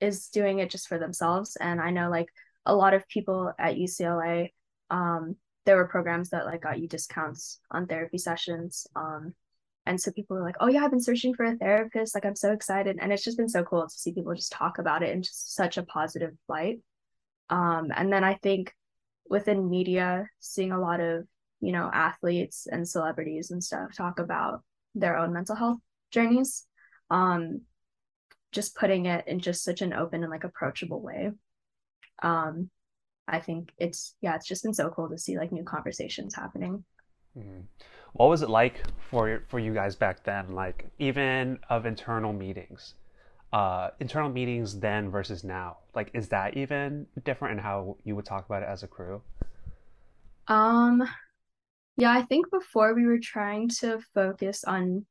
is 0.00 0.28
doing 0.28 0.60
it 0.60 0.70
just 0.70 0.88
for 0.88 0.98
themselves 0.98 1.56
and 1.56 1.80
I 1.80 1.90
know 1.90 2.08
like 2.08 2.28
a 2.64 2.74
lot 2.74 2.94
of 2.94 3.08
people 3.08 3.52
at 3.58 3.74
UCLA 3.74 4.52
um 4.90 5.34
there 5.66 5.74
were 5.74 5.88
programs 5.88 6.30
that 6.30 6.46
like 6.46 6.62
got 6.62 6.78
you 6.78 6.86
discounts 6.86 7.58
on 7.72 7.88
therapy 7.88 8.16
sessions 8.16 8.86
um 8.94 9.34
and 9.88 9.98
so 9.98 10.12
people 10.12 10.36
were 10.36 10.42
like, 10.42 10.56
oh, 10.60 10.68
yeah, 10.68 10.84
I've 10.84 10.90
been 10.90 11.00
searching 11.00 11.32
for 11.34 11.44
a 11.44 11.56
therapist. 11.56 12.14
Like, 12.14 12.26
I'm 12.26 12.36
so 12.36 12.52
excited. 12.52 12.98
And 13.00 13.10
it's 13.10 13.24
just 13.24 13.38
been 13.38 13.48
so 13.48 13.64
cool 13.64 13.88
to 13.88 13.98
see 13.98 14.12
people 14.12 14.34
just 14.34 14.52
talk 14.52 14.78
about 14.78 15.02
it 15.02 15.08
in 15.12 15.22
just 15.22 15.54
such 15.54 15.78
a 15.78 15.82
positive 15.82 16.34
light. 16.46 16.80
Um, 17.48 17.90
and 17.96 18.12
then 18.12 18.22
I 18.22 18.34
think 18.34 18.74
within 19.30 19.70
media, 19.70 20.28
seeing 20.40 20.72
a 20.72 20.78
lot 20.78 21.00
of, 21.00 21.26
you 21.60 21.72
know, 21.72 21.90
athletes 21.92 22.66
and 22.70 22.88
celebrities 22.88 23.50
and 23.50 23.62
stuff 23.62 23.94
talk 23.96 24.18
about 24.18 24.62
their 24.94 25.16
own 25.16 25.32
mental 25.32 25.56
health 25.56 25.78
journeys. 26.10 26.66
Um, 27.10 27.62
just 28.52 28.76
putting 28.76 29.06
it 29.06 29.26
in 29.26 29.40
just 29.40 29.62
such 29.62 29.82
an 29.82 29.92
open 29.92 30.22
and 30.22 30.30
like 30.30 30.44
approachable 30.44 31.02
way. 31.02 31.30
Um, 32.22 32.70
I 33.26 33.40
think 33.40 33.72
it's 33.78 34.14
yeah, 34.22 34.34
it's 34.34 34.46
just 34.46 34.62
been 34.62 34.74
so 34.74 34.88
cool 34.90 35.08
to 35.10 35.18
see 35.18 35.36
like 35.36 35.52
new 35.52 35.64
conversations 35.64 36.34
happening. 36.34 36.84
Mm-hmm. 37.38 37.60
What 38.14 38.30
was 38.30 38.42
it 38.42 38.48
like 38.48 38.82
for 39.10 39.42
for 39.48 39.58
you 39.58 39.74
guys 39.74 39.96
back 39.96 40.24
then? 40.24 40.54
Like 40.54 40.86
even 40.98 41.58
of 41.68 41.84
internal 41.84 42.32
meetings, 42.32 42.94
uh, 43.52 43.90
internal 44.00 44.30
meetings 44.30 44.80
then 44.80 45.10
versus 45.10 45.44
now. 45.44 45.78
Like, 45.94 46.10
is 46.14 46.28
that 46.28 46.56
even 46.56 47.06
different 47.24 47.58
in 47.58 47.64
how 47.64 47.96
you 48.04 48.16
would 48.16 48.24
talk 48.24 48.46
about 48.46 48.62
it 48.62 48.68
as 48.68 48.82
a 48.82 48.86
crew? 48.86 49.22
Um, 50.48 51.06
yeah, 51.98 52.12
I 52.12 52.22
think 52.22 52.50
before 52.50 52.94
we 52.94 53.04
were 53.04 53.18
trying 53.18 53.68
to 53.80 53.98
focus 54.14 54.64
on 54.64 55.04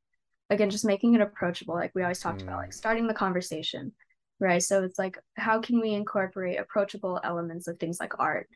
again 0.50 0.70
just 0.70 0.86
making 0.86 1.14
it 1.14 1.22
approachable. 1.22 1.76
Like 1.76 1.92
we 1.94 2.02
always 2.02 2.20
talked 2.20 2.40
mm. 2.40 2.44
about, 2.44 2.60
like 2.60 2.70
mm. 2.70 2.74
starting 2.74 3.08
the 3.08 3.14
conversation, 3.14 3.92
right? 4.40 4.64
So 4.64 4.84
it's 4.84 4.98
like 4.98 5.18
how 5.36 5.60
can 5.60 5.80
we 5.82 5.92
incorporate 5.92 6.60
approachable 6.60 7.20
elements 7.24 7.68
of 7.68 7.78
things 7.78 8.00
like 8.00 8.18
art 8.18 8.48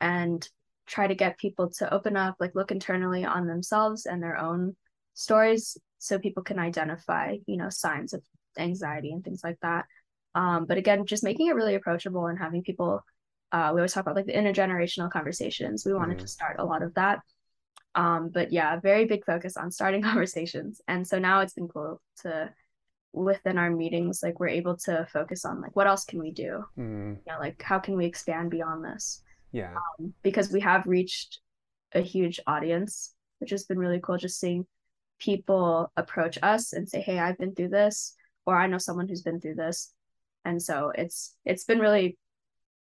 and 0.00 0.48
try 0.86 1.08
to 1.08 1.14
get 1.14 1.38
people 1.38 1.70
to 1.70 1.92
open 1.92 2.16
up, 2.16 2.36
like 2.38 2.54
look 2.54 2.70
internally 2.70 3.24
on 3.24 3.46
themselves 3.46 4.06
and 4.06 4.22
their 4.22 4.38
own 4.38 4.76
stories 5.14 5.76
so 5.98 6.18
people 6.18 6.42
can 6.42 6.58
identify, 6.58 7.36
you 7.46 7.56
know, 7.56 7.68
signs 7.68 8.12
of 8.12 8.22
anxiety 8.58 9.12
and 9.12 9.24
things 9.24 9.42
like 9.42 9.58
that. 9.62 9.86
Um, 10.34 10.66
but 10.66 10.78
again, 10.78 11.04
just 11.04 11.24
making 11.24 11.48
it 11.48 11.54
really 11.54 11.74
approachable 11.74 12.26
and 12.26 12.38
having 12.38 12.62
people, 12.62 13.04
uh, 13.50 13.70
we 13.74 13.80
always 13.80 13.92
talk 13.92 14.02
about 14.02 14.16
like 14.16 14.26
the 14.26 14.32
intergenerational 14.32 15.10
conversations. 15.10 15.84
We 15.84 15.94
wanted 15.94 16.16
mm-hmm. 16.16 16.26
to 16.26 16.28
start 16.28 16.56
a 16.58 16.64
lot 16.64 16.82
of 16.82 16.94
that. 16.94 17.20
Um, 17.94 18.30
but 18.30 18.52
yeah, 18.52 18.80
very 18.80 19.04
big 19.04 19.24
focus 19.24 19.56
on 19.56 19.70
starting 19.70 20.02
conversations. 20.10 20.80
And 20.88 21.06
so 21.06 21.18
now 21.18 21.40
it's 21.40 21.54
been 21.54 21.68
cool 21.68 22.00
to 22.22 22.52
within 23.12 23.58
our 23.58 23.70
meetings, 23.70 24.22
like 24.22 24.40
we're 24.40 24.48
able 24.48 24.76
to 24.76 25.06
focus 25.12 25.44
on 25.44 25.60
like 25.60 25.76
what 25.76 25.86
else 25.86 26.04
can 26.04 26.18
we 26.18 26.30
do? 26.30 26.64
Mm. 26.78 27.16
You 27.16 27.32
know, 27.32 27.38
like 27.38 27.60
how 27.62 27.78
can 27.78 27.96
we 27.96 28.06
expand 28.06 28.50
beyond 28.50 28.84
this? 28.84 29.22
Yeah. 29.52 29.74
Um, 29.74 30.14
because 30.22 30.50
we 30.50 30.60
have 30.60 30.86
reached 30.86 31.40
a 31.92 32.00
huge 32.00 32.40
audience, 32.46 33.14
which 33.38 33.50
has 33.50 33.64
been 33.64 33.78
really 33.78 34.00
cool 34.00 34.16
just 34.16 34.40
seeing 34.40 34.66
people 35.18 35.92
approach 35.96 36.38
us 36.42 36.72
and 36.72 36.88
say, 36.88 37.00
Hey, 37.02 37.18
I've 37.18 37.38
been 37.38 37.54
through 37.54 37.68
this, 37.68 38.16
or 38.46 38.56
I 38.56 38.66
know 38.66 38.78
someone 38.78 39.08
who's 39.08 39.22
been 39.22 39.40
through 39.40 39.56
this. 39.56 39.92
and 40.44 40.60
so 40.60 40.92
it's 40.94 41.36
it's 41.44 41.64
been 41.64 41.78
really 41.78 42.18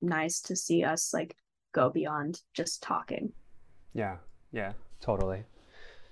nice 0.00 0.40
to 0.40 0.56
see 0.56 0.84
us 0.84 1.12
like 1.12 1.34
go 1.72 1.90
beyond 1.90 2.40
just 2.54 2.82
talking 2.82 3.32
yeah 3.92 4.16
yeah 4.52 4.72
totally 5.00 5.42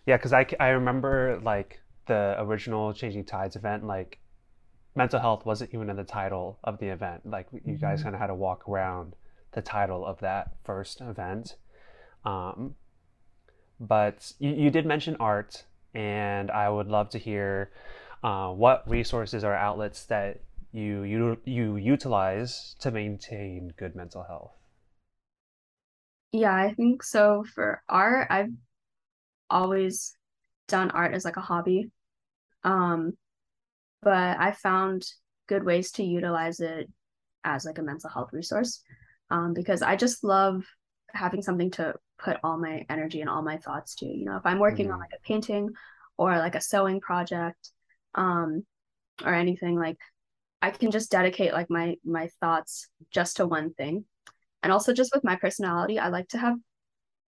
yeah 0.07 0.17
because 0.17 0.33
I, 0.33 0.47
I 0.59 0.69
remember 0.69 1.41
like 1.43 1.81
the 2.07 2.37
original 2.39 2.93
changing 2.93 3.25
tides 3.25 3.57
event 3.57 3.85
like 3.85 4.19
mental 4.95 5.21
health 5.21 5.45
wasn't 5.45 5.73
even 5.75 5.91
in 5.91 5.97
the 5.97 6.05
title 6.05 6.59
of 6.65 6.79
the 6.79 6.89
event 6.89 7.23
like 7.25 7.47
you 7.65 7.77
guys 7.77 7.99
mm-hmm. 7.99 8.05
kind 8.05 8.15
of 8.15 8.21
had 8.21 8.29
to 8.29 8.35
walk 8.35 8.69
around 8.69 9.15
the 9.53 9.63
title 9.63 10.05
of 10.05 10.21
that 10.21 10.53
first 10.65 11.01
event 11.01 11.57
um, 12.25 12.75
but 13.79 14.33
you, 14.39 14.51
you 14.51 14.71
did 14.71 14.85
mention 14.87 15.17
art 15.21 15.65
and 15.95 16.51
i 16.51 16.69
would 16.69 16.89
love 16.89 17.09
to 17.11 17.19
hear 17.19 17.71
uh, 18.23 18.49
what 18.49 18.89
resources 18.89 19.45
or 19.45 19.55
outlets 19.55 20.05
that 20.07 20.41
you, 20.73 21.03
you 21.03 21.39
you 21.45 21.77
utilize 21.77 22.77
to 22.81 22.91
maintain 22.91 23.73
good 23.77 23.95
mental 23.95 24.25
health? 24.25 24.53
Yeah, 26.33 26.55
I 26.55 26.75
think 26.75 27.03
so. 27.03 27.45
For 27.55 27.83
art, 27.89 28.27
I've 28.31 28.53
always 29.51 30.15
done 30.67 30.91
art 30.91 31.15
as 31.15 31.25
like 31.25 31.37
a 31.37 31.43
hobby. 31.43 31.91
Um, 32.65 33.13
but 34.03 34.39
I 34.39 34.53
found 34.53 35.07
good 35.49 35.65
ways 35.65 35.93
to 35.93 36.05
utilize 36.05 36.61
it 36.61 36.89
as 37.45 37.65
like 37.65 37.79
a 37.79 37.83
mental 37.83 38.11
health 38.11 38.31
resource. 38.33 38.83
Um, 39.31 39.53
because 39.55 39.83
I 39.83 39.97
just 39.97 40.25
love 40.25 40.65
having 41.13 41.43
something 41.43 41.71
to 41.73 41.95
put 42.19 42.39
all 42.43 42.59
my 42.59 42.85
energy 42.89 43.21
and 43.21 43.31
all 43.31 43.43
my 43.43 43.59
thoughts 43.59 43.95
to. 43.97 44.07
You 44.07 44.25
know, 44.25 44.37
if 44.37 44.47
I'm 44.47 44.59
working 44.59 44.87
mm-hmm. 44.87 44.95
on 44.95 45.01
like 45.01 45.13
a 45.15 45.27
painting 45.27 45.71
or 46.17 46.37
like 46.39 46.55
a 46.55 46.61
sewing 46.61 47.01
project, 47.01 47.71
um, 48.15 48.65
or 49.25 49.35
anything 49.35 49.79
like 49.79 49.99
I 50.61 50.71
can 50.71 50.91
just 50.91 51.11
dedicate 51.11 51.53
like 51.53 51.71
my 51.71 51.97
my 52.05 52.29
thoughts 52.41 52.89
just 53.11 53.37
to 53.37 53.47
one 53.47 53.75
thing. 53.75 54.05
And 54.63 54.73
also 54.73 54.93
just 54.93 55.15
with 55.15 55.25
my 55.25 55.37
personality, 55.37 55.99
I 55.99 56.09
like 56.09 56.29
to 56.29 56.39
have 56.39 56.57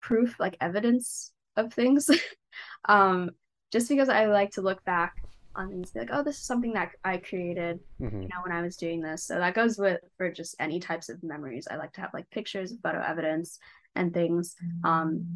proof, 0.01 0.39
like 0.39 0.57
evidence 0.61 1.33
of 1.57 1.73
things. 1.73 2.11
um, 2.89 3.31
just 3.73 3.89
because 3.89 4.09
I 4.09 4.27
like 4.27 4.53
to 4.53 4.63
look 4.63 4.85
back 4.85 5.17
on 5.57 5.71
things 5.71 5.91
be 5.91 6.01
like, 6.01 6.11
oh, 6.13 6.23
this 6.23 6.37
is 6.37 6.43
something 6.47 6.73
that 6.75 6.93
I 7.05 7.17
created, 7.17 7.81
mm-hmm. 8.01 8.23
you 8.23 8.29
know, 8.29 8.43
when 8.43 8.53
I 8.53 8.63
was 8.63 8.77
doing 8.77 9.01
this. 9.01 9.25
So 9.25 9.39
that 9.39 9.55
goes 9.55 9.79
with 9.79 10.01
for 10.17 10.31
just 10.31 10.55
any 10.61 10.79
types 10.79 11.09
of 11.09 11.23
memories. 11.23 11.67
I 11.71 11.77
like 11.77 11.93
to 11.95 12.01
have 12.03 12.15
like 12.15 12.31
pictures, 12.31 12.75
photo 12.83 13.01
evidence, 13.01 13.59
and 13.95 14.13
things 14.13 14.55
um, 14.85 15.27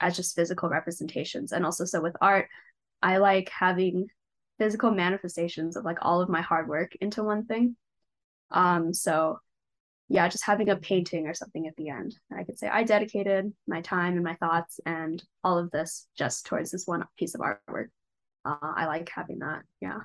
as 0.00 0.16
just 0.16 0.36
physical 0.36 0.68
representations. 0.68 1.52
And 1.52 1.64
also, 1.64 1.84
so 1.84 2.00
with 2.00 2.16
art, 2.20 2.48
I 3.02 3.18
like 3.18 3.50
having 3.50 4.06
physical 4.58 4.92
manifestations 4.92 5.76
of 5.76 5.84
like 5.84 5.98
all 6.02 6.20
of 6.20 6.28
my 6.28 6.40
hard 6.40 6.68
work 6.68 6.94
into 7.00 7.24
one 7.24 7.44
thing. 7.44 7.76
Um, 8.50 8.94
so 8.94 9.40
yeah, 10.08 10.28
just 10.28 10.44
having 10.44 10.68
a 10.68 10.76
painting 10.76 11.26
or 11.26 11.34
something 11.34 11.66
at 11.66 11.76
the 11.76 11.88
end. 11.88 12.16
I 12.36 12.44
could 12.44 12.58
say 12.58 12.68
I 12.68 12.82
dedicated 12.82 13.52
my 13.66 13.80
time 13.80 14.14
and 14.14 14.24
my 14.24 14.34
thoughts 14.34 14.78
and 14.84 15.22
all 15.42 15.58
of 15.58 15.70
this 15.70 16.08
just 16.16 16.46
towards 16.46 16.70
this 16.70 16.86
one 16.86 17.04
piece 17.18 17.34
of 17.34 17.40
artwork. 17.40 17.88
Uh, 18.44 18.56
I 18.60 18.86
like 18.86 19.08
having 19.08 19.38
that. 19.38 19.62
Yeah. 19.80 20.00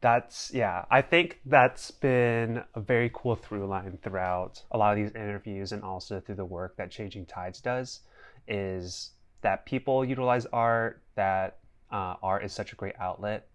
That's 0.00 0.52
yeah. 0.52 0.84
I 0.90 1.02
think 1.02 1.40
that's 1.46 1.90
been 1.90 2.62
a 2.74 2.80
very 2.80 3.10
cool 3.14 3.36
through 3.36 3.66
line 3.66 3.98
throughout 4.02 4.62
a 4.72 4.78
lot 4.78 4.92
of 4.92 4.96
these 4.96 5.14
interviews 5.14 5.72
and 5.72 5.82
also 5.82 6.20
through 6.20 6.34
the 6.34 6.44
work 6.44 6.76
that 6.76 6.90
Changing 6.90 7.26
Tides 7.26 7.60
does 7.60 8.00
is 8.48 9.10
that 9.42 9.64
people 9.66 10.04
utilize 10.04 10.46
art 10.46 11.02
that 11.14 11.58
uh, 11.90 12.16
art 12.22 12.44
is 12.44 12.52
such 12.52 12.72
a 12.72 12.76
great 12.76 12.94
outlet. 12.98 13.48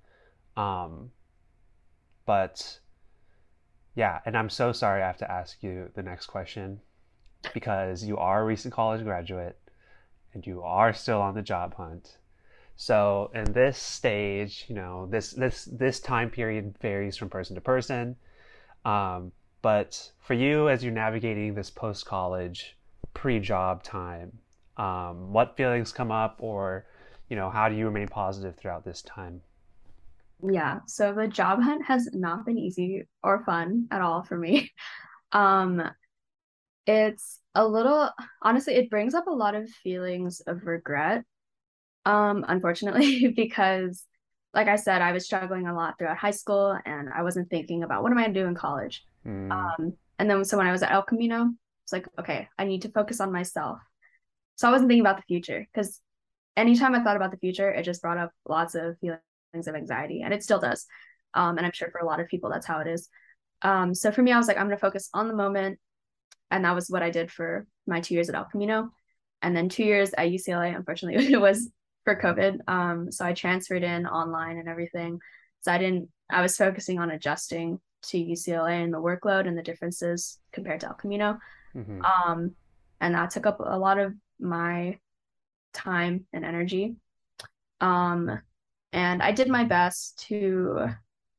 Um, 0.56 1.12
but 2.26 2.80
yeah, 3.96 4.20
and 4.26 4.38
I'm 4.38 4.50
so 4.50 4.72
sorry 4.72 5.02
I 5.02 5.08
have 5.08 5.18
to 5.18 5.32
ask 5.32 5.62
you 5.62 5.90
the 5.96 6.04
next 6.04 6.28
question 6.28 6.80
because 7.54 8.04
you 8.04 8.18
are 8.18 8.42
a 8.42 8.46
recent 8.46 8.74
college 8.74 9.04
graduate 9.04 9.58
and 10.34 10.46
you 10.46 10.62
are 10.64 10.94
still 10.94 11.22
on 11.22 11.36
the 11.36 11.42
job 11.42 11.76
hunt. 11.76 12.18
So 12.76 13.30
in 13.34 13.52
this 13.54 13.78
stage, 13.78 14.66
you 14.68 14.76
know, 14.76 15.08
this 15.08 15.32
this 15.32 15.66
this 15.66 16.00
time 16.00 16.30
period 16.30 16.76
varies 16.82 17.18
from 17.18 17.30
person 17.30 17.56
to 17.56 17.62
person. 17.62 18.16
Um, 18.86 19.34
but 19.62 20.12
for 20.20 20.34
you, 20.34 20.70
as 20.70 20.84
you're 20.84 20.94
navigating 20.94 21.54
this 21.54 21.70
post 21.70 22.06
college, 22.06 22.78
pre 23.14 23.40
job 23.40 23.84
time, 23.84 24.40
um, 24.78 25.32
what 25.34 25.58
feelings 25.58 25.92
come 25.92 26.12
up, 26.12 26.38
or 26.40 26.86
you 27.30 27.36
know, 27.36 27.50
how 27.50 27.70
do 27.70 27.76
you 27.76 27.86
remain 27.86 28.08
positive 28.08 28.56
throughout 28.56 28.86
this 28.86 29.02
time? 29.02 29.42
Yeah, 30.44 30.80
so 30.88 31.14
the 31.14 31.28
job 31.28 31.62
hunt 31.62 31.86
has 31.86 32.10
not 32.14 32.46
been 32.46 32.58
easy 32.58 33.04
or 33.24 33.44
fun 33.44 33.88
at 33.92 34.02
all 34.02 34.24
for 34.24 34.38
me. 34.38 34.72
Um, 35.34 35.82
it's 36.86 37.40
a 37.56 37.66
little 37.66 38.10
honestly, 38.42 38.76
it 38.76 38.90
brings 38.90 39.14
up 39.14 39.28
a 39.28 39.32
lot 39.32 39.56
of 39.56 39.70
feelings 39.70 40.42
of 40.42 40.66
regret. 40.66 41.24
Um, 42.06 42.44
unfortunately, 42.46 43.28
because 43.36 44.06
like 44.54 44.68
I 44.68 44.76
said, 44.76 45.02
I 45.02 45.14
was 45.14 45.24
struggling 45.24 45.68
a 45.68 45.74
lot 45.74 45.98
throughout 45.98 46.18
high 46.18 46.32
school 46.32 46.78
and 46.86 47.08
I 47.16 47.24
wasn't 47.24 47.50
thinking 47.50 47.84
about 47.84 48.04
what 48.04 48.12
am 48.12 48.18
I 48.18 48.24
gonna 48.24 48.34
do 48.34 48.46
in 48.46 48.56
college. 48.56 49.06
Mm. 49.26 49.52
Um, 49.52 49.94
and 50.20 50.30
then 50.30 50.44
so 50.44 50.58
when 50.58 50.68
I 50.68 50.74
was 50.74 50.84
at 50.84 50.92
El 50.92 51.04
Camino, 51.04 51.50
it's 51.86 51.94
like, 51.94 52.08
okay, 52.20 52.50
I 52.58 52.66
need 52.66 52.82
to 52.82 52.90
focus 52.92 53.22
on 53.22 53.32
myself. 53.32 53.80
So 54.56 54.68
I 54.68 54.72
wasn't 54.72 54.90
thinking 54.90 55.06
about 55.06 55.16
the 55.16 55.24
future 55.24 55.66
because 55.74 56.02
anytime 56.58 56.94
I 56.94 57.04
thought 57.04 57.16
about 57.16 57.32
the 57.32 57.38
future, 57.38 57.72
it 57.72 57.84
just 57.84 58.02
brought 58.02 58.18
up 58.18 58.32
lots 58.46 58.76
of 58.76 59.00
feelings 59.00 59.22
of 59.54 59.76
anxiety, 59.76 60.22
and 60.22 60.34
it 60.34 60.44
still 60.44 60.60
does. 60.60 60.86
Um, 61.34 61.58
and 61.58 61.66
I'm 61.66 61.72
sure 61.74 61.90
for 61.92 62.00
a 62.00 62.06
lot 62.06 62.20
of 62.20 62.28
people, 62.28 62.50
that's 62.50 62.66
how 62.66 62.80
it 62.80 62.88
is. 62.88 63.10
Um, 63.62 63.94
so 63.94 64.12
for 64.12 64.22
me, 64.22 64.32
I 64.32 64.38
was 64.38 64.48
like, 64.48 64.58
I'm 64.58 64.68
going 64.68 64.78
to 64.78 64.82
focus 64.82 65.10
on 65.14 65.28
the 65.28 65.36
moment. 65.36 65.80
And 66.50 66.66
that 66.66 66.76
was 66.76 66.90
what 66.90 67.04
I 67.04 67.10
did 67.10 67.32
for 67.32 67.66
my 67.88 68.02
two 68.02 68.14
years 68.14 68.30
at 68.30 68.36
El 68.36 68.46
Camino. 68.46 68.92
And 69.42 69.56
then 69.56 69.70
two 69.70 69.84
years 69.84 70.12
at 70.18 70.28
UCLA, 70.30 70.76
unfortunately, 70.76 71.26
it 71.34 71.40
was 71.40 71.70
for 72.04 72.20
COVID. 72.20 72.60
Um, 72.68 73.12
so 73.12 73.26
I 73.26 73.34
transferred 73.34 73.84
in 73.84 74.06
online 74.06 74.58
and 74.58 74.68
everything. 74.68 75.20
So 75.62 75.72
I 75.72 75.78
didn't, 75.78 76.10
I 76.30 76.42
was 76.42 76.58
focusing 76.58 77.00
on 77.00 77.12
adjusting 77.12 77.80
to 78.04 78.18
UCLA 78.18 78.84
and 78.84 78.94
the 78.94 79.02
workload 79.02 79.48
and 79.48 79.58
the 79.58 79.62
differences 79.62 80.40
compared 80.52 80.80
to 80.82 80.88
El 80.88 80.96
Camino. 80.96 81.38
Mm-hmm. 81.76 82.02
Um, 82.04 82.56
and 83.00 83.16
that 83.16 83.30
took 83.30 83.46
up 83.46 83.60
a 83.60 83.78
lot 83.78 84.00
of 84.00 84.14
my 84.40 84.98
time 85.74 86.26
and 86.34 86.44
energy. 86.44 86.96
Um, 87.80 88.40
and 88.94 89.22
I 89.22 89.32
did 89.32 89.48
my 89.48 89.64
best 89.64 90.20
to 90.28 90.90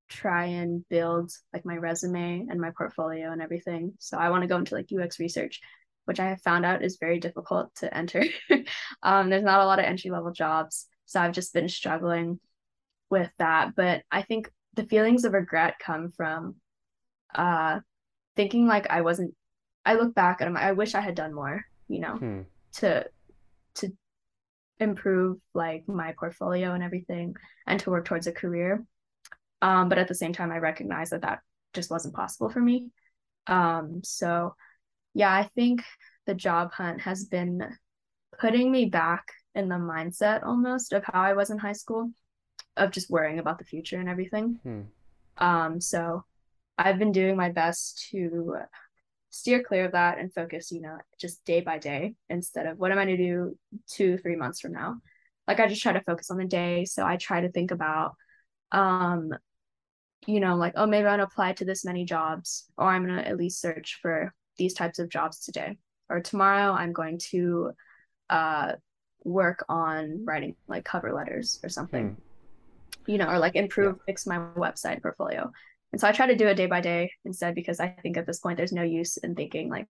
try 0.08 0.44
and 0.44 0.86
build 0.88 1.32
like 1.52 1.64
my 1.64 1.76
resume 1.76 2.46
and 2.48 2.60
my 2.60 2.70
portfolio 2.76 3.32
and 3.32 3.40
everything. 3.40 3.94
So 3.98 4.18
I 4.18 4.30
want 4.30 4.42
to 4.42 4.48
go 4.48 4.58
into 4.58 4.74
like 4.74 4.90
UX 4.92 5.18
research, 5.18 5.60
which 6.04 6.20
I 6.20 6.28
have 6.28 6.42
found 6.42 6.66
out 6.66 6.84
is 6.84 6.98
very 7.00 7.18
difficult 7.18 7.74
to 7.76 7.94
enter. 7.96 8.24
um, 9.02 9.30
there's 9.30 9.42
not 9.42 9.60
a 9.60 9.64
lot 9.66 9.78
of 9.78 9.84
entry 9.84 10.10
level 10.10 10.32
jobs. 10.32 10.86
So 11.06 11.20
I've 11.20 11.32
just 11.32 11.54
been 11.54 11.68
struggling 11.68 12.40
with 13.10 13.30
that. 13.38 13.74
But 13.74 14.02
I 14.10 14.22
think 14.22 14.50
the 14.74 14.84
feelings 14.84 15.24
of 15.24 15.32
regret 15.32 15.74
come 15.78 16.10
from 16.10 16.56
uh, 17.34 17.80
thinking 18.36 18.66
like 18.66 18.90
I 18.90 19.00
wasn't, 19.00 19.34
I 19.84 19.94
look 19.94 20.14
back 20.14 20.40
and 20.40 20.50
I'm, 20.50 20.56
I 20.56 20.72
wish 20.72 20.94
I 20.94 21.00
had 21.00 21.14
done 21.14 21.34
more, 21.34 21.64
you 21.88 22.00
know, 22.00 22.16
hmm. 22.16 22.40
to 22.74 23.06
to 23.74 23.92
improve 24.80 25.38
like 25.54 25.86
my 25.86 26.14
portfolio 26.18 26.72
and 26.72 26.82
everything 26.82 27.34
and 27.66 27.78
to 27.80 27.90
work 27.90 28.04
towards 28.04 28.26
a 28.26 28.32
career. 28.32 28.84
Um, 29.60 29.88
but 29.88 29.98
at 29.98 30.08
the 30.08 30.14
same 30.14 30.32
time 30.32 30.50
i 30.50 30.58
recognize 30.58 31.10
that 31.10 31.22
that 31.22 31.40
just 31.72 31.90
wasn't 31.90 32.14
possible 32.14 32.50
for 32.50 32.60
me. 32.60 32.90
Um, 33.46 34.00
so 34.02 34.54
yeah 35.14 35.32
i 35.32 35.44
think 35.54 35.82
the 36.26 36.34
job 36.34 36.72
hunt 36.72 37.00
has 37.00 37.24
been 37.24 37.62
putting 38.38 38.70
me 38.70 38.86
back 38.86 39.24
in 39.54 39.68
the 39.68 39.76
mindset 39.76 40.42
almost 40.44 40.92
of 40.92 41.04
how 41.04 41.20
i 41.20 41.34
was 41.34 41.50
in 41.50 41.58
high 41.58 41.72
school 41.72 42.10
of 42.76 42.90
just 42.90 43.10
worrying 43.10 43.38
about 43.38 43.58
the 43.58 43.64
future 43.64 44.00
and 44.00 44.08
everything. 44.08 44.58
Hmm. 44.62 44.82
um, 45.38 45.80
so 45.80 46.24
i've 46.78 46.98
been 46.98 47.12
doing 47.12 47.36
my 47.36 47.50
best 47.50 48.08
to 48.10 48.56
steer 49.32 49.62
clear 49.62 49.86
of 49.86 49.92
that 49.92 50.18
and 50.18 50.32
focus, 50.32 50.70
you 50.70 50.82
know, 50.82 50.98
just 51.18 51.42
day 51.46 51.62
by 51.62 51.78
day 51.78 52.14
instead 52.28 52.66
of 52.66 52.78
what 52.78 52.92
am 52.92 52.98
I 52.98 53.06
going 53.06 53.16
to 53.16 53.22
do 53.22 53.58
two, 53.90 54.18
three 54.18 54.36
months 54.36 54.60
from 54.60 54.72
now. 54.72 54.96
Like 55.48 55.58
I 55.58 55.66
just 55.68 55.82
try 55.82 55.94
to 55.94 56.02
focus 56.02 56.30
on 56.30 56.36
the 56.36 56.44
day. 56.44 56.84
So 56.84 57.04
I 57.04 57.16
try 57.16 57.40
to 57.40 57.50
think 57.50 57.70
about, 57.70 58.14
um, 58.72 59.30
you 60.26 60.38
know, 60.38 60.54
like, 60.56 60.74
oh, 60.76 60.86
maybe 60.86 61.06
I'm 61.06 61.16
going 61.16 61.26
to 61.26 61.32
apply 61.32 61.54
to 61.54 61.64
this 61.64 61.82
many 61.82 62.04
jobs, 62.04 62.66
or 62.76 62.88
I'm 62.88 63.06
going 63.06 63.16
to 63.16 63.26
at 63.26 63.38
least 63.38 63.60
search 63.60 63.98
for 64.02 64.34
these 64.58 64.74
types 64.74 64.98
of 64.98 65.08
jobs 65.08 65.40
today. 65.40 65.78
Or 66.10 66.20
tomorrow, 66.20 66.72
I'm 66.72 66.92
going 66.92 67.18
to 67.30 67.72
uh, 68.28 68.72
work 69.24 69.64
on 69.66 70.26
writing 70.26 70.56
like 70.68 70.84
cover 70.84 71.12
letters 71.14 71.58
or 71.62 71.70
something, 71.70 72.18
hmm. 73.06 73.10
you 73.10 73.16
know, 73.16 73.28
or 73.28 73.38
like 73.38 73.56
improve, 73.56 73.96
yeah. 73.96 74.04
fix 74.04 74.26
my 74.26 74.36
website 74.56 75.00
portfolio. 75.00 75.50
And 75.92 76.00
so 76.00 76.08
I 76.08 76.12
try 76.12 76.26
to 76.26 76.36
do 76.36 76.46
it 76.46 76.54
day 76.54 76.66
by 76.66 76.80
day 76.80 77.12
instead 77.24 77.54
because 77.54 77.80
I 77.80 77.88
think 77.88 78.16
at 78.16 78.26
this 78.26 78.40
point 78.40 78.56
there's 78.56 78.72
no 78.72 78.82
use 78.82 79.18
in 79.18 79.34
thinking 79.34 79.68
like 79.68 79.86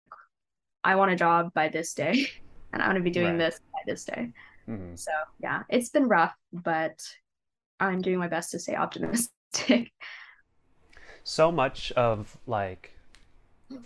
I 0.85 0.97
want 0.97 1.13
a 1.13 1.17
job 1.17 1.55
by 1.55 1.69
this 1.69 1.95
day 1.95 2.27
and 2.73 2.83
I 2.83 2.87
want 2.87 2.97
to 2.97 3.03
be 3.03 3.11
doing 3.11 3.39
right. 3.39 3.39
this 3.39 3.61
by 3.73 3.81
this 3.87 4.05
day. 4.05 4.33
Mm-hmm. 4.69 4.97
So 4.97 5.13
yeah, 5.41 5.63
it's 5.69 5.91
been 5.91 6.09
rough, 6.09 6.35
but 6.53 7.01
I'm 7.81 8.01
doing 8.01 8.19
my 8.19 8.29
best 8.29 8.51
to 8.53 8.59
stay 8.59 8.75
optimistic. 8.75 9.93
so 11.25 11.53
much 11.53 11.93
of 11.93 12.37
like 12.47 12.97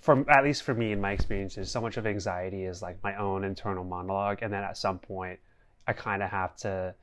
from 0.00 0.26
at 0.28 0.44
least 0.44 0.62
for 0.62 0.74
me 0.74 0.92
in 0.92 1.00
my 1.00 1.12
experiences, 1.12 1.70
so 1.70 1.80
much 1.80 1.96
of 1.96 2.06
anxiety 2.06 2.64
is 2.64 2.82
like 2.82 3.02
my 3.02 3.16
own 3.16 3.44
internal 3.44 3.84
monologue, 3.84 4.38
and 4.42 4.52
then 4.52 4.62
at 4.62 4.76
some 4.76 4.98
point, 4.98 5.38
I 5.86 5.92
kind 5.92 6.22
of 6.22 6.30
have 6.30 6.56
to 6.58 6.94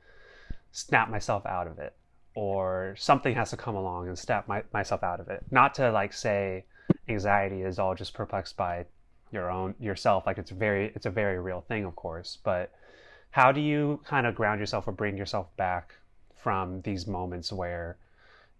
snap 0.72 1.08
myself 1.08 1.46
out 1.46 1.66
of 1.66 1.78
it, 1.78 1.96
or 2.34 2.94
something 2.98 3.34
has 3.34 3.50
to 3.50 3.56
come 3.56 3.76
along 3.76 4.08
and 4.08 4.18
snap 4.18 4.48
my, 4.48 4.62
myself 4.72 5.02
out 5.02 5.20
of 5.20 5.28
it. 5.28 5.44
Not 5.50 5.74
to 5.74 5.90
like 5.90 6.12
say 6.12 6.64
anxiety 7.08 7.62
is 7.62 7.78
all 7.78 7.94
just 7.94 8.14
perplexed 8.14 8.56
by 8.56 8.86
your 9.30 9.50
own 9.50 9.74
yourself, 9.78 10.26
like 10.26 10.38
it's 10.38 10.50
very 10.50 10.92
it's 10.94 11.06
a 11.06 11.10
very 11.10 11.38
real 11.38 11.60
thing, 11.60 11.84
of 11.84 11.96
course. 11.96 12.38
But 12.42 12.72
how 13.30 13.52
do 13.52 13.60
you 13.60 14.00
kind 14.04 14.26
of 14.26 14.34
ground 14.34 14.60
yourself 14.60 14.86
or 14.86 14.92
bring 14.92 15.16
yourself 15.16 15.54
back 15.56 15.94
from 16.36 16.80
these 16.82 17.06
moments 17.06 17.52
where 17.52 17.96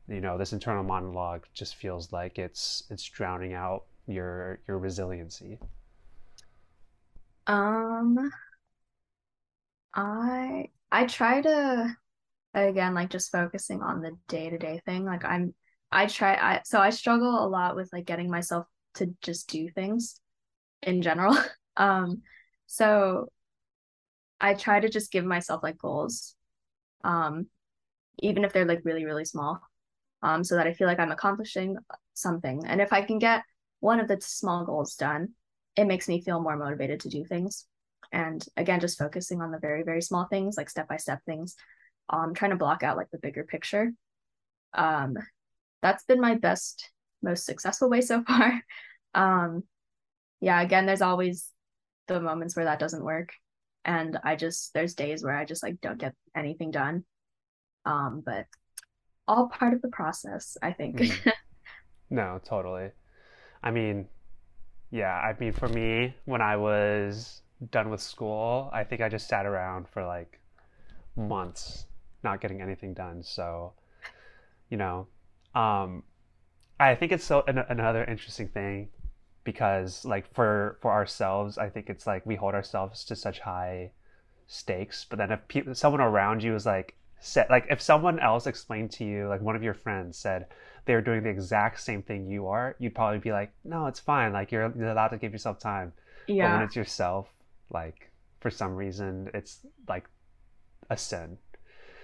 you 0.08 0.20
know 0.20 0.36
this 0.38 0.52
internal 0.52 0.82
monologue 0.82 1.46
just 1.54 1.76
feels 1.76 2.12
like 2.12 2.38
it's 2.38 2.84
it's 2.90 3.04
drowning 3.04 3.54
out 3.54 3.84
your 4.06 4.58
your 4.66 4.78
resiliency? 4.78 5.58
Um, 7.46 8.30
I 9.94 10.70
I 10.90 11.06
try 11.06 11.42
to 11.42 11.96
again 12.62 12.94
like 12.94 13.10
just 13.10 13.32
focusing 13.32 13.82
on 13.82 14.00
the 14.00 14.12
day-to-day 14.28 14.80
thing. 14.86 15.04
Like 15.04 15.24
I'm 15.24 15.54
I 15.90 16.06
try 16.06 16.34
I 16.34 16.60
so 16.64 16.80
I 16.80 16.90
struggle 16.90 17.44
a 17.44 17.48
lot 17.48 17.76
with 17.76 17.90
like 17.92 18.06
getting 18.06 18.30
myself 18.30 18.66
to 18.94 19.14
just 19.22 19.48
do 19.48 19.68
things 19.70 20.20
in 20.82 21.02
general. 21.02 21.36
Um 21.76 22.22
so 22.66 23.30
I 24.40 24.54
try 24.54 24.78
to 24.78 24.88
just 24.88 25.10
give 25.10 25.24
myself 25.24 25.64
like 25.64 25.76
goals. 25.76 26.36
Um 27.02 27.48
even 28.20 28.44
if 28.44 28.52
they're 28.52 28.64
like 28.64 28.82
really 28.84 29.04
really 29.04 29.24
small. 29.24 29.60
Um 30.22 30.44
so 30.44 30.54
that 30.54 30.68
I 30.68 30.72
feel 30.72 30.86
like 30.86 31.00
I'm 31.00 31.10
accomplishing 31.10 31.76
something. 32.12 32.64
And 32.64 32.80
if 32.80 32.92
I 32.92 33.02
can 33.02 33.18
get 33.18 33.42
one 33.80 33.98
of 33.98 34.06
the 34.06 34.20
small 34.20 34.64
goals 34.64 34.94
done, 34.94 35.30
it 35.76 35.86
makes 35.86 36.08
me 36.08 36.20
feel 36.22 36.40
more 36.40 36.56
motivated 36.56 37.00
to 37.00 37.08
do 37.08 37.24
things. 37.24 37.66
And 38.12 38.44
again, 38.56 38.80
just 38.80 38.98
focusing 38.98 39.42
on 39.42 39.50
the 39.50 39.58
very, 39.58 39.82
very 39.82 40.00
small 40.00 40.26
things, 40.26 40.56
like 40.56 40.70
step 40.70 40.88
by 40.88 40.96
step 40.96 41.20
things, 41.26 41.56
um, 42.08 42.34
trying 42.34 42.50
to 42.50 42.56
block 42.56 42.82
out 42.82 42.96
like 42.96 43.10
the 43.10 43.18
bigger 43.18 43.44
picture. 43.44 43.92
Um, 44.72 45.16
that's 45.82 46.04
been 46.04 46.20
my 46.20 46.34
best, 46.34 46.90
most 47.22 47.46
successful 47.46 47.90
way 47.90 48.00
so 48.00 48.22
far. 48.26 48.62
Um, 49.14 49.64
yeah, 50.40 50.60
again, 50.60 50.86
there's 50.86 51.02
always 51.02 51.48
the 52.08 52.20
moments 52.20 52.56
where 52.56 52.66
that 52.66 52.78
doesn't 52.78 53.04
work. 53.04 53.32
And 53.84 54.18
I 54.24 54.36
just, 54.36 54.72
there's 54.74 54.94
days 54.94 55.22
where 55.22 55.36
I 55.36 55.44
just 55.44 55.62
like 55.62 55.80
don't 55.80 55.98
get 55.98 56.14
anything 56.34 56.70
done. 56.70 57.04
Um, 57.84 58.22
but 58.24 58.46
all 59.28 59.48
part 59.48 59.74
of 59.74 59.82
the 59.82 59.88
process, 59.88 60.56
I 60.62 60.72
think. 60.72 60.96
Mm. 60.96 61.32
No, 62.10 62.40
totally. 62.44 62.90
I 63.62 63.70
mean, 63.70 64.06
yeah, 64.90 65.14
I 65.14 65.34
mean, 65.40 65.52
for 65.52 65.68
me, 65.68 66.14
when 66.26 66.40
I 66.40 66.56
was 66.56 67.42
done 67.70 67.90
with 67.90 68.00
school, 68.00 68.70
I 68.72 68.84
think 68.84 69.00
I 69.00 69.08
just 69.08 69.26
sat 69.26 69.46
around 69.46 69.88
for 69.88 70.04
like 70.04 70.38
months 71.16 71.86
not 72.24 72.40
getting 72.40 72.60
anything 72.60 72.94
done. 72.94 73.22
So, 73.22 73.72
you 74.70 74.76
know, 74.76 75.06
um, 75.54 76.02
I 76.80 76.94
think 76.94 77.12
it's 77.12 77.24
so 77.24 77.44
an, 77.46 77.58
another 77.68 78.04
interesting 78.04 78.48
thing 78.48 78.88
because 79.44 80.04
like 80.04 80.32
for 80.34 80.78
for 80.80 80.90
ourselves, 80.90 81.58
I 81.58 81.68
think 81.68 81.90
it's 81.90 82.06
like 82.06 82.24
we 82.26 82.34
hold 82.34 82.54
ourselves 82.54 83.04
to 83.06 83.16
such 83.16 83.40
high 83.40 83.92
stakes, 84.46 85.06
but 85.08 85.18
then 85.18 85.30
if 85.30 85.46
people, 85.48 85.74
someone 85.74 86.00
around 86.00 86.42
you 86.42 86.54
is 86.54 86.66
like 86.66 86.96
set 87.24 87.48
like 87.48 87.66
if 87.70 87.80
someone 87.80 88.18
else 88.18 88.46
explained 88.46 88.90
to 88.90 89.02
you 89.02 89.26
like 89.28 89.40
one 89.40 89.56
of 89.56 89.62
your 89.62 89.72
friends 89.72 90.18
said 90.18 90.46
they 90.84 90.92
were 90.92 91.00
doing 91.00 91.22
the 91.22 91.28
exact 91.30 91.80
same 91.80 92.02
thing 92.02 92.26
you 92.26 92.46
are 92.46 92.76
you'd 92.78 92.94
probably 92.94 93.18
be 93.18 93.32
like 93.32 93.50
no 93.64 93.86
it's 93.86 93.98
fine 93.98 94.30
like 94.30 94.52
you're, 94.52 94.70
you're 94.76 94.90
allowed 94.90 95.08
to 95.08 95.16
give 95.16 95.32
yourself 95.32 95.58
time 95.58 95.90
yeah 96.26 96.50
but 96.50 96.56
when 96.56 96.62
it's 96.66 96.76
yourself 96.76 97.28
like 97.70 98.10
for 98.40 98.50
some 98.50 98.74
reason 98.74 99.30
it's 99.32 99.60
like 99.88 100.04
a 100.90 100.96
sin 100.98 101.38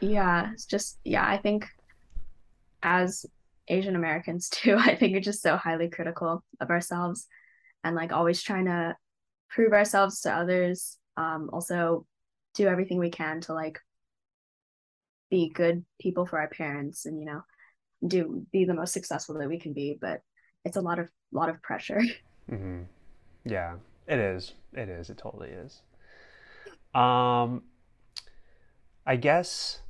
yeah 0.01 0.51
it's 0.53 0.67
just 0.67 0.99
yeah 1.05 1.27
i 1.27 1.37
think 1.37 1.67
as 2.83 3.27
asian 3.69 3.97
americans 3.97 4.49
too 4.53 4.77
i 4.79 4.95
think 4.95 5.13
we're 5.13 5.21
just 5.21 5.43
so 5.43 5.57
highly 5.57 5.89
critical 5.89 6.43
of 6.61 6.71
ourselves 6.71 7.27
and 7.85 7.97
like 7.97 8.13
always 8.13 8.43
trying 8.43 8.67
to 8.67 8.97
prove 9.49 9.73
ourselves 9.73 10.21
to 10.21 10.33
others 10.33 10.99
um 11.17 11.51
also 11.53 12.07
do 12.55 12.67
everything 12.67 12.99
we 12.99 13.11
can 13.11 13.41
to 13.41 13.53
like 13.53 13.79
be 15.31 15.49
good 15.49 15.85
people 16.01 16.27
for 16.27 16.41
our 16.41 16.49
parents 16.49 17.07
and 17.07 17.19
you 17.21 17.27
know 17.27 17.43
do 18.07 18.45
be 18.53 18.65
the 18.65 18.75
most 18.75 18.93
successful 18.93 19.39
that 19.39 19.49
we 19.49 19.59
can 19.59 19.73
be 19.73 19.97
but 20.01 20.21
it's 20.65 20.77
a 20.77 20.81
lot 20.81 20.99
of 20.99 21.09
lot 21.33 21.49
of 21.49 21.61
pressure. 21.63 22.01
Mm-hmm. 22.51 22.83
yeah 23.45 23.75
it 24.09 24.19
is. 24.19 24.55
It 24.73 24.89
is. 24.89 25.09
It 25.09 25.19
totally 25.19 25.51
is. 25.51 25.83
Um 26.95 27.63
i 29.07 29.15
guess 29.15 29.83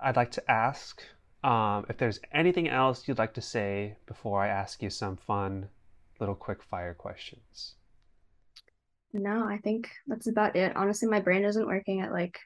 i'd 0.00 0.16
like 0.16 0.30
to 0.30 0.50
ask 0.50 1.02
um, 1.44 1.86
if 1.88 1.96
there's 1.98 2.18
anything 2.32 2.68
else 2.68 3.06
you'd 3.06 3.18
like 3.18 3.34
to 3.34 3.40
say 3.40 3.96
before 4.06 4.42
i 4.42 4.48
ask 4.48 4.82
you 4.82 4.90
some 4.90 5.16
fun 5.16 5.68
little 6.20 6.34
quick 6.34 6.62
fire 6.62 6.94
questions 6.94 7.74
no 9.12 9.44
i 9.44 9.58
think 9.58 9.88
that's 10.06 10.26
about 10.26 10.56
it 10.56 10.74
honestly 10.76 11.08
my 11.08 11.20
brain 11.20 11.44
isn't 11.44 11.66
working 11.66 12.00
at 12.00 12.12
like 12.12 12.38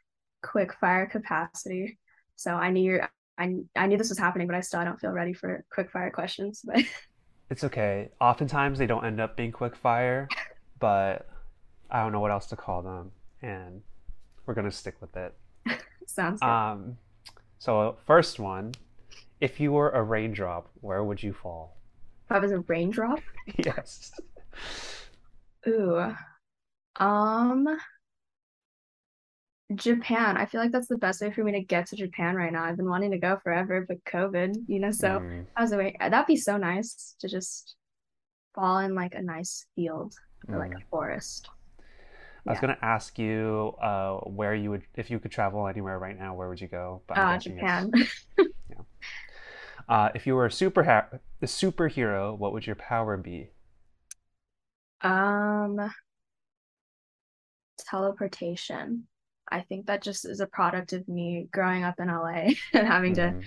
quick 0.43 0.75
fire 0.75 1.07
capacity 1.07 1.99
so 2.43 2.53
I 2.55 2.71
knew 2.71 2.83
you're, 2.83 3.09
I 3.39 3.55
I 3.77 3.87
knew 3.87 3.97
this 3.97 4.09
was 4.09 4.19
happening, 4.19 4.47
but 4.47 4.57
I 4.57 4.61
still 4.61 4.83
don't 4.85 5.01
feel 5.01 5.13
ready 5.13 5.33
for 5.33 5.65
quick 5.71 5.91
fire 5.91 6.11
questions. 6.11 6.63
But 6.65 6.83
it's 7.51 7.65
okay. 7.65 8.11
Oftentimes 8.21 8.79
they 8.79 8.87
don't 8.87 9.05
end 9.05 9.21
up 9.21 9.37
being 9.37 9.53
quick 9.53 9.77
fire, 9.77 10.29
but 10.81 11.29
I 11.91 12.03
don't 12.03 12.11
know 12.11 12.21
what 12.21 12.33
else 12.33 12.47
to 12.47 12.57
call 12.57 12.83
them, 12.83 13.13
and 13.43 13.83
we're 14.45 14.55
gonna 14.55 14.73
stick 14.73 14.97
with 15.01 15.17
it. 15.17 15.35
Sounds 16.07 16.41
good. 16.41 16.49
Um, 16.49 16.97
so 17.63 17.97
first 18.09 18.41
one, 18.41 18.73
if 19.41 19.61
you 19.61 19.71
were 19.71 19.91
a 19.91 20.03
raindrop, 20.03 20.69
where 20.81 21.05
would 21.05 21.23
you 21.23 21.33
fall? 21.33 21.77
If 22.27 22.33
I 22.33 22.41
was 22.41 22.51
a 22.51 22.59
raindrop? 22.59 23.21
yes. 23.57 24.11
Ooh. 25.69 26.13
Um 26.97 27.69
Japan. 29.77 30.37
I 30.37 30.47
feel 30.47 30.61
like 30.61 30.73
that's 30.73 30.89
the 30.89 30.99
best 30.99 31.23
way 31.23 31.31
for 31.31 31.45
me 31.45 31.53
to 31.53 31.61
get 31.61 31.87
to 31.87 31.97
Japan 31.97 32.35
right 32.35 32.53
now. 32.53 32.65
I've 32.65 32.77
been 32.77 32.91
wanting 32.91 33.13
to 33.13 33.19
go 33.19 33.39
forever, 33.45 33.87
but 33.87 34.05
COVID, 34.07 34.65
you 34.67 34.81
know, 34.81 34.91
so 34.91 35.21
mm. 35.21 35.47
I 35.57 35.63
was 35.63 35.71
away. 35.71 35.95
That'd 36.01 36.27
be 36.27 36.35
so 36.35 36.57
nice 36.57 37.15
to 37.21 37.29
just 37.29 37.77
fall 38.57 38.79
in 38.79 38.97
like 38.97 39.15
a 39.15 39.23
nice 39.23 39.67
field 39.77 40.17
or 40.49 40.57
mm. 40.57 40.59
like 40.59 40.73
a 40.73 40.85
forest. 40.91 41.49
I 42.47 42.51
was 42.51 42.61
going 42.61 42.75
to 42.75 42.85
ask 42.85 43.19
you 43.19 43.75
uh, 43.81 44.17
where 44.19 44.55
you 44.55 44.71
would, 44.71 44.83
if 44.97 45.11
you 45.11 45.21
could 45.21 45.31
travel 45.31 45.69
anywhere 45.69 45.99
right 45.99 46.19
now, 46.19 46.35
where 46.35 46.49
would 46.49 46.61
you 46.61 46.67
go? 46.67 47.03
But 47.07 47.19
uh, 47.19 47.39
Japan. 47.39 47.93
yeah. 48.39 48.77
Uh, 49.89 50.09
if 50.15 50.27
you 50.27 50.35
were 50.35 50.47
a 50.47 50.51
super 50.51 50.81
a 50.83 51.21
superhero, 51.45 52.37
what 52.37 52.53
would 52.53 52.67
your 52.67 52.77
power 52.77 53.17
be? 53.17 53.51
Um, 55.03 55.93
teleportation. 57.79 59.07
I 59.51 59.61
think 59.61 59.87
that 59.87 60.03
just 60.03 60.25
is 60.25 60.41
a 60.41 60.47
product 60.47 60.93
of 60.93 61.07
me 61.09 61.49
growing 61.53 61.85
up 61.85 62.01
in 62.01 62.09
LA 62.09 62.55
and 62.73 62.87
having 62.87 63.15
mm-hmm. 63.15 63.41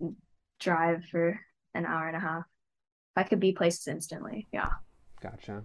to 0.00 0.14
drive 0.58 1.04
for 1.10 1.38
an 1.74 1.86
hour 1.86 2.08
and 2.08 2.16
a 2.16 2.20
half. 2.20 2.44
I 3.16 3.22
could 3.22 3.40
be 3.40 3.52
places 3.52 3.86
instantly. 3.86 4.46
Yeah. 4.52 4.70
Gotcha. 5.20 5.62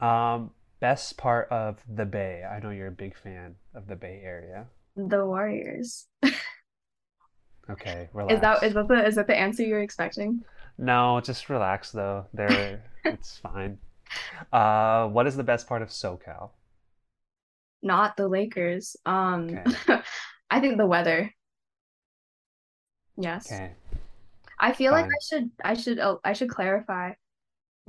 Um, 0.00 0.50
best 0.82 1.16
part 1.16 1.48
of 1.50 1.78
the 1.88 2.04
Bay. 2.04 2.42
I 2.44 2.60
know 2.60 2.68
you're 2.70 2.88
a 2.88 2.92
big 2.92 3.16
fan 3.16 3.54
of 3.74 3.86
the 3.86 3.96
Bay 3.96 4.20
Area. 4.22 4.66
The 4.96 5.24
Warriors. 5.24 6.08
okay, 7.70 8.10
relax. 8.12 8.34
Is 8.34 8.40
that 8.42 8.62
is 8.62 8.74
that 8.74 8.88
the 8.88 9.06
is 9.06 9.14
that 9.14 9.26
the 9.26 9.38
answer 9.38 9.62
you're 9.62 9.82
expecting? 9.82 10.42
No, 10.76 11.22
just 11.22 11.48
relax 11.48 11.92
though. 11.92 12.26
They're 12.34 12.84
it's 13.04 13.38
fine. 13.38 13.78
Uh, 14.52 15.08
what 15.08 15.26
is 15.26 15.36
the 15.36 15.44
best 15.44 15.66
part 15.66 15.80
of 15.80 15.88
SoCal? 15.88 16.50
not 17.82 18.16
the 18.16 18.28
Lakers. 18.28 18.96
Um, 19.04 19.50
okay. 19.50 20.00
I 20.50 20.60
think 20.60 20.78
the 20.78 20.86
weather. 20.86 21.34
Yes. 23.16 23.50
Okay. 23.52 23.72
I 24.58 24.72
feel 24.72 24.92
Fine. 24.92 25.02
like 25.02 25.10
I 25.10 25.24
should 25.28 25.50
I 25.64 25.74
should 25.74 25.98
oh, 25.98 26.20
I 26.24 26.32
should 26.34 26.48
clarify 26.48 27.12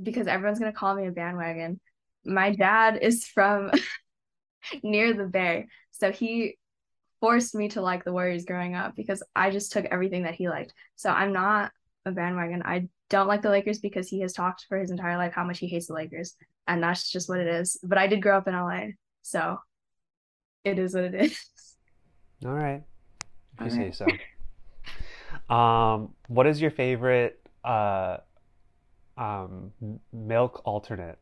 because 0.02 0.26
everyone's 0.26 0.58
gonna 0.58 0.72
call 0.72 0.94
me 0.94 1.06
a 1.06 1.12
bandwagon. 1.12 1.80
My 2.24 2.50
dad 2.50 2.98
is 3.02 3.26
from 3.26 3.70
near 4.82 5.12
the 5.12 5.26
Bay, 5.26 5.66
so 5.90 6.12
he 6.12 6.56
forced 7.20 7.54
me 7.54 7.68
to 7.70 7.80
like 7.80 8.04
the 8.04 8.12
Warriors 8.12 8.44
growing 8.44 8.74
up 8.74 8.94
because 8.96 9.22
I 9.34 9.50
just 9.50 9.72
took 9.72 9.86
everything 9.86 10.24
that 10.24 10.34
he 10.34 10.48
liked. 10.48 10.74
So 10.96 11.10
I'm 11.10 11.32
not 11.32 11.72
a 12.04 12.12
bandwagon. 12.12 12.62
I 12.64 12.88
don't 13.08 13.28
like 13.28 13.42
the 13.42 13.50
Lakers 13.50 13.78
because 13.78 14.08
he 14.08 14.20
has 14.20 14.32
talked 14.32 14.66
for 14.68 14.78
his 14.78 14.90
entire 14.90 15.16
life 15.16 15.32
how 15.32 15.44
much 15.44 15.58
he 15.58 15.66
hates 15.66 15.86
the 15.86 15.94
Lakers, 15.94 16.34
and 16.66 16.82
that's 16.82 17.10
just 17.10 17.28
what 17.28 17.40
it 17.40 17.46
is. 17.46 17.78
But 17.82 17.98
I 17.98 18.06
did 18.06 18.22
grow 18.22 18.38
up 18.38 18.48
in 18.48 18.54
LA, 18.54 18.88
so 19.22 19.58
it 20.64 20.78
is 20.78 20.94
what 20.94 21.04
it 21.04 21.14
is. 21.14 21.38
All 22.44 22.52
right. 22.52 22.82
If 23.54 23.60
you 23.60 23.66
All 23.66 23.70
say 23.70 23.84
right. 23.84 23.94
so. 23.94 25.54
Um, 25.54 26.14
what 26.28 26.46
is 26.46 26.60
your 26.60 26.70
favorite 26.70 27.40
uh, 27.64 28.18
um, 29.16 29.72
milk 30.12 30.62
alternate. 30.64 31.18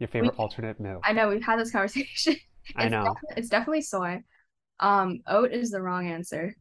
Your 0.00 0.08
favorite 0.08 0.34
We, 0.34 0.38
alternate 0.38 0.80
milk. 0.80 1.04
I 1.04 1.12
know 1.12 1.28
we've 1.28 1.42
had 1.44 1.60
this 1.60 1.70
conversation. 1.70 2.36
I 2.76 2.88
know. 2.88 3.04
definitely, 3.04 3.34
it's 3.36 3.48
definitely 3.48 3.82
soy. 3.82 4.22
Um, 4.80 5.20
oat 5.26 5.52
is 5.52 5.70
the 5.70 5.82
wrong 5.82 6.08
answer. 6.08 6.56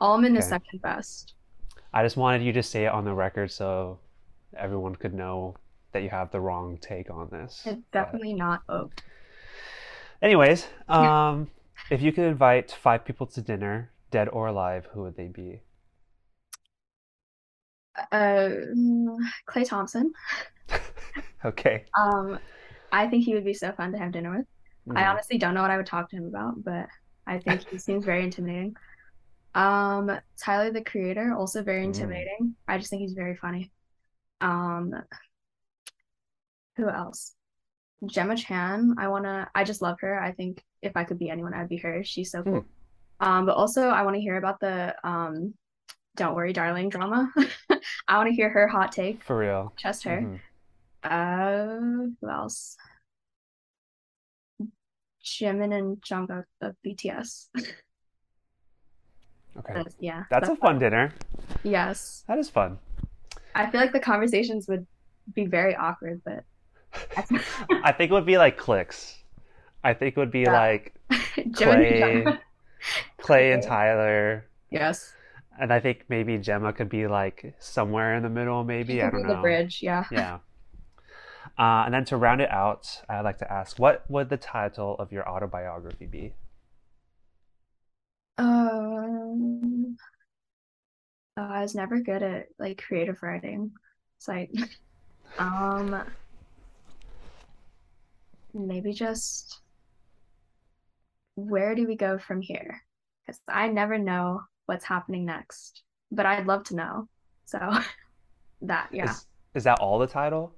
Almond 0.00 0.36
is 0.38 0.48
second 0.48 0.80
best. 0.82 1.34
I 1.94 2.02
just 2.02 2.16
wanted 2.18 2.42
you 2.42 2.52
to 2.52 2.62
say 2.62 2.84
it 2.84 2.92
on 2.92 3.04
the 3.04 3.14
record 3.14 3.50
so 3.50 3.98
everyone 4.56 4.96
could 4.96 5.14
know 5.14 5.56
that 5.92 6.02
you 6.02 6.10
have 6.10 6.30
the 6.30 6.40
wrong 6.40 6.76
take 6.78 7.10
on 7.10 7.28
this. 7.30 7.66
It's 7.66 7.82
But 7.96 8.10
definitely 8.12 8.32
not 8.34 8.62
oat. 8.68 9.02
anyways, 10.22 10.66
um, 10.88 11.50
if 11.90 12.02
you 12.02 12.12
could 12.12 12.24
invite 12.24 12.70
five 12.72 13.04
people 13.04 13.26
to 13.28 13.40
dinner, 13.42 13.90
dead 14.10 14.28
or 14.28 14.46
alive, 14.48 14.86
who 14.92 15.02
would 15.02 15.16
they 15.16 15.28
be? 15.28 15.60
Uh, 18.12 18.48
mm, 18.74 19.16
Klay 19.48 19.66
Thompson. 19.66 20.12
Okay. 21.44 21.84
Um, 21.98 22.38
I 22.94 23.08
think 23.08 23.24
he 23.24 23.34
would 23.34 23.44
be 23.44 23.54
so 23.54 23.72
fun 23.72 23.92
to 23.92 23.98
have 23.98 24.12
dinner 24.12 24.36
with. 24.38 24.46
I 24.94 25.06
hmm 25.06 25.08
honestly 25.08 25.38
don't 25.38 25.54
know 25.54 25.62
what 25.62 25.70
I 25.70 25.76
would 25.76 25.86
talk 25.86 26.10
to 26.10 26.16
him 26.16 26.26
about, 26.26 26.62
but 26.62 26.88
I 27.26 27.38
think 27.38 27.62
he 27.70 27.78
seems 27.78 28.04
very 28.04 28.24
intimidating. 28.24 28.76
Um, 29.54 30.10
Tyler, 30.42 30.70
the 30.72 30.82
creator, 30.84 31.34
also 31.34 31.62
very 31.62 31.84
Mm. 31.84 31.86
intimidating. 31.86 32.56
I 32.68 32.78
just 32.78 32.90
think 32.90 33.02
he's 33.02 33.14
very 33.14 33.36
funny. 33.36 33.72
Um, 34.40 34.94
who 36.76 36.88
else? 36.88 37.34
Gemma 38.06 38.36
Chan. 38.36 38.96
I 38.98 39.08
wanna. 39.08 39.50
I 39.54 39.64
just 39.64 39.82
love 39.82 39.98
her. 40.00 40.20
I 40.20 40.32
think 40.32 40.62
if 40.82 40.96
I 40.96 41.04
could 41.04 41.18
be 41.18 41.30
anyone, 41.30 41.54
I'd 41.54 41.68
be 41.68 41.78
her. 41.78 42.04
She's 42.04 42.30
so 42.32 42.44
cool. 42.44 42.66
Um, 43.20 43.46
but 43.46 43.56
also 43.56 43.88
I 43.88 44.02
want 44.02 44.16
to 44.16 44.22
hear 44.22 44.36
about 44.36 44.60
the 44.60 44.96
um, 45.08 45.54
Don't 46.16 46.34
Worry, 46.34 46.52
Darling 46.54 46.90
drama. 46.90 47.32
I 48.08 48.18
want 48.18 48.28
to 48.30 48.34
hear 48.36 48.50
her 48.50 48.68
hot 48.68 48.92
take. 48.92 49.22
For 49.24 49.36
real. 49.36 49.72
Trust 49.78 50.04
her. 50.04 50.20
hmm 50.20 50.36
Uh, 51.04 51.78
who 52.20 52.30
else? 52.30 52.76
Jimin 55.24 55.76
and 55.76 56.00
Jungkook 56.02 56.44
of 56.60 56.74
BTS. 56.84 57.48
Okay. 59.56 59.72
That's, 59.72 59.94
yeah, 60.00 60.24
That's 60.30 60.48
a 60.48 60.50
that's 60.50 60.60
fun 60.60 60.80
dinner. 60.80 61.14
yes. 61.62 62.24
That 62.26 62.38
is 62.38 62.50
fun. 62.50 62.76
I 63.54 63.70
feel 63.70 63.80
like 63.80 63.92
the 63.92 64.00
conversations 64.00 64.66
would 64.66 64.84
be 65.32 65.46
very 65.46 65.76
awkward, 65.76 66.22
but 66.24 66.42
I 67.84 67.92
think 67.92 68.10
it 68.10 68.14
would 68.14 68.26
be 68.26 68.36
like 68.36 68.56
clicks. 68.56 69.22
I 69.84 69.94
think 69.94 70.16
it 70.16 70.20
would 70.20 70.32
be 70.32 70.40
yeah, 70.40 70.52
like 70.52 70.94
Jimin 71.12 72.02
and 72.02 72.26
Klay, 72.26 72.38
Klay 73.20 73.54
and 73.54 73.62
Tyler, 73.62 74.46
Yes, 74.70 75.12
and 75.60 75.72
I 75.72 75.78
think 75.78 76.04
maybe 76.08 76.36
Gemma 76.38 76.72
could 76.72 76.88
be 76.88 77.06
like 77.06 77.54
somewhere 77.58 78.16
in 78.16 78.22
the 78.22 78.28
middle, 78.28 78.64
maybe. 78.64 79.02
I 79.02 79.10
don't 79.10 79.26
the 79.26 79.36
bridge. 79.36 79.80
Yeah. 79.82 80.04
Yeah. 80.10 80.38
Uh, 81.56 81.84
and 81.86 81.94
then 81.94 82.04
to 82.06 82.16
round 82.16 82.40
it 82.40 82.50
out, 82.50 83.02
I'd 83.08 83.20
like 83.20 83.38
to 83.38 83.52
ask, 83.52 83.78
what 83.78 84.04
would 84.08 84.28
the 84.28 84.36
title 84.36 84.96
of 84.98 85.12
your 85.12 85.28
autobiography 85.28 86.06
be? 86.06 86.34
Um, 88.38 89.96
oh, 91.36 91.42
I 91.42 91.62
was 91.62 91.74
never 91.74 92.00
good 92.00 92.22
at 92.22 92.46
like 92.58 92.82
creative 92.84 93.22
writing. 93.22 93.70
It's 94.16 94.28
like, 94.28 94.50
um, 95.38 96.02
maybe 98.52 98.92
just 98.92 99.60
where 101.36 101.74
do 101.74 101.86
we 101.86 101.96
go 101.96 102.18
from 102.18 102.40
here? 102.40 102.82
Because 103.26 103.40
I 103.48 103.68
never 103.68 103.96
know 103.98 104.42
what's 104.66 104.84
happening 104.84 105.24
next, 105.24 105.82
but 106.10 106.26
I'd 106.26 106.46
love 106.46 106.64
to 106.64 106.76
know. 106.76 107.08
So 107.44 107.58
that, 108.62 108.88
yeah. 108.92 109.10
Is 109.10 109.26
is 109.54 109.64
that 109.64 109.78
all 109.78 110.00
the 110.00 110.06
title? 110.08 110.52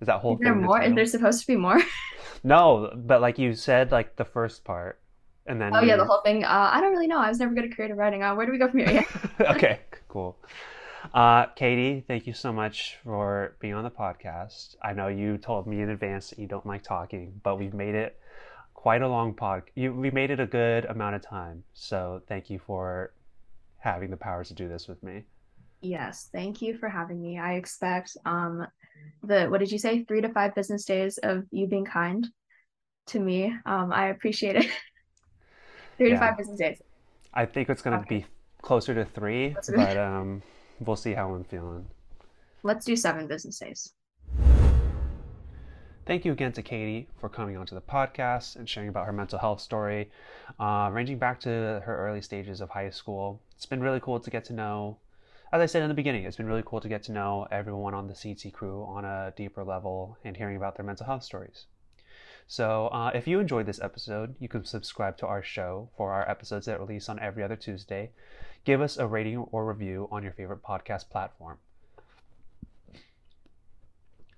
Is 0.00 0.06
that 0.06 0.20
whole 0.20 0.34
Is 0.34 0.40
there 0.40 0.54
more? 0.54 0.82
Is 0.82 0.94
there 0.94 1.06
supposed 1.06 1.40
to 1.40 1.46
be 1.46 1.56
more? 1.56 1.80
No, 2.42 2.90
but 2.96 3.20
like 3.20 3.38
you 3.38 3.54
said, 3.54 3.92
like 3.92 4.16
the 4.16 4.24
first 4.24 4.64
part, 4.64 4.98
and 5.46 5.60
then 5.60 5.76
Oh 5.76 5.82
yeah, 5.82 5.96
the 5.96 6.06
whole 6.06 6.22
thing. 6.22 6.42
Uh, 6.42 6.70
I 6.72 6.80
don't 6.80 6.90
really 6.90 7.06
know. 7.06 7.18
I 7.18 7.28
was 7.28 7.38
never 7.38 7.52
good 7.52 7.64
at 7.64 7.74
creative 7.74 7.98
writing. 7.98 8.22
Uh, 8.22 8.34
where 8.34 8.46
do 8.46 8.52
we 8.52 8.56
go 8.56 8.66
from 8.68 8.78
here? 8.78 9.04
Yeah. 9.38 9.52
Okay, 9.54 9.80
cool. 10.08 10.38
Uh, 11.12 11.46
Katie, 11.54 12.02
thank 12.08 12.26
you 12.26 12.32
so 12.32 12.50
much 12.50 12.98
for 13.04 13.56
being 13.60 13.74
on 13.74 13.84
the 13.84 13.90
podcast. 13.90 14.76
I 14.82 14.94
know 14.94 15.08
you 15.08 15.36
told 15.36 15.66
me 15.66 15.82
in 15.82 15.90
advance 15.90 16.30
that 16.30 16.38
you 16.38 16.46
don't 16.46 16.64
like 16.64 16.82
talking, 16.82 17.40
but 17.42 17.58
we've 17.58 17.74
made 17.74 17.94
it 17.94 18.18
quite 18.72 19.02
a 19.02 19.08
long 19.08 19.34
pod. 19.34 19.64
You, 19.74 19.92
we 19.92 20.10
made 20.10 20.30
it 20.30 20.40
a 20.40 20.46
good 20.46 20.86
amount 20.86 21.16
of 21.16 21.22
time, 21.22 21.64
so 21.74 22.22
thank 22.26 22.48
you 22.48 22.58
for 22.58 23.12
having 23.78 24.10
the 24.10 24.16
powers 24.16 24.48
to 24.48 24.54
do 24.54 24.68
this 24.68 24.88
with 24.88 25.02
me. 25.02 25.24
Yes, 25.82 26.28
thank 26.32 26.60
you 26.62 26.76
for 26.76 26.88
having 26.88 27.20
me. 27.20 27.38
I 27.38 27.54
expect 27.54 28.16
um 28.24 28.66
the 29.22 29.46
what 29.48 29.58
did 29.60 29.70
you 29.72 29.78
say? 29.78 30.04
Three 30.04 30.20
to 30.20 30.28
five 30.30 30.54
business 30.54 30.84
days 30.84 31.18
of 31.18 31.44
you 31.50 31.66
being 31.66 31.84
kind 31.84 32.26
to 33.08 33.20
me. 33.20 33.54
Um, 33.66 33.92
I 33.92 34.08
appreciate 34.08 34.56
it. 34.56 34.66
Three 35.98 36.10
to 36.10 36.18
five 36.18 36.36
business 36.36 36.58
days. 36.58 36.80
I 37.34 37.46
think 37.46 37.68
it's 37.68 37.82
gonna 37.82 37.98
Okay. 37.98 38.18
be 38.20 38.26
closer 38.62 38.94
to 38.94 39.04
three, 39.04 39.54
Let's 39.54 39.70
but 39.70 39.96
um, 39.96 40.42
we'll 40.80 40.96
see 40.96 41.12
how 41.14 41.32
I'm 41.34 41.44
feeling. 41.44 41.86
let's 42.62 42.84
do 42.84 42.96
seven 42.96 43.26
business 43.26 43.58
days. 43.58 43.92
Thank 46.06 46.24
you 46.24 46.32
again 46.32 46.52
to 46.52 46.62
Katie 46.62 47.08
for 47.18 47.28
coming 47.28 47.56
onto 47.56 47.74
the 47.74 47.80
podcast 47.80 48.56
and 48.56 48.68
sharing 48.68 48.88
about 48.88 49.06
her 49.06 49.12
mental 49.12 49.38
health 49.38 49.60
story, 49.60 50.10
uh, 50.58 50.90
ranging 50.92 51.18
back 51.18 51.38
to 51.40 51.48
her 51.84 51.96
early 52.08 52.20
stages 52.20 52.60
of 52.60 52.70
high 52.70 52.90
school. 52.90 53.40
It's 53.54 53.66
been 53.66 53.80
really 53.80 54.00
cool 54.00 54.18
to 54.18 54.30
get 54.30 54.44
to 54.46 54.52
know, 54.52 54.96
as 55.52 55.60
I 55.60 55.66
said 55.66 55.82
in 55.82 55.88
the 55.88 55.94
beginning, 55.94 56.24
it's 56.24 56.36
been 56.36 56.46
really 56.46 56.62
cool 56.64 56.80
to 56.80 56.88
get 56.88 57.02
to 57.04 57.12
know 57.12 57.46
everyone 57.50 57.92
on 57.92 58.06
the 58.06 58.14
CT 58.14 58.52
crew 58.52 58.84
on 58.84 59.04
a 59.04 59.32
deeper 59.36 59.64
level 59.64 60.16
and 60.24 60.36
hearing 60.36 60.56
about 60.56 60.76
their 60.76 60.86
mental 60.86 61.06
health 61.06 61.24
stories. 61.24 61.66
So, 62.46 62.88
uh, 62.88 63.10
if 63.14 63.26
you 63.26 63.40
enjoyed 63.40 63.66
this 63.66 63.80
episode, 63.80 64.36
you 64.38 64.48
can 64.48 64.64
subscribe 64.64 65.16
to 65.18 65.26
our 65.26 65.42
show 65.42 65.90
for 65.96 66.12
our 66.12 66.28
episodes 66.28 66.66
that 66.66 66.80
release 66.80 67.08
on 67.08 67.18
every 67.18 67.42
other 67.42 67.56
Tuesday. 67.56 68.10
Give 68.64 68.80
us 68.80 68.96
a 68.96 69.06
rating 69.06 69.38
or 69.38 69.66
review 69.66 70.08
on 70.12 70.22
your 70.22 70.32
favorite 70.32 70.62
podcast 70.62 71.10
platform. 71.10 71.58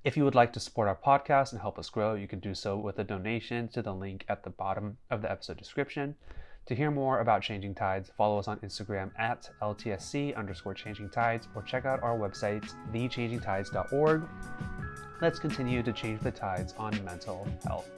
If 0.05 0.17
you 0.17 0.25
would 0.25 0.35
like 0.35 0.53
to 0.55 0.61
support 0.61 0.89
our 0.89 0.97
podcast 0.97 1.53
and 1.53 1.61
help 1.61 1.79
us 1.79 1.91
grow, 1.91 2.15
you 2.15 2.27
can 2.27 2.41
do 2.41 2.55
so 2.55 2.77
with 2.77 2.99
a 2.99 3.05
donation 3.05 3.69
to 3.69 3.83
the 3.83 3.95
link 3.95 4.25
at 4.29 4.45
the 4.45 4.51
bottom 4.51 4.97
of 5.11 5.23
the 5.23 5.31
episode 5.31 5.59
description. 5.59 6.17
To 6.67 6.77
hear 6.77 6.93
more 6.93 7.19
about 7.21 7.43
Changing 7.43 7.75
Tides, 7.75 8.13
follow 8.17 8.39
us 8.39 8.47
on 8.47 8.59
Instagram 8.61 9.11
at 9.19 9.51
LTSC 9.61 10.37
underscore 10.37 10.75
Changing 10.75 11.11
Tides 11.11 11.49
or 11.57 11.63
check 11.63 11.87
out 11.87 12.01
our 12.03 12.17
website, 12.17 12.73
thechangingtides.org. 12.93 14.23
Let's 15.21 15.39
continue 15.41 15.83
to 15.83 15.93
change 15.93 16.21
the 16.21 16.31
tides 16.31 16.75
on 16.79 16.93
mental 17.05 17.49
health. 17.65 17.91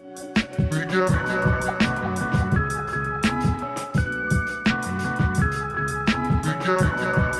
We 7.21 7.34